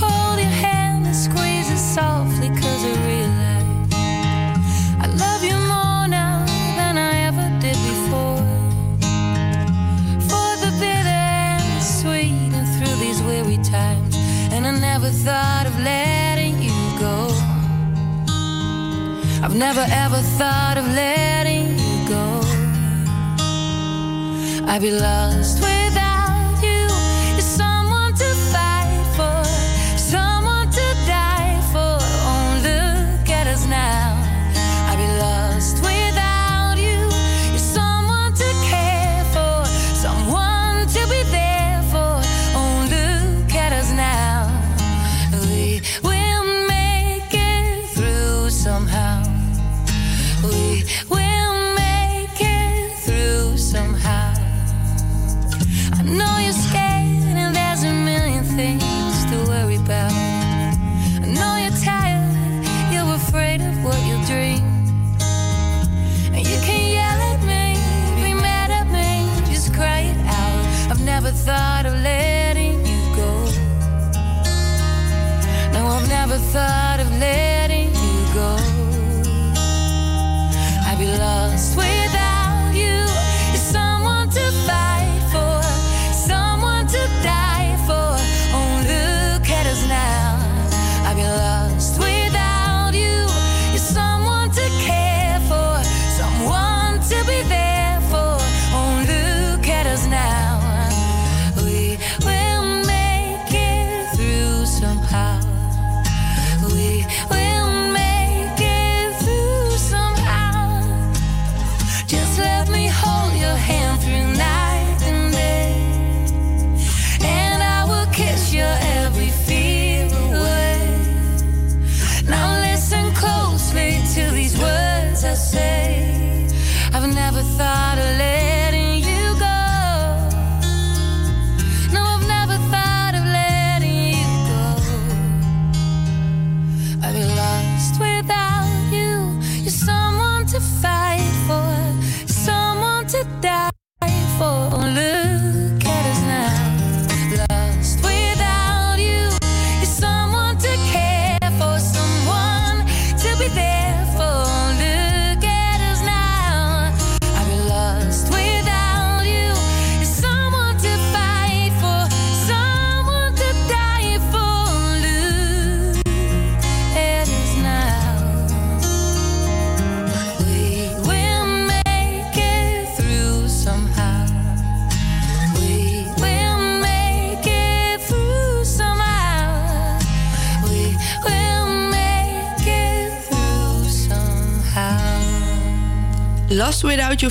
[0.00, 3.96] Hold your hand and squeeze it softly cause I realize
[5.04, 6.46] I love you more now
[6.76, 8.42] than I ever did before
[10.28, 14.16] For the bitter and the sweet and through these weary times
[14.52, 16.21] And I never thought of letting
[19.44, 22.40] I've never ever thought of letting you go.
[24.70, 26.11] I'd be lost without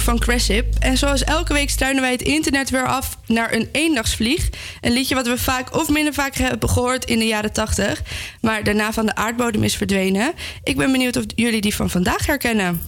[0.02, 0.76] van Cressip.
[0.80, 4.50] En zoals elke week struinen wij het internet weer af naar een eendagsvlieg.
[4.82, 8.02] Een liedje wat we vaak of minder vaak hebben gehoord in de jaren 80.
[8.42, 10.34] Maar daarna van de aardbodem is verdwenen.
[10.64, 12.82] Ik ben benieuwd of jullie die van vandaag herkennen.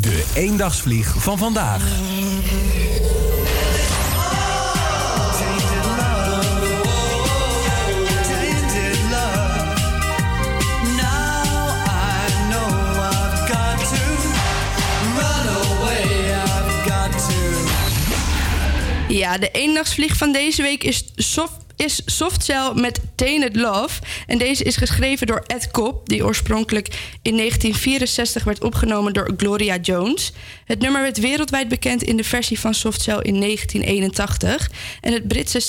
[0.00, 1.82] De eendagsvlieg van vandaag.
[19.10, 24.00] Ja, de eendagsvlieg van deze week is soft is Softcell met Tainted Love.
[24.26, 26.86] En deze is geschreven door Ed Cobb die oorspronkelijk
[27.22, 30.32] in 1964 werd opgenomen door Gloria Jones.
[30.70, 34.70] Het nummer werd wereldwijd bekend in de versie van Softcell in 1981.
[35.00, 35.60] En het Britse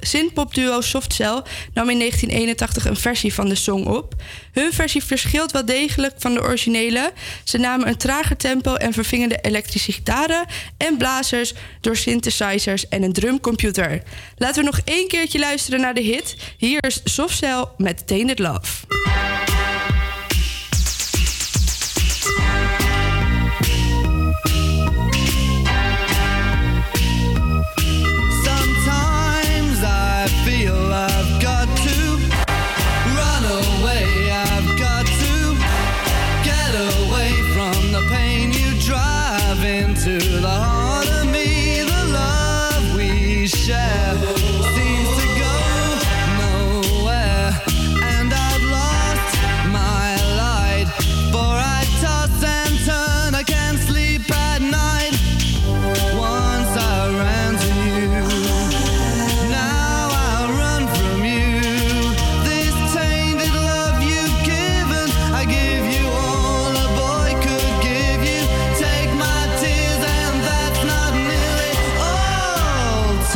[0.00, 1.42] synthpopduo Softcell
[1.74, 4.14] nam in 1981 een versie van de song op.
[4.52, 7.12] Hun versie verschilt wel degelijk van de originele.
[7.44, 10.46] Ze namen een trager tempo en vervingen de elektrische gitaren
[10.76, 14.02] en blazers door synthesizers en een drumcomputer.
[14.36, 16.36] Laten we nog één keertje luisteren naar de hit.
[16.58, 19.63] Hier is Softcell met Tainted Love.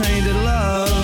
[0.02, 0.97] tainted love.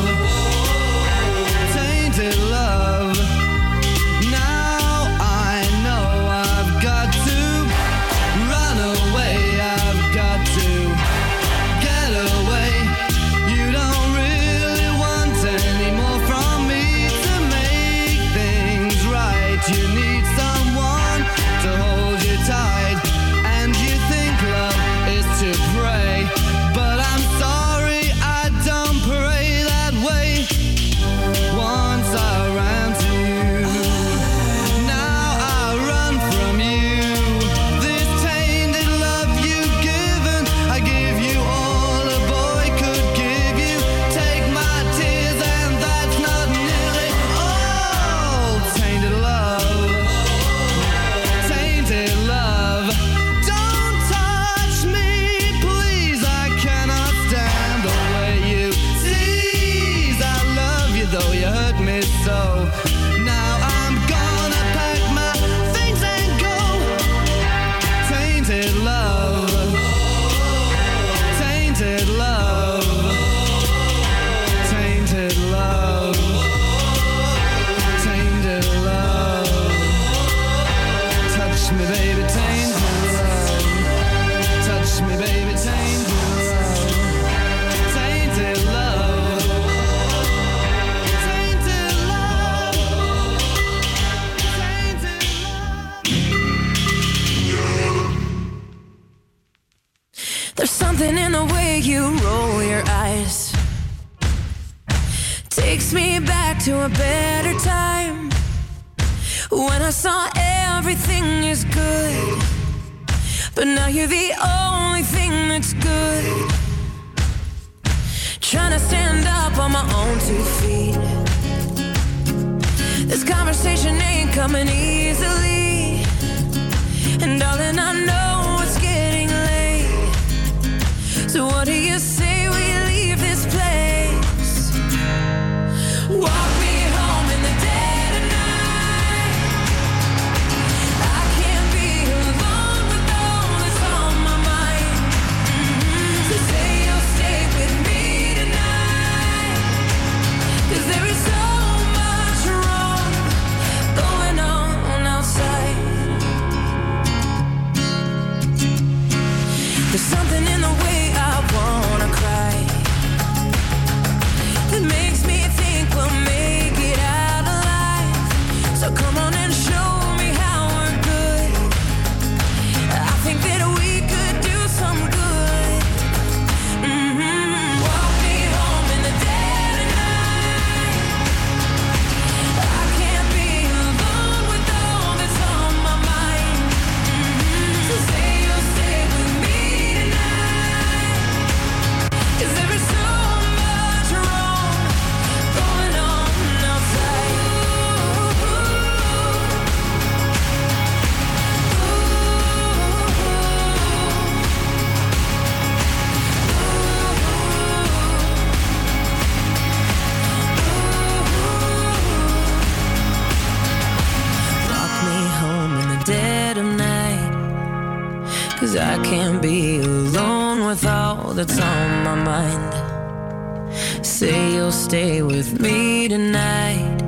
[224.15, 227.01] Say you'll stay with me tonight.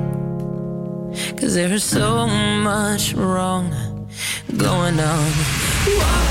[1.37, 3.71] Cause there's so much wrong
[4.57, 5.31] going on.
[5.87, 6.26] Walk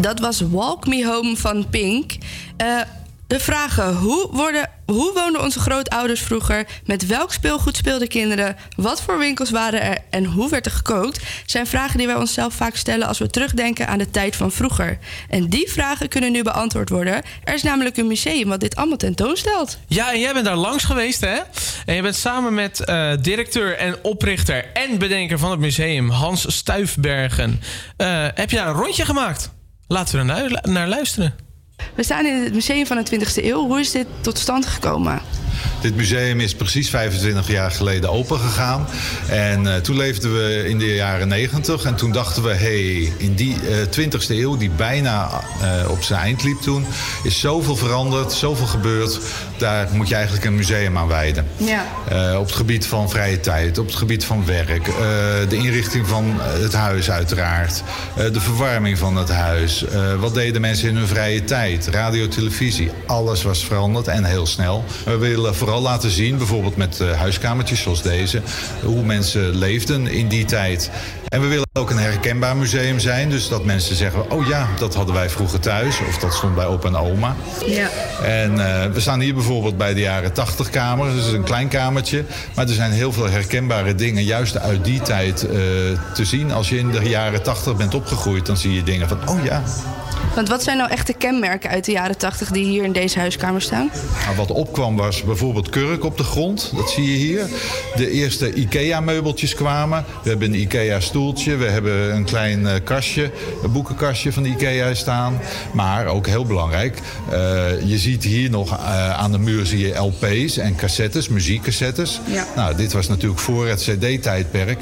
[0.00, 2.12] Dat was Walk Me Home van Pink.
[2.56, 2.80] Eh,
[3.26, 6.66] de vragen: hoe, worden, hoe woonden onze grootouders vroeger?
[6.84, 8.56] Met welk speelgoed speelden kinderen?
[8.76, 11.20] Wat voor winkels waren er en hoe werd er gekookt?
[11.46, 14.98] Zijn vragen die wij onszelf vaak stellen als we terugdenken aan de tijd van vroeger.
[15.28, 17.22] En die vragen kunnen nu beantwoord worden.
[17.44, 19.78] Er is namelijk een museum wat dit allemaal tentoonstelt.
[19.86, 21.38] Ja, en jij bent daar langs geweest, hè?
[21.86, 26.56] En je bent samen met eh, directeur en oprichter en bedenker van het museum, Hans
[26.56, 27.60] Stuifbergen.
[27.96, 29.50] eh, heb je een rondje gemaakt?
[29.92, 31.34] Laten we er naar luisteren.
[31.94, 33.66] We staan in het museum van de 20e eeuw.
[33.66, 35.20] Hoe is dit tot stand gekomen?
[35.80, 38.86] Dit museum is precies 25 jaar geleden opengegaan.
[39.28, 41.84] En eh, toen leefden we in de jaren 90.
[41.84, 45.30] En toen dachten we, hey, in die eh 20e eeuw, die bijna
[45.60, 46.86] eh, op zijn eind liep toen,
[47.22, 49.18] is zoveel veranderd, zoveel gebeurd.
[49.58, 51.46] Daar moet je eigenlijk een museum aan wijden.
[51.56, 51.84] Ja.
[52.38, 54.84] Op het gebied van vrije tijd, op het gebied van werk,
[55.48, 57.82] de inrichting van het huis uiteraard,
[58.32, 59.84] de verwarming van het huis.
[60.18, 61.86] wat deden mensen in hun vrije tijd?
[61.86, 64.84] Radio, televisie, alles was veranderd en heel snel.
[65.04, 68.42] We willen vooral laten zien, bijvoorbeeld met eh, huiskamertjes zoals deze,
[68.84, 70.90] hoe mensen leefden in die tijd.
[71.28, 74.94] En we willen ook een herkenbaar museum zijn, dus dat mensen zeggen, oh ja, dat
[74.94, 77.36] hadden wij vroeger thuis, of dat stond bij opa en oma.
[77.66, 77.88] Ja.
[78.22, 81.16] En eh, we staan hier bijvoorbeeld bij de jaren 80 kamer.
[81.16, 82.24] Is een klein kamertje.
[82.54, 85.50] Maar er zijn heel veel herkenbare dingen juist uit die tijd eh,
[86.14, 86.52] te zien.
[86.52, 89.28] Als je in de jaren 80 bent opgegroeid, dan zie je dingen van...
[89.28, 89.62] oh ja,
[90.34, 93.62] Want wat zijn nou echte kenmerken uit de jaren 80 die hier in deze huiskamer
[93.62, 93.90] staan?
[94.24, 96.72] Nou, wat opkwam was bijvoorbeeld kurk op de grond.
[96.76, 97.46] Dat zie je hier.
[97.96, 100.04] De eerste IKEA-meubeltjes kwamen.
[100.22, 101.56] We hebben een IKEA-stoeltje.
[101.56, 103.30] We hebben een klein eh, kastje,
[103.62, 105.38] een boekenkastje van de IKEA staan.
[105.72, 106.98] Maar ook heel belangrijk,
[107.30, 107.38] eh,
[107.84, 112.20] je ziet hier nog eh, aan de muur zie je LP's en cassettes, muziekcassettes.
[112.26, 112.46] Ja.
[112.56, 114.80] Nou, dit was natuurlijk voor het CD-tijdperk.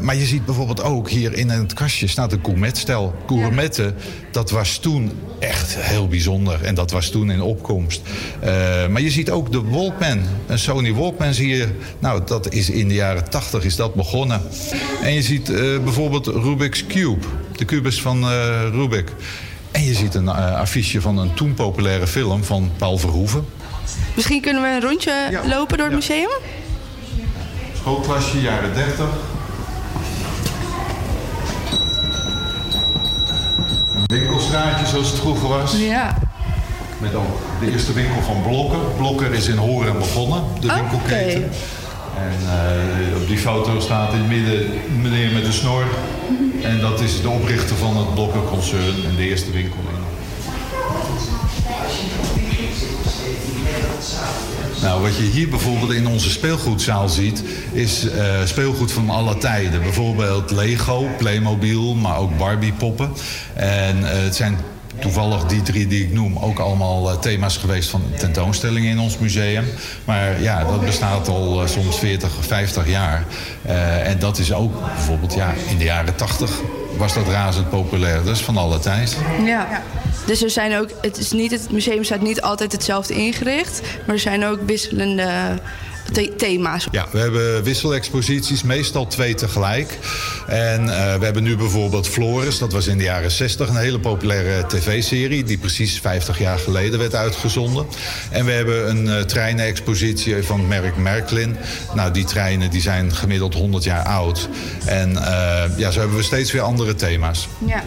[0.00, 3.14] Maar je ziet bijvoorbeeld ook hier in het kastje staat een gourmetstel.
[3.26, 3.94] Gourmetten,
[4.30, 6.62] dat was toen echt heel bijzonder.
[6.62, 8.02] En dat was toen in opkomst.
[8.40, 10.20] Eh, maar je ziet ook de Walkman.
[10.46, 11.68] Een Sony Walkman zie je.
[11.98, 14.42] Nou, dat is in de jaren 80 is dat begonnen.
[15.02, 17.26] En je ziet eh, bijvoorbeeld Rubik's Cube.
[17.56, 19.12] De kubus van eh, Rubik.
[19.70, 23.46] En je ziet een affiche van een toen populaire film van Paul Verhoeven.
[24.14, 26.30] Misschien kunnen we een rondje lopen door het museum?
[27.76, 29.06] Schoolklasje, jaren 30.
[34.18, 35.76] Winkelstraatje zoals het vroeger was.
[35.76, 36.16] Ja.
[36.98, 38.78] Met ook de eerste winkel van Blokker.
[38.96, 41.50] Blokker is in Horen begonnen, de winkelketen.
[42.16, 44.70] En eh, op die foto staat in het midden
[45.02, 45.84] meneer met een snor.
[46.62, 50.02] En dat is de oprichter van het Blokker-concern en de eerste winkel in.
[54.84, 57.42] Nou, wat je hier bijvoorbeeld in onze speelgoedzaal ziet,
[57.72, 59.82] is eh, speelgoed van alle tijden.
[59.82, 63.12] Bijvoorbeeld Lego, Playmobil, maar ook Barbie-poppen.
[63.54, 64.58] En eh, het zijn
[64.98, 69.18] toevallig die drie die ik noem ook allemaal eh, thema's geweest van tentoonstellingen in ons
[69.18, 69.64] museum.
[70.04, 73.24] Maar ja, dat bestaat al soms 40, 50 jaar.
[74.02, 76.50] En dat is ook bijvoorbeeld ja, in de jaren 80
[76.96, 78.24] was dat razend populair.
[78.24, 79.16] Dat is van alle tijd.
[79.44, 79.82] Ja.
[80.26, 84.14] Dus er zijn ook, het, is niet, het museum staat niet altijd hetzelfde ingericht, maar
[84.14, 85.58] er zijn ook wisselende
[86.36, 86.86] thema's.
[86.90, 89.98] Ja, we hebben wisselexposities, meestal twee tegelijk.
[90.46, 94.00] En eh, we hebben nu bijvoorbeeld Flores, dat was in de jaren 60 een hele
[94.00, 95.44] populaire tv-serie...
[95.44, 97.86] die precies 50 jaar geleden werd uitgezonden.
[98.30, 101.56] En we hebben een eh, treinenexpositie van het merk Merklin.
[101.94, 104.48] Nou, die treinen die zijn gemiddeld 100 jaar oud.
[104.86, 107.48] En eh, ja, zo hebben we steeds weer andere thema's.
[107.66, 107.82] Ja.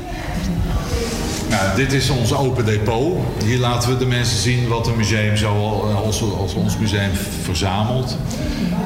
[1.50, 3.18] Nou, dit is ons open depot.
[3.46, 7.12] Hier laten we de mensen zien wat een museum zo al- als, als ons museum
[7.42, 8.18] verzamelt.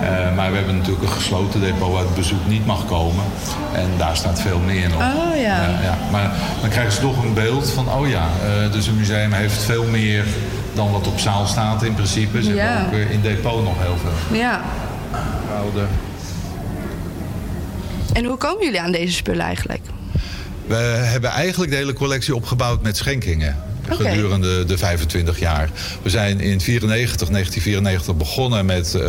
[0.02, 3.24] Eh, maar we hebben natuurlijk een gesloten depot waar het bezoek niet mag komen.
[3.74, 5.02] En daar staat veel meer nog.
[5.02, 5.62] Oh ja.
[5.84, 5.98] ja.
[6.12, 6.32] Maar
[6.62, 9.86] dan krijgen ze toch een beeld van, oh ja, eh, dus een museum heeft veel
[9.86, 10.26] meer
[10.74, 12.44] dan wat op zaal staat in principe.
[12.44, 12.64] Ze Ja.
[12.66, 14.38] hebben ook eh, in depot nog heel veel.
[14.40, 14.62] Ja.
[15.58, 15.86] Oude.
[18.14, 19.82] En hoe komen jullie aan deze spullen eigenlijk?
[20.68, 23.56] We hebben eigenlijk de hele collectie opgebouwd met schenkingen.
[23.90, 25.70] Gedurende de 25 jaar.
[26.02, 29.02] We zijn in 94, 1994 begonnen met eh,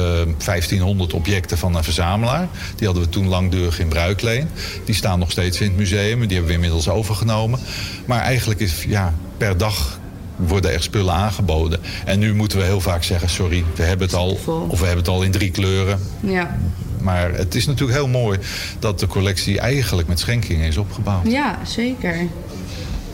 [0.44, 2.48] 1500 objecten van een verzamelaar.
[2.76, 4.48] Die hadden we toen langdurig in bruikleen.
[4.84, 6.18] Die staan nog steeds in het museum.
[6.18, 7.60] Die hebben we inmiddels overgenomen.
[8.04, 10.00] Maar eigenlijk is ja, per dag
[10.36, 11.80] worden er spullen aangeboden.
[12.04, 14.38] En nu moeten we heel vaak zeggen, sorry, we hebben het al.
[14.68, 16.00] Of we hebben het al in drie kleuren.
[16.20, 16.58] Ja.
[17.02, 18.38] Maar het is natuurlijk heel mooi
[18.78, 21.26] dat de collectie eigenlijk met schenkingen is opgebouwd.
[21.30, 22.16] ja, zeker.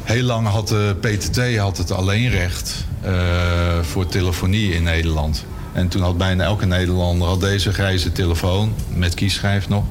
[0.03, 3.13] Heel lang had de PTT had het alleenrecht eh,
[3.83, 5.45] voor telefonie in Nederland.
[5.73, 9.85] En toen had bijna elke Nederlander had deze grijze telefoon met kieschijf nog.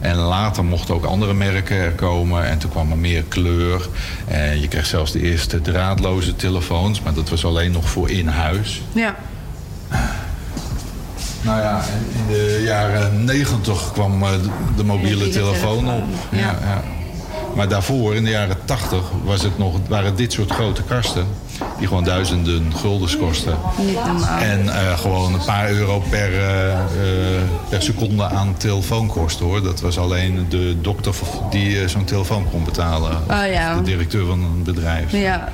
[0.00, 2.44] En later mochten ook andere merken er komen.
[2.46, 3.88] En toen kwam er meer kleur.
[4.26, 7.02] En je kreeg zelfs de eerste draadloze telefoons.
[7.02, 8.82] Maar dat was alleen nog voor in huis.
[8.92, 9.16] Ja.
[11.46, 11.80] Nou ja,
[12.12, 14.30] in de jaren negentig kwam eh,
[14.76, 16.04] de, mobiele telefoon op.
[16.30, 16.82] Ja, ja.
[17.54, 21.26] Maar daarvoor, in de jaren tachtig, was het nog, waren dit soort grote kasten.
[21.78, 23.58] Die gewoon duizenden guldens kosten.
[24.40, 26.78] En eh, gewoon een paar euro per, eh,
[27.68, 29.62] per seconde aan telefoon kosten hoor.
[29.62, 31.14] Dat was alleen de dokter
[31.50, 33.12] die zo'n telefoon kon betalen.
[33.30, 33.76] Oh ja.
[33.76, 35.12] De directeur van een bedrijf.
[35.12, 35.48] Ja.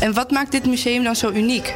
[0.00, 1.74] En wat maakt dit museum dan zo uniek?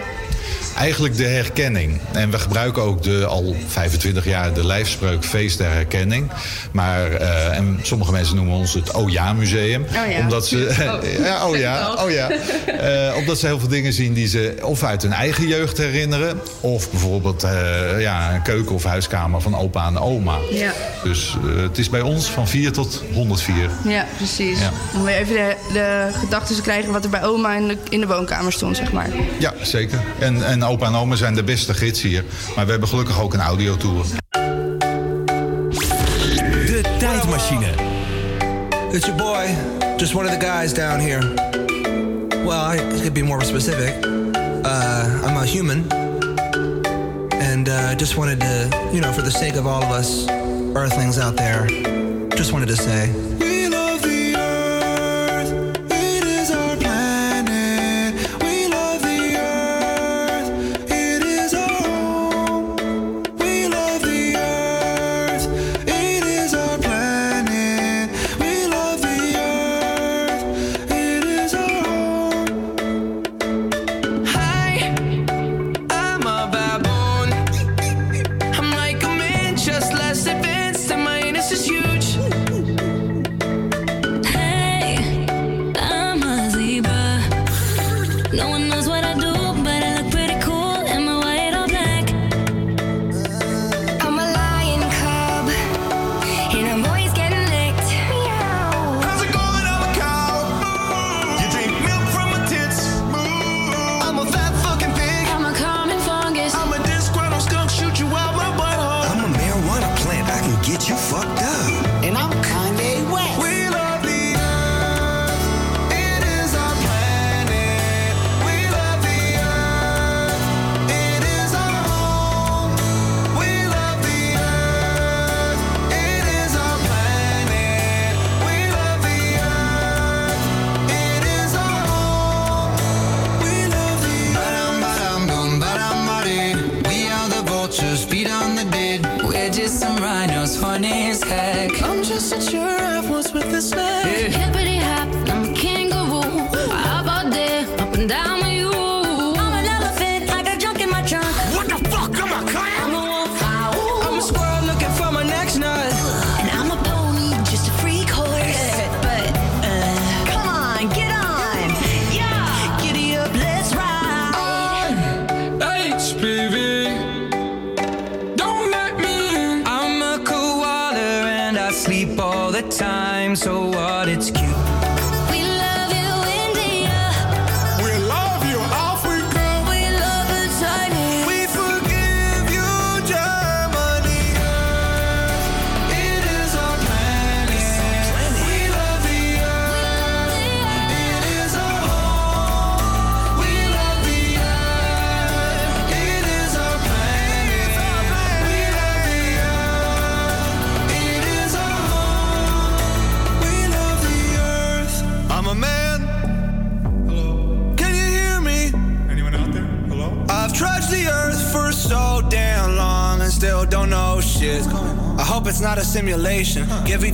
[0.76, 2.00] Eigenlijk de herkenning.
[2.12, 6.30] En we gebruiken ook de, al 25 jaar de lijfspreuk feest der herkenning.
[6.72, 9.82] Maar, eh, en sommige mensen noemen ons het Oh Ja Museum.
[9.82, 10.18] Oh ja.
[10.18, 11.18] Omdat ze, Oh.
[11.26, 12.30] ja, oh ja, oh ja.
[12.30, 16.40] Eh, omdat ze heel veel dingen zien die ze of uit hun eigen jeugd herinneren.
[16.60, 20.36] Of bijvoorbeeld eh, ja, een keuken of huiskamer van opa en oma.
[20.50, 20.72] Ja.
[21.04, 23.70] Dus het is bij ons van 4 tot 104.
[23.84, 24.60] Ja, precies.
[24.60, 24.70] Ja.
[24.94, 28.00] Om weer even de, de gedachten te krijgen wat er bij oma in de, in
[28.00, 29.08] de woonkamer stond, zeg maar.
[29.38, 30.00] Ja, zeker.
[30.18, 32.24] En, en opa en oma zijn de beste gids hier.
[32.56, 34.04] Maar we hebben gelukkig ook een audiotour.
[36.66, 37.66] De tijdmachine.
[38.92, 39.46] It's your boy,
[39.96, 41.34] just one of the guys down here.
[42.44, 44.06] Well, I could be more specific.
[44.64, 45.86] Uh, I'm a human.
[47.32, 50.26] And uh, just wanted to, you know, for the sake of all of us
[50.74, 51.66] earthlings out there,
[52.36, 53.53] just wanted to say.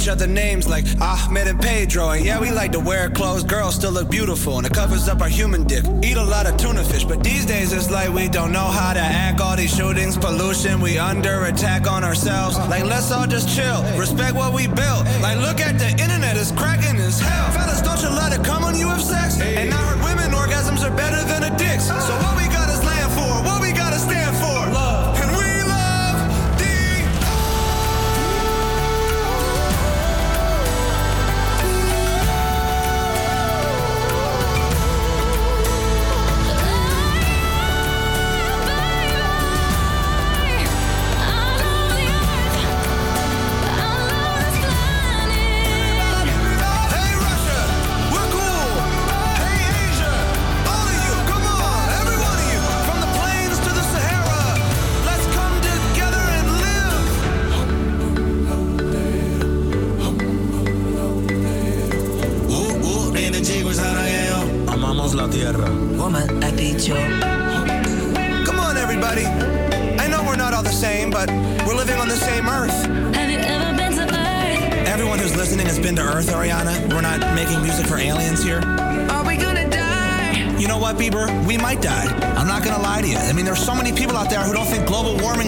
[0.00, 2.10] Each other names like Ahmed and Pedro.
[2.10, 3.44] And yeah, we like to wear clothes.
[3.44, 5.84] Girls still look beautiful, and it covers up our human dick.
[6.02, 8.94] Eat a lot of tuna fish, but these days it's like we don't know how
[8.94, 9.40] to act.
[9.40, 12.56] All these shootings, pollution, we under attack on ourselves.
[12.72, 13.82] Like, let's all just chill.
[13.98, 15.04] Respect what we built.
[15.20, 17.52] Like, look at the internet, it's cracking as hell.
[17.52, 19.38] Fellas, don't you let it come when you have sex?
[19.40, 19.69] And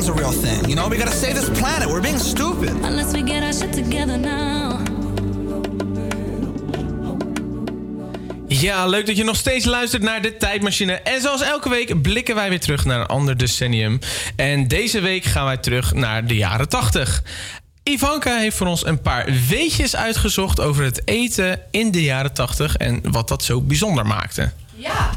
[0.08, 0.66] a real thing.
[0.66, 1.88] You know, we gotta save this planet.
[1.88, 2.70] We're being stupid.
[2.70, 4.80] Unless we get our shit together now.
[8.48, 10.92] Ja, leuk dat je nog steeds luistert naar de Tijdmachine.
[10.92, 13.98] En zoals elke week blikken wij weer terug naar een ander decennium.
[14.36, 17.22] En deze week gaan wij terug naar de jaren 80.
[17.82, 22.76] Ivanka heeft voor ons een paar weetjes uitgezocht over het eten in de jaren 80
[22.76, 24.52] en wat dat zo bijzonder maakte.
[24.74, 25.10] Ja.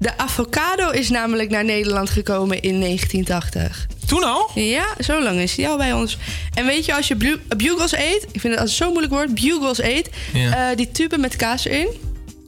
[0.00, 3.86] De avocado is namelijk naar Nederland gekomen in 1980.
[4.06, 4.50] Toen al?
[4.54, 6.18] Ja, zo lang is die al bij ons.
[6.54, 8.26] En weet je, als je bugles eet...
[8.32, 9.34] Ik vind het als zo'n moeilijk woord.
[9.34, 10.10] Bugles eet.
[10.32, 10.70] Ja.
[10.70, 11.88] eh, die tube met kaas erin.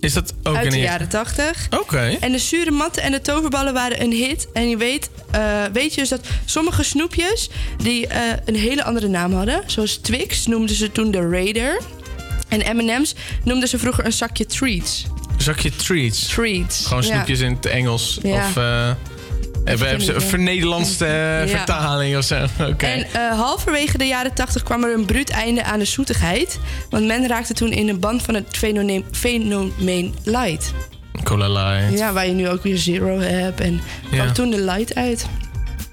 [0.01, 1.67] Is dat ook uit in de de jaren 80.
[1.71, 2.17] Oké.
[2.21, 4.49] En de zure matten en de toverballen waren een hit.
[4.53, 7.51] En je weet, eh, weet je dus dat sommige snoepjes...
[7.77, 9.63] die eh, een hele andere naam hadden.
[9.67, 11.81] Zoals Twix noemden ze toen de Raider.
[12.49, 13.15] En M&M's
[13.45, 15.07] noemden ze vroeger een zakje treats.
[15.43, 16.27] Zakje treats.
[16.27, 16.87] Treats.
[16.87, 18.19] Gewoon snoepjes in het Engels.
[18.23, 18.55] Of
[19.65, 21.57] hebben geen hebben ze een vernederlandste eh, Ja.
[21.57, 22.35] vertaling of zo.
[22.79, 26.59] En eh, halverwege de jaren 80 kwam er een bruut einde aan de zoetigheid.
[26.91, 30.73] Want men raakte toen in een band van het fenomeen, fenomeen light.
[31.25, 31.99] Cola Light.
[31.99, 33.61] Ja, waar je nu ook weer zero hebt.
[33.61, 34.33] En kwam Ja.
[34.33, 35.27] toen de light uit.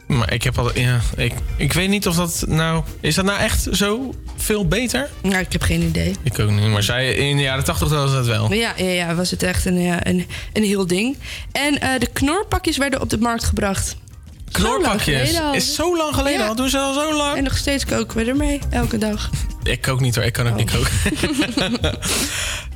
[0.10, 0.80] Maar ik heb al...
[0.80, 2.84] Ja, ik, ik weet niet of dat nou...
[3.00, 5.10] Is dat nou echt zo veel beter?
[5.22, 6.16] Nou, ik heb geen idee.
[6.24, 6.68] Ik ook niet.
[6.68, 8.54] Maar zij in de jaren 80 was dat wel.
[8.54, 11.18] Ja, ja, ja, was het echt een, ja, een, een heel ding.
[11.52, 13.96] En eh, de knorpakjes werden op de markt gebracht.
[14.52, 15.40] Knorpakjes?
[15.54, 16.48] Is zo lang geleden Ja.
[16.48, 16.56] al?
[16.56, 17.38] Doen ze al zo lang?
[17.38, 19.30] En nog steeds koken we ermee, elke dag.
[19.64, 21.80] Ik kook niet hoor, ik kan ook niet koken.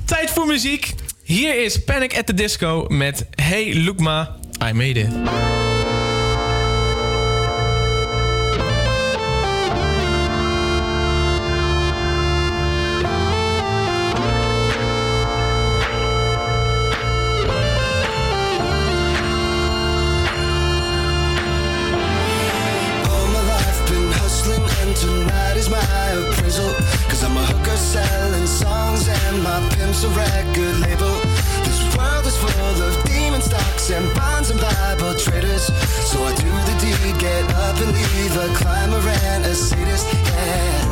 [0.06, 0.94] Tijd voor muziek.
[1.24, 4.36] Hier is Panic at the Disco met Hey Lukma,
[4.70, 5.73] I Made It.
[29.44, 31.20] My pimp's a record label.
[31.68, 35.66] This world is full of demon stocks and bonds and Bible traders.
[36.10, 40.83] So I do the deed, get up and leave a climber and a sadist, yeah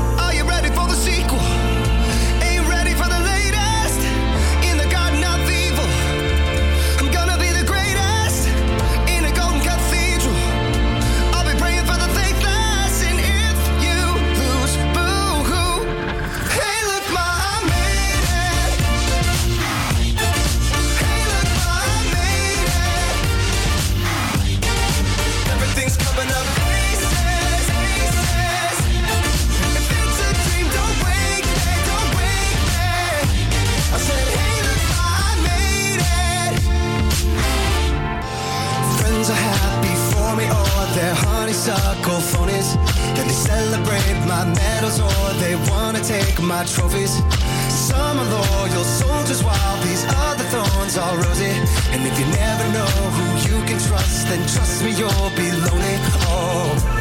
[41.51, 42.75] honeysuckle phonies.
[43.15, 47.21] Then they celebrate my medals, or they wanna take my trophies.
[47.69, 51.51] Some are loyal soldiers, while these other thorns are rosy.
[51.91, 55.97] And if you never know who you can trust, then trust me, you'll be lonely.
[56.31, 57.00] Oh,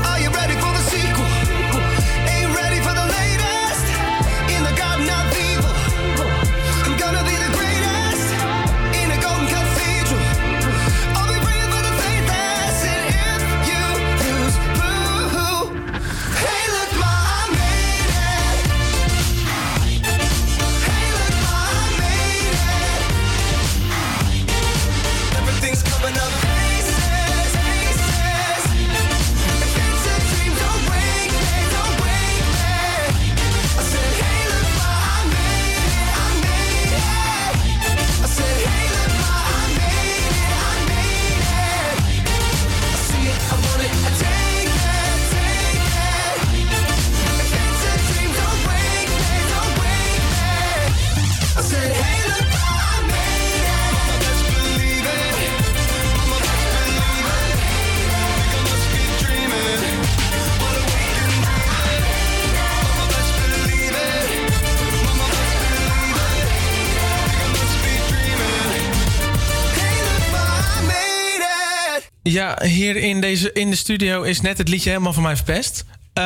[72.31, 75.85] Ja, hier in, deze, in de studio is net het liedje helemaal van mij verpest.
[76.13, 76.25] Eh,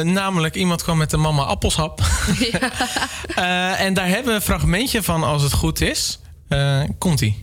[0.00, 2.00] namelijk, iemand kwam met een mama appelsap.
[3.34, 6.20] Eh, en daar hebben we een fragmentje van als het goed is.
[6.48, 7.42] Eh, Komt-ie.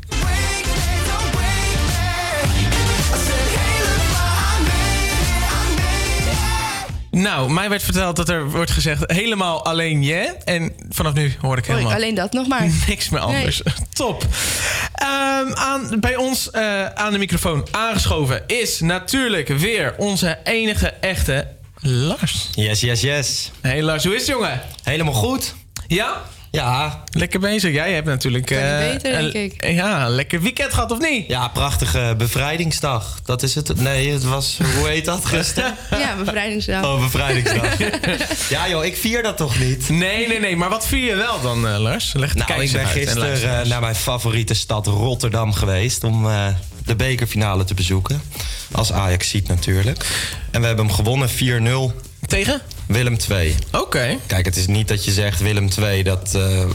[7.12, 10.36] Nou, mij werd verteld dat er wordt gezegd helemaal alleen je.
[10.44, 12.70] En vanaf nu hoor ik Hoor ik helemaal alleen dat nog maar.
[12.88, 13.62] niks meer anders.
[13.94, 14.26] Top.
[14.94, 21.48] Ehm, aan, bij ons eh, aan de microfoon aangeschoven is natuurlijk weer onze enige echte
[21.82, 22.50] Lars.
[22.52, 23.52] Yes, yes, yes.
[23.62, 24.62] Hey Lars, hoe is het jongen?
[24.84, 25.56] Helemaal goed.
[25.88, 26.22] Ja?
[26.52, 27.04] Ja.
[27.12, 27.74] Lekker bezig.
[27.74, 28.52] Jij hebt natuurlijk...
[28.52, 29.66] Eh, beter, denk een- ik.
[29.74, 31.28] Ja, een lekker weekend gehad of niet?
[31.28, 33.20] Ja, prachtige bevrijdingsdag.
[33.26, 33.80] Dat is het.
[33.80, 34.60] Nee, het was...
[34.78, 35.76] Hoe heet dat gisteren?
[36.00, 36.84] Ja, bevrijdingsdag.
[36.84, 37.78] Oh, bevrijdingsdag.
[38.50, 39.90] ja joh, ik vier dat toch niet?
[39.90, 40.56] Nee, nee, nee.
[40.56, 42.14] Maar wat vier je wel dan, eh, Lars?
[42.14, 46.04] Leg het Nou, ik ben gisteren eh, naar mijn favoriete stad Rotterdam geweest...
[46.04, 46.48] om eh,
[46.86, 48.22] de bekerfinale te bezoeken.
[48.72, 50.06] Als Ajax ziet natuurlijk.
[50.52, 51.96] En we hebben hem gewonnen 4-0.
[52.28, 52.62] Tegen?
[52.92, 53.56] Willem 2.
[53.72, 54.18] Oké.
[54.28, 56.66] Kijk, het is niet dat je zegt Willem 2, dat, eh,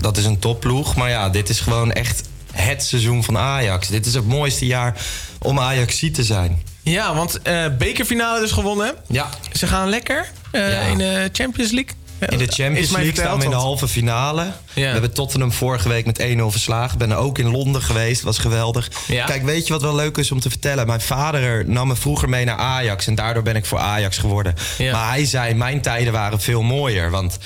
[0.00, 0.96] dat is een topploeg.
[0.96, 2.22] Maar ja, dit is gewoon echt
[2.52, 3.88] het seizoen van Ajax.
[3.88, 4.94] Dit is het mooiste jaar
[5.38, 6.62] om Ajax te zijn.
[6.82, 8.94] Ja, want eh, bekerfinale dus gewonnen.
[9.08, 9.28] Ja.
[9.52, 10.80] Ze gaan lekker eh, Ja.
[10.80, 11.94] in de Champions League.
[12.18, 14.52] In de Champions League staan we in de halve finale.
[14.74, 16.98] We hebben Tottenham vorige week met 1-0 verslagen.
[16.98, 18.90] Ben er ook in Londen geweest, was geweldig.
[19.06, 19.24] Ja.
[19.24, 20.86] Kijk, weet je wat wel leuk is om te vertellen?
[20.86, 24.54] Mijn vader nam me vroeger mee naar Ajax en daardoor ben ik voor Ajax geworden.
[24.78, 24.92] Ja.
[24.92, 27.38] Maar hij zei, mijn tijden waren veel mooier, want...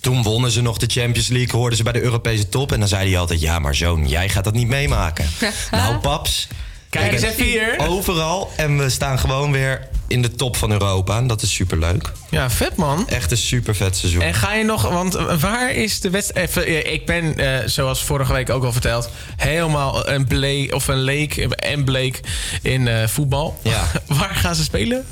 [0.00, 2.72] Toen wonnen ze nog de Champions League, hoorden ze bij de Europese top.
[2.72, 5.26] En dan zei hij altijd, ja maar zoon, jij gaat dat niet meemaken.
[5.70, 6.48] nou paps.
[6.90, 7.74] Kijk eens even hier.
[7.88, 8.50] Overal.
[8.56, 11.16] En we staan gewoon weer in de top van Europa.
[11.16, 12.12] En dat is superleuk.
[12.30, 13.08] Ja, vet man.
[13.08, 14.22] Echt een super vet seizoen.
[14.22, 16.48] En ga je nog, want waar is de wedstrijd?
[16.48, 21.00] Even, Ik ben, eh, zoals vorige week ook al verteld, helemaal een bleek of een
[21.00, 22.20] leek en bleek
[22.62, 23.58] in eh, voetbal.
[23.62, 23.84] Ja.
[24.18, 25.06] waar gaan ze spelen?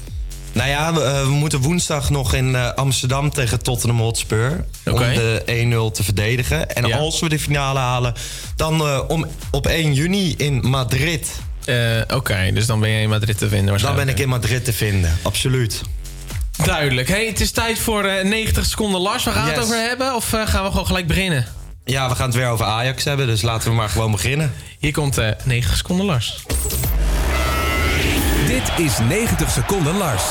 [0.52, 4.64] Nou ja, we, eh, we moeten woensdag nog in eh, Amsterdam tegen Tottenham Hotspur.
[4.84, 5.02] Oké.
[5.02, 6.74] Om de 1-0 te verdedigen.
[6.74, 6.96] En Ja.
[6.98, 8.14] als we de finale halen,
[8.56, 11.30] dan eh, om, op 1 juni in Madrid.
[11.66, 14.64] Eh, Oké, dus dan ben je in Madrid te vinden Dan ben ik in Madrid
[14.64, 15.82] te vinden, absoluut.
[16.64, 17.08] Duidelijk.
[17.08, 19.24] Hey, het is tijd voor eh, 90 seconden Lars.
[19.24, 20.14] Waar gaan we het over hebben?
[20.14, 21.46] Of eh, gaan we gewoon gelijk beginnen?
[21.84, 24.52] Ja, we gaan het weer over Ajax hebben, dus laten we maar gewoon beginnen.
[24.78, 26.42] Hier komt eh 90 seconden Lars.
[28.46, 30.22] Dit is 90 seconden Lars.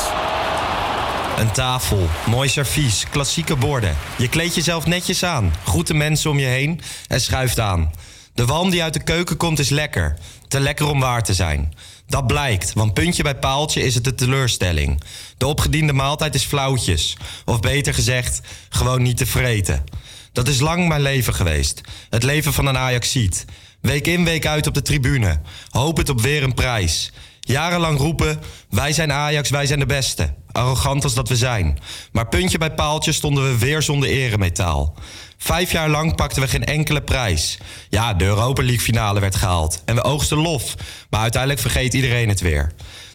[1.38, 3.95] Een tafel, mooi servies, klassieke borden.
[4.18, 7.91] Je kleedt jezelf netjes aan, groet de mensen om je heen en schuift aan.
[8.36, 10.18] De walm die uit de keuken komt is lekker.
[10.48, 11.74] Te lekker om waar te zijn.
[12.07, 15.02] Dat blijkt, want puntje bij paaltje is het de teleurstelling.
[15.38, 17.18] De opgediende maaltijd is flauwtjes.
[17.45, 19.84] Of beter gezegd, gewoon niet te vreten.
[20.32, 21.82] Dat is lang mijn leven geweest.
[22.10, 23.45] Het leven van een Ajaxiet.
[23.82, 25.41] Week in, week uit op de tribune.
[25.70, 27.12] Hopend op weer een prijs.
[27.40, 30.34] Jarenlang roepen, wij zijn Ajax, wij zijn de beste.
[30.56, 31.80] Arrogant als dat we zijn.
[32.11, 34.95] Maar puntje bij paaltje stonden we weer zonder eremetaal.
[35.38, 37.57] Vijf jaar lang pakten we geen enkele prijs.
[37.90, 39.82] Ja, de Europa League finale werd gehaald.
[39.86, 40.76] En we oogsten lof.
[41.10, 42.72] Maar uiteindelijk vergeet iedereen het weer.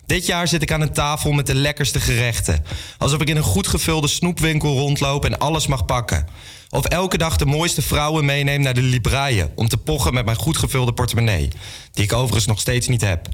[0.07, 2.65] Dit jaar zit ik aan een tafel met de lekkerste gerechten.
[2.99, 6.27] Alsof ik in een goed gevulde snoepwinkel rondloop en alles mag pakken.
[6.71, 9.51] Of elke dag de mooiste vrouwen meeneem naar de Libraille...
[9.55, 11.49] om te pochen met mijn goed gevulde portemonnee.
[11.93, 13.29] Die ik overigens nog steeds niet heb.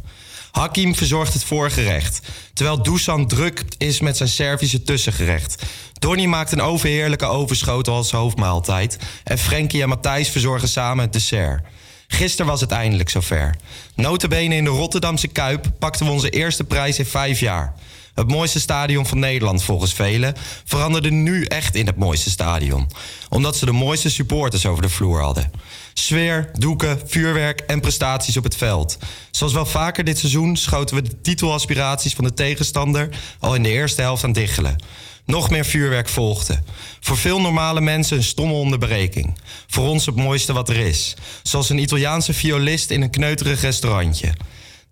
[0.57, 2.21] Hakim verzorgt het voorgerecht.
[2.53, 5.63] Terwijl Dusan druk is met zijn Servische tussengerecht.
[5.99, 8.99] Donny maakt een overheerlijke ovenschotel als hoofdmaaltijd.
[9.25, 11.67] En Frenkie en Matthijs verzorgen samen het dessert.
[12.07, 13.55] Gisteren was het eindelijk zover.
[13.95, 17.75] Notabene in de Rotterdamse Kuip pakten we onze eerste prijs in vijf jaar.
[18.15, 20.35] Het mooiste stadion van Nederland volgens velen
[20.65, 22.91] veranderde nu echt in het mooiste stadion.
[23.29, 25.51] Omdat ze de mooiste supporters over de vloer hadden.
[25.99, 28.99] Sfeer, doeken, vuurwerk en prestaties op het veld.
[29.31, 33.09] Zoals wel vaker dit seizoen schoten we de titelaspiraties van de tegenstander
[33.41, 34.83] al in de eerste helft aan diggelen.
[35.25, 36.63] Nog meer vuurwerk volgde.
[37.01, 39.39] Voor veel normale mensen een stomme onderbreking.
[39.67, 41.17] Voor ons het mooiste wat er is.
[41.43, 44.33] Zoals een Italiaanse violist in een kneuterig restaurantje.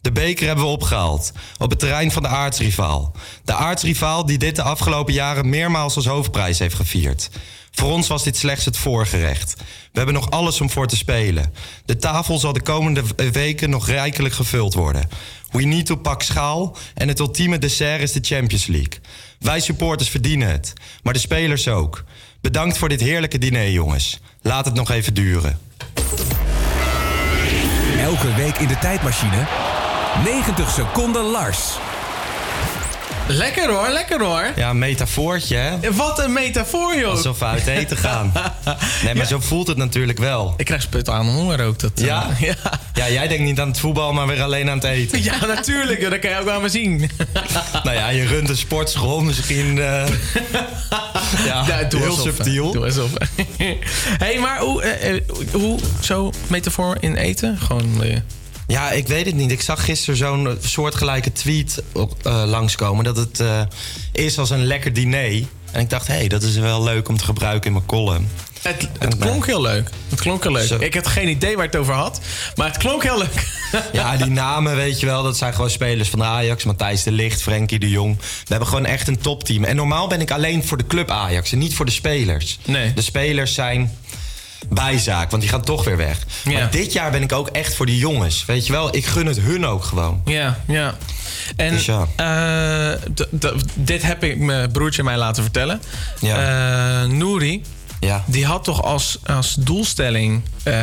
[0.00, 1.32] De beker hebben we opgehaald.
[1.58, 3.16] Op het terrein van de aartsrivaal.
[3.44, 7.30] De aartsrivaal die dit de afgelopen jaren meermaals als hoofdprijs heeft gevierd.
[7.74, 9.54] Voor ons was dit slechts het voorgerecht.
[9.58, 11.54] We hebben nog alles om voor te spelen.
[11.84, 13.02] De tafel zal de komende
[13.32, 15.08] weken nog rijkelijk gevuld worden.
[15.50, 19.00] We need to pak schaal en het ultieme dessert is de Champions League.
[19.38, 20.72] Wij supporters verdienen het,
[21.02, 22.04] maar de spelers ook.
[22.40, 24.20] Bedankt voor dit heerlijke diner, jongens.
[24.42, 25.58] Laat het nog even duren.
[27.98, 29.46] Elke week in de tijdmachine.
[30.24, 31.78] 90 seconden Lars.
[33.26, 34.52] Lekker hoor, lekker hoor.
[34.56, 35.92] Ja, een metafoortje, hè?
[35.92, 37.10] Wat een metafoor, joh.
[37.10, 38.32] Alsof we uit eten gaan.
[39.04, 40.54] Nee, maar zo voelt het natuurlijk wel.
[40.56, 41.78] Ik krijg sput aan honger ook.
[41.78, 42.26] Dat, eh, Ja?
[42.38, 42.54] ja.
[42.94, 45.22] Ja, jij denkt niet aan het voetbal, maar weer alleen aan het eten.
[45.22, 46.00] Ja, natuurlijk.
[46.10, 47.10] Dat kan je ook aan me zien.
[47.84, 49.78] Nou ja, je runt een sportschool, misschien...
[49.78, 50.06] eh,
[51.44, 52.72] ja, Ja, doe heel alsof, subtiel.
[52.72, 53.10] Doe alsof.
[54.18, 55.20] hey, maar hoe, eh,
[55.52, 57.58] hoe zo metafoor in eten?
[57.58, 58.02] Gewoon...
[58.66, 59.50] eh, Ja, ik weet het niet.
[59.50, 63.04] Ik zag gisteren zo'n eh, soortgelijke tweet op, eh, langskomen...
[63.04, 63.60] dat het eh,
[64.12, 65.42] is als een lekker diner.
[65.72, 68.28] En ik dacht, hé, hey, dat is wel leuk om te gebruiken in mijn column.
[68.62, 69.90] Het, het klonk heel leuk.
[70.08, 70.66] Het klonk heel leuk.
[70.66, 70.76] Zo.
[70.80, 72.20] Ik had geen idee waar het over had.
[72.54, 73.52] Maar het klonk heel leuk.
[73.92, 76.64] Ja, die namen, weet je wel, dat zijn gewoon spelers van de Ajax.
[76.64, 78.16] Matthijs de Ligt, Frenkie de Jong.
[78.18, 79.64] We hebben gewoon echt een topteam.
[79.64, 82.58] En normaal ben ik alleen voor de club Ajax en niet voor de spelers.
[82.64, 82.92] Nee.
[82.94, 83.98] De spelers zijn
[84.68, 86.18] bijzaak, want die gaan toch weer weg.
[86.44, 86.52] Ja.
[86.52, 88.44] Maar dit jaar ben ik ook echt voor die jongens.
[88.44, 90.22] Weet je wel, ik gun het hun ook gewoon.
[90.24, 90.94] Ja, ja.
[91.56, 92.06] En Dus ja.
[92.16, 93.00] eh,
[93.74, 95.80] dit heb ik mijn broertje mij laten vertellen.
[96.20, 97.62] Eh, Nouri,
[98.00, 98.24] Ja.
[98.26, 100.74] die had toch als, als doelstelling eh,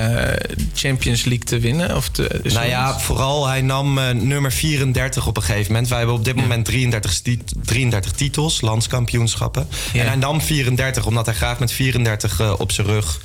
[0.73, 1.95] Champions League te winnen?
[1.95, 3.93] Of te, Nou ja, vooral hij nam
[4.27, 5.87] nummer 34 op een gegeven moment.
[5.89, 9.67] Wij hebben op dit moment 33, sti- 33 titels, landskampioenschappen.
[9.93, 10.01] Ja.
[10.01, 13.19] En hij nam 34 omdat hij graag met 34 eh, op zijn rug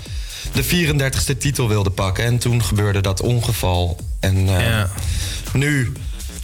[0.53, 2.25] de 34ste titel wilde pakken.
[2.25, 3.97] En toen gebeurde dat ongeval.
[4.21, 4.89] En eh, Ja.
[5.53, 5.93] nu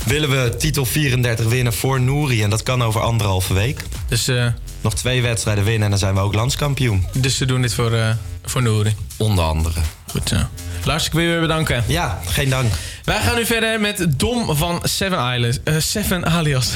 [0.06, 2.42] willen we titel 34 winnen voor Nouri.
[2.42, 3.82] En dat kan over anderhalve week.
[4.08, 4.46] Dus, eh,
[4.80, 7.06] Nog twee wedstrijden winnen en dan zijn we ook landskampioen.
[7.12, 8.10] dus ze doen dit voor, eh
[8.44, 8.94] voor Nouri.
[9.16, 9.80] Onder andere.
[10.10, 10.36] Goed zo.
[10.84, 11.84] Lars, ik wil je weer bedanken.
[11.86, 12.72] Ja, geen dank.
[13.04, 16.70] Wij gaan nu verder met Dom van Seven, Islands, eh, Seven Alias.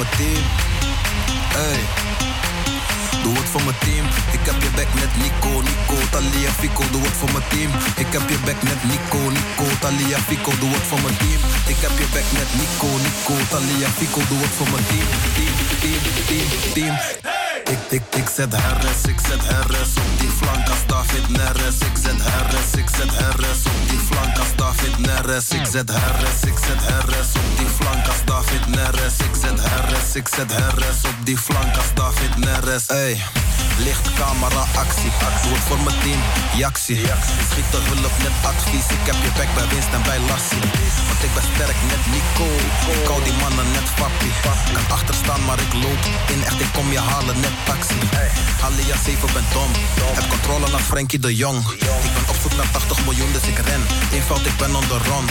[0.00, 0.44] Mijn team.
[1.56, 1.80] Hey.
[3.22, 4.04] Doe het voor mijn team.
[4.36, 6.82] Ik heb je back met Nico, Nico, Talia, Fico.
[6.94, 7.70] Doe het voor mijn team.
[8.02, 10.52] Ik heb je back met Nico, Nico, Talia, Fico.
[10.62, 11.40] Doe het voor mijn team.
[11.72, 14.20] Ik heb je back met Nico, Nico, Talia, Fico.
[14.30, 15.08] Doe het voor mijn team.
[15.36, 16.94] Team, team, team, team.
[17.70, 21.78] Ik, ik, ik zet herres, ik zet herres op die flank als David Neres.
[21.78, 25.48] Ik zet herres, ik zet herres op die flank als David Neres.
[25.50, 29.16] Ik zet herres, ik zet herres op die flank als David Neres.
[29.18, 30.52] Ik zet herres, ik zet
[31.08, 32.86] op die flank als David Neres.
[32.86, 33.22] Ey,
[33.84, 35.12] licht, camera, actie.
[35.42, 36.20] Doe het voor mijn team,
[36.62, 37.00] Jaxie.
[37.50, 38.86] Schiet de hulp met advies.
[38.96, 40.64] Ik heb je back bij winst en bij Lassie.
[41.08, 42.48] Want ik ben sterk net Nico.
[42.96, 44.30] Ik hou die mannen net papi.
[44.74, 46.02] Kan achterstaan, maar ik loop
[46.32, 46.40] in.
[46.48, 47.98] Echt, ik kom je halen net taxi.
[48.66, 49.70] Alia 7 ben dom.
[50.18, 51.58] Heb controle naar Frenkie de Jong.
[52.06, 53.82] Ik ben op zoek naar 80 miljoen, dus ik ren.
[54.12, 55.26] Eenvoud, ik ben on the run.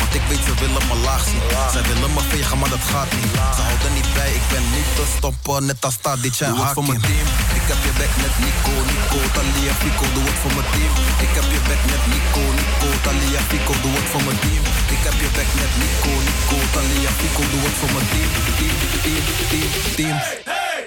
[0.00, 1.42] Want ik weet, ze willen me laag zien.
[1.72, 3.32] Zij willen me vegen, maar dat gaat niet.
[3.56, 5.66] Ze houden niet bij, ik ben niet te stoppen.
[5.66, 6.74] Net als Tadic en Hakim.
[6.74, 7.26] voor mijn team.
[7.58, 10.06] Ik heb je back met Nico, Nico, Talia, Fico.
[10.16, 10.92] Doe het voor mijn team.
[11.26, 13.74] Ik heb je back met Nico, Nico, Talia, Fico.
[13.84, 14.64] Doe het voor mijn team.
[14.96, 17.42] Ik heb je back met Nico, Nico, Talia, Fico.
[17.52, 18.30] Doe het voor mijn team.
[18.58, 20.16] Team, team, team, team.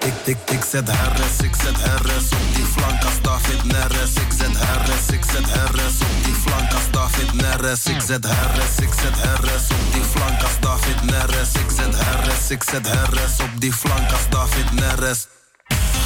[0.10, 4.14] Ik, ik, ik zet herres, ik zet herres op die flank als David Neres.
[4.26, 7.84] Ik zet herres, ik zet herres op die flank als David Neres.
[7.86, 11.52] Ik zet herres, ik zet herres op die flank als David Neres.
[11.64, 15.28] Ik zet herres, ik zet herres op die flank als David Neres.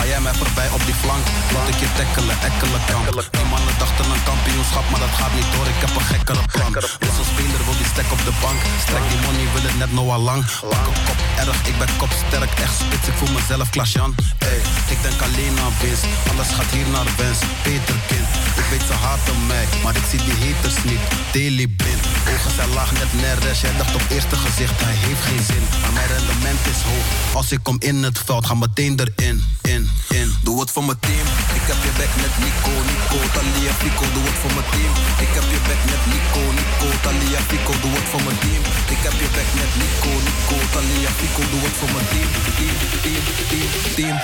[0.01, 1.25] Ga jij mij voorbij op die flank?
[1.53, 3.03] Laat ik je tackelen, ekkelen kan.
[3.37, 5.67] Die mannen dachten een kampioenschap, maar dat gaat niet door.
[5.75, 6.71] Ik heb een gekkere plan.
[7.05, 8.59] Dus een speler wil die stek op de bank.
[8.85, 10.41] Strek die money, wil het net Noah lang.
[10.73, 13.07] Pak op kop erg, ik ben kopsterk, echt spits.
[13.11, 14.11] Ik voel mezelf Klasjan.
[14.51, 14.59] Ey,
[14.93, 16.05] ik denk alleen aan winst.
[16.31, 17.39] Alles gaat hier naar wens.
[17.65, 18.29] Peterkind,
[18.61, 21.03] ik weet ze haten mij, maar ik zie die haters niet.
[21.35, 22.03] Daily blind,
[22.33, 23.61] ogen zijn laag net neres.
[23.65, 25.63] Jij dacht op eerste gezicht, hij heeft geen zin.
[25.81, 27.05] Maar mijn rendement is hoog.
[27.39, 29.37] Als ik kom in het veld, ga meteen erin.
[29.61, 30.30] In, in.
[30.43, 31.27] Doe het voor mijn team.
[31.59, 34.05] Ik heb je back met Nico, Nico, Talia, Fico.
[34.15, 34.93] Doe het voor mijn team.
[35.26, 37.73] Ik heb je back met Nico, Nico, Talia, Fico.
[37.84, 38.63] Doe het voor mijn team.
[38.95, 41.43] Ik heb je back met Nico, Nico, Talia, Fico.
[41.53, 42.30] Doe het voor mijn team.
[42.57, 44.18] Team, team, team, team.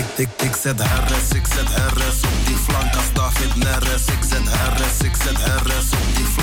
[0.00, 4.06] Ik, ik, ik zet herres, ik zet herres op die flank als David Neres.
[4.16, 6.25] Ik zet herres, ik zet herres op die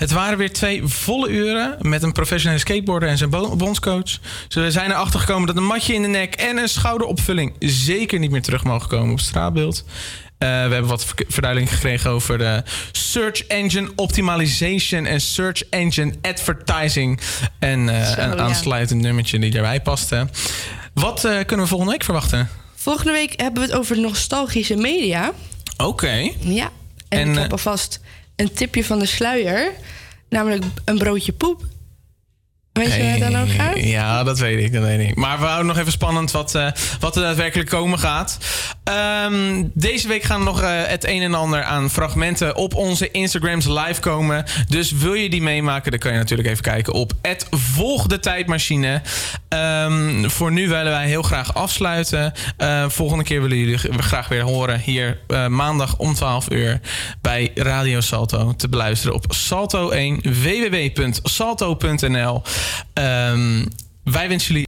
[0.00, 4.18] Het waren weer twee volle uren met een professionele skateboarder en zijn bo- bondscoach.
[4.48, 8.30] Ze zijn erachter gekomen dat een matje in de nek en een schouderopvulling zeker niet
[8.30, 9.84] meer terug mogen komen op straatbeeld.
[10.38, 12.62] we hebben wat ver- verduidelijking gekregen over de
[12.92, 17.20] search engine optimization en search engine advertising.
[17.58, 18.36] En eh, Zo, een ja.
[18.36, 20.28] aansluitend nummertje die daarbij paste.
[20.94, 22.48] Wat eh, kunnen we volgende week verwachten?
[22.74, 25.32] Volgende week hebben we het over nostalgische media.
[25.76, 26.30] Oké.
[26.38, 26.70] Ja.
[27.08, 28.00] En, En, ik eh, heb alvast
[28.36, 29.72] een tipje van de sluier.
[30.28, 31.66] Namelijk een broodje poep.
[32.72, 33.78] Weet je waar het dan over gaat?
[33.78, 34.72] Ja, dat weet ik.
[34.72, 35.16] Dat weet ik.
[35.16, 36.66] Maar we houden nog even spannend wat, eh,
[37.00, 38.38] wat er daadwerkelijk komen gaat.
[38.84, 43.66] Ehm, deze week gaan nog eh, het een en ander aan fragmenten op onze Instagrams
[43.66, 44.44] live komen.
[44.68, 48.20] Dus wil je die meemaken, dan kan je natuurlijk even kijken op het Volg de
[48.20, 49.02] Tijdmachine.
[49.48, 52.32] Ehm, voor nu willen wij heel graag afsluiten.
[52.56, 55.18] Eh, volgende keer willen jullie graag weer horen hier
[55.48, 56.80] maandag om 12 uur
[57.20, 62.42] bij Radio Salto te beluisteren op Salto 1 www.salto.nl.
[62.92, 63.64] Ehm,
[64.04, 64.58] wij wensen jullie